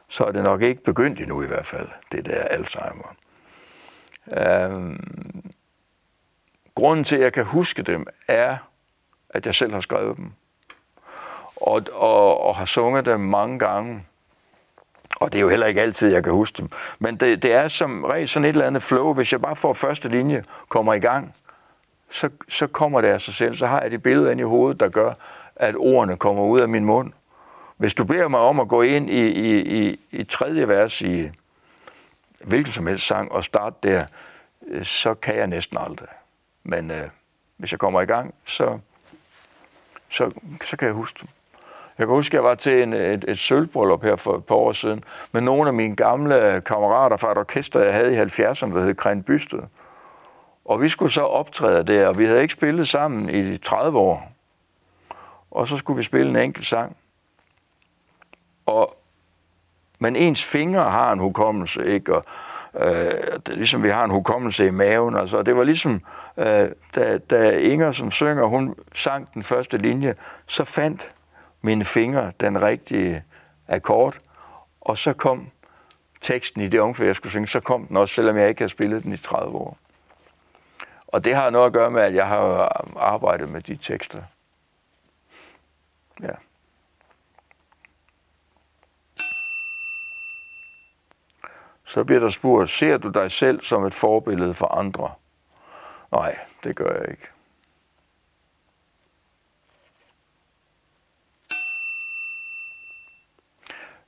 så 0.07 0.23
er 0.23 0.31
det 0.31 0.43
nok 0.43 0.61
ikke 0.61 0.83
begyndt 0.83 1.19
endnu 1.19 1.43
i 1.43 1.47
hvert 1.47 1.65
fald, 1.65 1.87
det 2.11 2.25
der 2.25 2.43
Alzheimer. 2.43 3.15
Øhm, 4.37 5.51
grunden 6.75 7.05
til, 7.05 7.15
at 7.15 7.21
jeg 7.21 7.33
kan 7.33 7.45
huske 7.45 7.81
dem, 7.81 8.07
er, 8.27 8.57
at 9.33 9.45
jeg 9.45 9.55
selv 9.55 9.73
har 9.73 9.79
skrevet 9.79 10.17
dem. 10.17 10.31
Og, 11.55 11.81
og, 11.91 12.41
og 12.41 12.55
har 12.55 12.65
sunget 12.65 13.05
dem 13.05 13.19
mange 13.19 13.59
gange. 13.59 14.05
Og 15.19 15.33
det 15.33 15.39
er 15.39 15.41
jo 15.41 15.49
heller 15.49 15.67
ikke 15.67 15.81
altid, 15.81 16.11
jeg 16.11 16.23
kan 16.23 16.33
huske 16.33 16.57
dem. 16.57 16.67
Men 16.99 17.15
det, 17.15 17.43
det 17.43 17.53
er 17.53 17.67
som 17.67 18.03
regel 18.03 18.27
sådan 18.27 18.45
et 18.45 18.49
eller 18.49 18.65
andet 18.65 18.83
flow. 18.83 19.13
Hvis 19.13 19.31
jeg 19.31 19.41
bare 19.41 19.55
får 19.55 19.73
første 19.73 20.09
linje, 20.09 20.43
kommer 20.69 20.93
i 20.93 20.99
gang, 20.99 21.35
så, 22.09 22.29
så 22.49 22.67
kommer 22.67 23.01
det 23.01 23.07
af 23.07 23.21
sig 23.21 23.33
selv. 23.33 23.55
Så 23.55 23.65
har 23.67 23.81
jeg 23.81 23.91
det 23.91 24.03
billede 24.03 24.31
ind 24.31 24.39
i 24.39 24.43
hovedet, 24.43 24.79
der 24.79 24.89
gør, 24.89 25.13
at 25.55 25.75
ordene 25.75 26.17
kommer 26.17 26.43
ud 26.43 26.59
af 26.59 26.69
min 26.69 26.85
mund. 26.85 27.11
Hvis 27.77 27.93
du 27.93 28.05
beder 28.05 28.27
mig 28.27 28.39
om 28.39 28.59
at 28.59 28.67
gå 28.67 28.81
ind 28.81 29.09
i, 29.09 29.27
i, 29.27 29.59
i, 29.59 29.99
i 30.11 30.23
tredje 30.23 30.67
vers 30.67 31.01
i 31.01 31.27
hvilken 32.43 32.73
som 32.73 32.87
helst 32.87 33.07
sang 33.07 33.31
og 33.31 33.43
starte 33.43 33.75
der, 33.83 34.05
øh, 34.67 34.83
så 34.85 35.13
kan 35.13 35.35
jeg 35.35 35.47
næsten 35.47 35.77
aldrig. 35.77 36.07
Men 36.63 36.91
øh, 36.91 37.09
hvis 37.57 37.71
jeg 37.71 37.79
kommer 37.79 38.01
i 38.01 38.05
gang, 38.05 38.33
så, 38.45 38.79
så, 40.11 40.31
så 40.63 40.77
kan 40.77 40.87
jeg 40.87 40.95
huske 40.95 41.19
dem. 41.21 41.29
Jeg 41.97 42.07
kan 42.07 42.15
huske, 42.15 42.31
at 42.31 42.33
jeg 42.33 42.43
var 42.43 42.55
til 42.55 42.83
en, 42.83 42.93
et, 42.93 43.25
et 43.27 43.39
sølvbrøllup 43.39 44.03
her 44.03 44.15
for 44.15 44.35
et 44.35 44.45
par 44.45 44.55
år 44.55 44.71
siden 44.71 45.03
med 45.31 45.41
nogle 45.41 45.67
af 45.67 45.73
mine 45.73 45.95
gamle 45.95 46.61
kammerater 46.65 47.17
fra 47.17 47.31
et 47.31 47.37
orkester, 47.37 47.83
jeg 47.83 47.93
havde 47.93 48.13
i 48.13 48.17
70'erne, 48.17 48.73
der 48.75 48.83
hed 48.83 48.93
Kren 48.93 49.23
Bysted. 49.23 49.59
Og 50.65 50.81
vi 50.81 50.89
skulle 50.89 51.11
så 51.11 51.21
optræde 51.21 51.83
der, 51.83 52.07
og 52.07 52.17
vi 52.17 52.25
havde 52.25 52.41
ikke 52.41 52.53
spillet 52.53 52.87
sammen 52.87 53.29
i 53.29 53.57
30 53.57 53.99
år. 53.99 54.31
Og 55.51 55.67
så 55.67 55.77
skulle 55.77 55.97
vi 55.97 56.03
spille 56.03 56.29
en 56.29 56.35
enkelt 56.35 56.65
sang. 56.65 56.97
Og, 58.65 58.95
men 59.99 60.15
ens 60.15 60.45
fingre 60.45 60.91
har 60.91 61.11
en 61.11 61.19
hukommelse, 61.19 61.85
ikke? 61.85 62.15
Og, 62.15 62.23
øh, 62.75 63.39
det, 63.47 63.55
ligesom 63.55 63.83
vi 63.83 63.89
har 63.89 64.03
en 64.03 64.11
hukommelse 64.11 64.67
i 64.67 64.69
maven. 64.69 65.17
Altså, 65.17 65.41
det 65.43 65.55
var 65.55 65.63
ligesom, 65.63 66.01
øh, 66.37 66.69
da, 66.95 67.17
da 67.17 67.57
Inger, 67.57 67.91
som 67.91 68.11
synger, 68.11 68.45
hun 68.45 68.75
sang 68.95 69.33
den 69.33 69.43
første 69.43 69.77
linje, 69.77 70.15
så 70.47 70.63
fandt 70.63 71.09
mine 71.61 71.85
fingre 71.85 72.31
den 72.39 72.61
rigtige 72.61 73.19
akkord, 73.67 74.15
og 74.81 74.97
så 74.97 75.13
kom 75.13 75.49
teksten 76.21 76.61
i 76.61 76.67
det 76.67 76.81
omkvæd, 76.81 77.05
jeg 77.05 77.15
skulle 77.15 77.31
synge, 77.31 77.47
så 77.47 77.59
kom 77.59 77.87
den 77.87 77.97
også, 77.97 78.15
selvom 78.15 78.37
jeg 78.37 78.49
ikke 78.49 78.61
har 78.61 78.67
spillet 78.67 79.03
den 79.03 79.13
i 79.13 79.17
30 79.17 79.57
år. 79.57 79.77
Og 81.07 81.25
det 81.25 81.35
har 81.35 81.49
noget 81.49 81.65
at 81.65 81.73
gøre 81.73 81.91
med, 81.91 82.01
at 82.01 82.13
jeg 82.13 82.27
har 82.27 82.81
arbejdet 82.95 83.49
med 83.49 83.61
de 83.61 83.75
tekster. 83.75 84.19
Ja. 86.21 86.50
Så 91.91 92.03
bliver 92.03 92.19
der 92.19 92.29
spurgt, 92.29 92.69
ser 92.69 92.97
du 92.97 93.09
dig 93.09 93.31
selv 93.31 93.61
som 93.61 93.85
et 93.85 93.93
forbillede 93.93 94.53
for 94.53 94.73
andre? 94.73 95.11
Nej, 96.11 96.37
det 96.63 96.75
gør 96.75 96.93
jeg 97.01 97.09
ikke. 97.11 97.27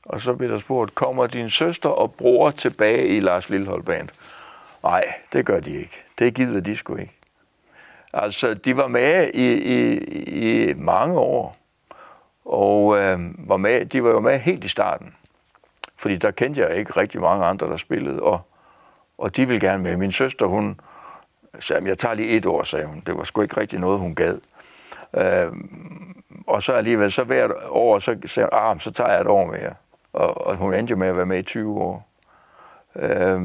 Og 0.06 0.22
så 0.22 0.34
bliver 0.34 0.52
der 0.52 0.60
spurgt, 0.60 0.96
kommer 0.96 1.28
din 1.28 1.50
søster 1.50 1.90
og 1.90 2.14
bror 2.14 2.52
tilbage 2.52 3.08
i 3.08 3.20
Lars 3.20 3.50
Lillehold 3.50 3.84
Band? 3.84 4.10
Nej, 4.84 5.04
det 5.34 5.46
gør 5.46 5.60
de 5.60 5.72
ikke. 5.72 6.02
Det 6.20 6.34
gider 6.34 6.62
de 6.62 6.76
sgu 6.76 6.96
ikke. 6.96 7.18
Altså, 8.14 8.54
de 8.54 8.78
var 8.78 8.88
med 8.88 9.32
i, 9.34 9.54
i, 9.54 10.70
i 10.70 10.74
mange 10.74 11.20
år, 11.20 11.56
og 12.46 12.98
øh, 12.98 13.50
var 13.50 13.58
med, 13.58 13.86
de 13.86 14.04
var 14.04 14.10
jo 14.10 14.20
med 14.20 14.40
helt 14.40 14.64
i 14.64 14.68
starten. 14.68 15.16
Fordi 16.04 16.16
der 16.16 16.32
kendte 16.32 16.62
jeg 16.62 16.78
ikke 16.78 16.92
rigtig 16.92 17.22
mange 17.22 17.46
andre, 17.46 17.68
der 17.68 17.78
spillede, 17.78 18.22
og, 18.22 18.42
og 19.18 19.36
de 19.36 19.48
ville 19.48 19.68
gerne 19.68 19.84
med. 19.84 19.98
Min 19.98 20.12
søster, 20.12 20.46
hun 20.46 20.80
sagde, 21.60 21.88
jeg 21.88 21.98
tager 21.98 22.16
lige 22.16 22.30
et 22.30 22.46
år, 22.46 22.64
sagde 22.64 22.86
hun. 22.86 23.04
Det 23.06 23.18
var 23.18 23.24
sgu 23.24 23.42
ikke 23.42 23.58
rigtig 23.58 23.80
noget, 23.80 24.00
hun 24.00 24.16
gad. 24.16 24.40
Øh, 25.14 25.54
og 26.48 26.64
så 26.64 26.74
alligevel, 26.74 27.12
så 27.12 27.24
hvert 27.24 27.52
år, 27.70 28.00
så 28.00 28.18
sagde 28.26 28.50
hun, 28.52 28.60
ah, 28.60 28.80
så 28.80 28.92
tager 28.92 29.12
jeg 29.12 29.22
et 29.22 29.28
år 29.28 29.46
mere. 29.46 29.74
Og, 30.14 30.48
og 30.48 30.56
hun 30.56 30.74
endte 30.74 30.92
jo 30.92 30.98
med 30.98 31.08
at 31.08 31.18
være 31.18 31.26
med 31.26 31.40
i 31.40 31.44
20 31.44 31.80
år. 31.80 32.08
Øh, 32.96 33.40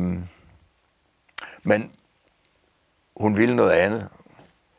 men 1.63 1.93
hun 3.17 3.37
ville 3.37 3.57
noget 3.57 3.73
andet, 3.73 4.09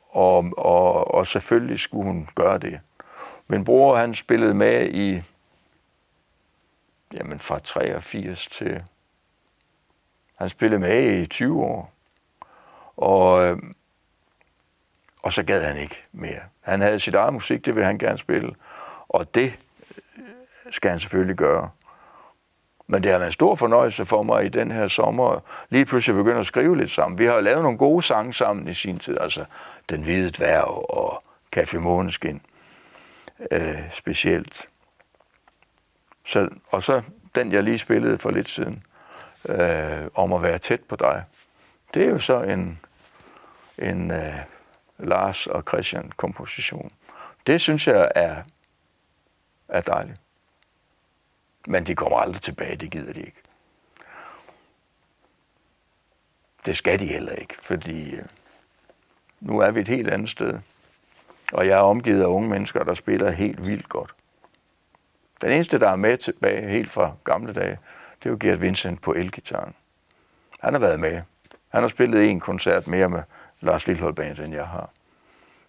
og, 0.09 0.45
og, 0.57 1.13
og 1.13 1.27
selvfølgelig 1.27 1.79
skulle 1.79 2.05
hun 2.05 2.29
gøre 2.35 2.57
det. 2.57 2.81
Min 3.47 3.63
bror, 3.63 3.95
han 3.95 4.13
spillede 4.13 4.57
med 4.57 4.89
i 4.89 5.23
jamen 7.13 7.39
fra 7.39 7.59
83 7.59 8.47
til... 8.47 8.83
Han 10.35 10.49
spillede 10.49 10.79
med 10.79 11.21
i 11.21 11.25
20 11.25 11.63
år. 11.63 11.93
Og, 12.97 13.43
øhm, 13.43 13.73
og 15.23 15.33
så 15.33 15.43
gad 15.43 15.63
han 15.63 15.77
ikke 15.77 16.03
mere. 16.11 16.41
Han 16.61 16.81
havde 16.81 16.99
sit 16.99 17.15
eget 17.15 17.33
musik, 17.33 17.65
det 17.65 17.75
ville 17.75 17.85
han 17.85 17.97
gerne 17.97 18.17
spille. 18.17 18.55
Og 19.09 19.35
det 19.35 19.57
øh, 20.17 20.23
skal 20.71 20.89
han 20.89 20.99
selvfølgelig 20.99 21.35
gøre. 21.35 21.69
Men 22.87 23.03
det 23.03 23.11
har 23.11 23.19
været 23.19 23.29
en 23.29 23.33
stor 23.33 23.55
fornøjelse 23.55 24.05
for 24.05 24.23
mig 24.23 24.45
i 24.45 24.49
den 24.49 24.71
her 24.71 24.87
sommer, 24.87 25.39
lige 25.69 25.85
pludselig 25.85 26.15
begynder 26.15 26.39
at 26.39 26.45
skrive 26.45 26.77
lidt 26.77 26.91
sammen. 26.91 27.19
Vi 27.19 27.25
har 27.25 27.33
jo 27.33 27.41
lavet 27.41 27.63
nogle 27.63 27.77
gode 27.77 28.03
sange 28.03 28.33
sammen 28.33 28.67
i 28.67 28.73
sin 28.73 28.99
tid, 28.99 29.17
altså 29.21 29.45
Den 29.89 30.03
Hvide 30.03 30.31
Dværg 30.31 30.91
og 30.91 31.21
Café 31.55 31.79
Måneskin 31.79 32.41
øh, 33.51 33.91
specielt. 33.91 34.65
Så, 36.29 36.47
og 36.67 36.83
så 36.83 37.01
den, 37.35 37.51
jeg 37.51 37.63
lige 37.63 37.77
spillede 37.77 38.17
for 38.17 38.31
lidt 38.31 38.49
siden, 38.49 38.83
øh, 39.45 40.07
om 40.15 40.33
at 40.33 40.41
være 40.41 40.57
tæt 40.57 40.83
på 40.83 40.95
dig. 40.95 41.25
Det 41.93 42.03
er 42.03 42.09
jo 42.09 42.19
så 42.19 42.41
en, 42.41 42.79
en 43.77 44.11
øh, 44.11 44.35
Lars 44.97 45.47
og 45.47 45.63
Christian 45.67 46.11
komposition. 46.17 46.91
Det 47.47 47.61
synes 47.61 47.87
jeg 47.87 48.11
er, 48.15 48.43
er 49.67 49.81
dejligt. 49.81 50.21
Men 51.67 51.83
de 51.83 51.95
kommer 51.95 52.17
aldrig 52.17 52.41
tilbage, 52.41 52.75
det 52.75 52.91
gider 52.91 53.13
de 53.13 53.19
ikke. 53.19 53.41
Det 56.65 56.75
skal 56.75 56.99
de 56.99 57.07
heller 57.07 57.33
ikke, 57.33 57.55
fordi 57.59 58.15
øh, 58.15 58.25
nu 59.39 59.59
er 59.59 59.71
vi 59.71 59.79
et 59.79 59.87
helt 59.87 60.09
andet 60.09 60.29
sted. 60.29 60.59
Og 61.53 61.67
jeg 61.67 61.77
er 61.77 61.83
omgivet 61.83 62.21
af 62.21 62.27
unge 62.27 62.49
mennesker, 62.49 62.83
der 62.83 62.93
spiller 62.93 63.31
helt 63.31 63.65
vildt 63.65 63.89
godt. 63.89 64.13
Den 65.41 65.51
eneste, 65.51 65.79
der 65.79 65.89
er 65.89 65.95
med 65.95 66.17
tilbage 66.17 66.69
helt 66.69 66.89
fra 66.89 67.13
gamle 67.23 67.53
dage, 67.53 67.77
det 68.19 68.25
er 68.25 68.29
jo 68.29 68.37
Gert 68.39 68.61
Vincent 68.61 69.01
på 69.01 69.13
elgitaren. 69.13 69.73
Han 70.59 70.73
har 70.73 70.79
været 70.79 70.99
med. 70.99 71.21
Han 71.69 71.81
har 71.81 71.87
spillet 71.87 72.29
en 72.29 72.39
koncert 72.39 72.87
mere 72.87 73.09
med 73.09 73.23
Lars 73.59 73.87
Lillehold 73.87 74.13
Band, 74.13 74.39
end 74.39 74.53
jeg 74.53 74.67
har. 74.67 74.89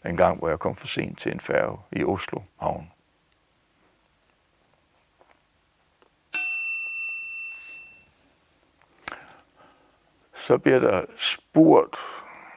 En 0.05 0.17
gang, 0.17 0.39
hvor 0.39 0.49
jeg 0.49 0.59
kom 0.59 0.77
for 0.77 0.87
sent 0.87 1.19
til 1.19 1.33
en 1.33 1.41
færge 1.41 1.79
i 1.93 2.05
Oslo 2.05 2.39
Havn. 2.61 2.91
Så 10.35 10.59
bliver 10.59 10.79
der 10.79 11.05
spurgt, 11.17 11.97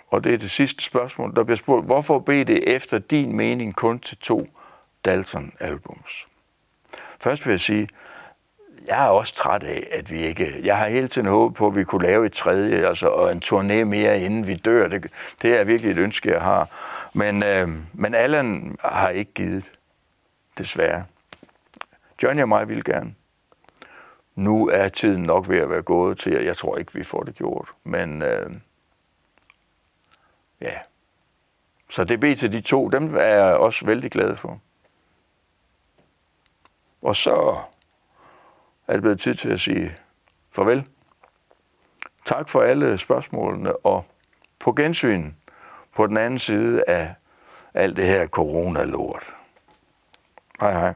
og 0.08 0.24
det 0.24 0.34
er 0.34 0.38
det 0.38 0.52
sidste 0.52 0.84
spørgsmål, 0.84 1.36
der 1.36 1.44
bliver 1.44 1.58
spurgt, 1.58 1.86
hvorfor 1.86 2.20
beder 2.20 2.46
det 2.46 2.76
efter 2.76 3.00
din 3.00 3.36
mening 3.36 3.76
kun 3.76 4.00
til 4.00 4.18
to 4.18 4.46
Dalton-albums? 5.08 6.33
Først 7.24 7.46
vil 7.46 7.52
jeg 7.52 7.60
sige, 7.60 7.88
jeg 8.88 9.06
er 9.06 9.10
også 9.10 9.36
træt 9.36 9.64
af, 9.64 9.88
at 9.92 10.12
vi 10.12 10.22
ikke... 10.22 10.62
Jeg 10.64 10.78
har 10.78 10.88
hele 10.88 11.08
tiden 11.08 11.28
håbet 11.28 11.58
på, 11.58 11.68
at 11.68 11.76
vi 11.76 11.84
kunne 11.84 12.06
lave 12.06 12.26
et 12.26 12.34
tredje, 12.34 12.88
altså, 12.88 13.08
og 13.08 13.32
en 13.32 13.42
turné 13.46 13.84
mere, 13.84 14.22
inden 14.22 14.48
vi 14.48 14.56
dør. 14.56 14.88
Det, 14.88 15.12
det 15.42 15.60
er 15.60 15.64
virkelig 15.64 15.92
et 15.92 15.98
ønske, 15.98 16.32
jeg 16.32 16.42
har. 16.42 16.70
Men, 17.14 17.44
øh, 17.44 17.68
men 17.94 18.16
Allan 18.16 18.78
har 18.84 19.10
ikke 19.10 19.34
givet, 19.34 19.72
desværre. 20.58 21.06
Johnny 22.24 22.42
og 22.42 22.50
mig 22.50 22.70
vil 22.70 22.84
gerne. 22.84 23.16
Nu 24.36 24.68
er 24.68 24.88
tiden 24.88 25.24
nok 25.24 25.50
ved 25.50 25.58
at 25.58 25.70
være 25.70 25.82
gået 25.82 26.20
til, 26.20 26.32
at 26.32 26.46
jeg 26.46 26.58
tror 26.58 26.78
ikke, 26.78 26.94
vi 26.94 27.04
får 27.04 27.24
det 27.24 27.36
gjort. 27.36 27.70
Men 27.84 28.22
øh, 28.22 28.54
ja, 30.62 30.78
så 31.90 32.04
det 32.04 32.20
bliver 32.20 32.36
til 32.36 32.52
de 32.52 32.62
to, 32.62 32.88
dem 32.88 33.16
er 33.16 33.22
jeg 33.22 33.56
også 33.56 33.86
vældig 33.86 34.12
glad 34.12 34.36
for. 34.36 34.60
Og 37.04 37.16
så 37.16 37.58
er 38.88 38.94
det 38.94 39.02
blevet 39.02 39.20
tid 39.20 39.36
til 39.36 39.50
at 39.50 39.60
sige 39.60 39.94
farvel. 40.52 40.88
tak 42.26 42.50
for 42.50 42.62
alle 42.62 42.98
spørgsmålene, 42.98 43.76
og 43.76 44.06
på 44.60 44.72
gensyn 44.72 45.34
på 45.96 46.08
den 46.08 46.18
anden 46.18 46.40
side 46.40 46.84
af 46.88 47.16
alt 47.74 47.98
det 47.98 48.06
her 48.06 48.28
corona-lort. 48.28 49.34
Hej 50.62 50.74
hej. 50.74 50.94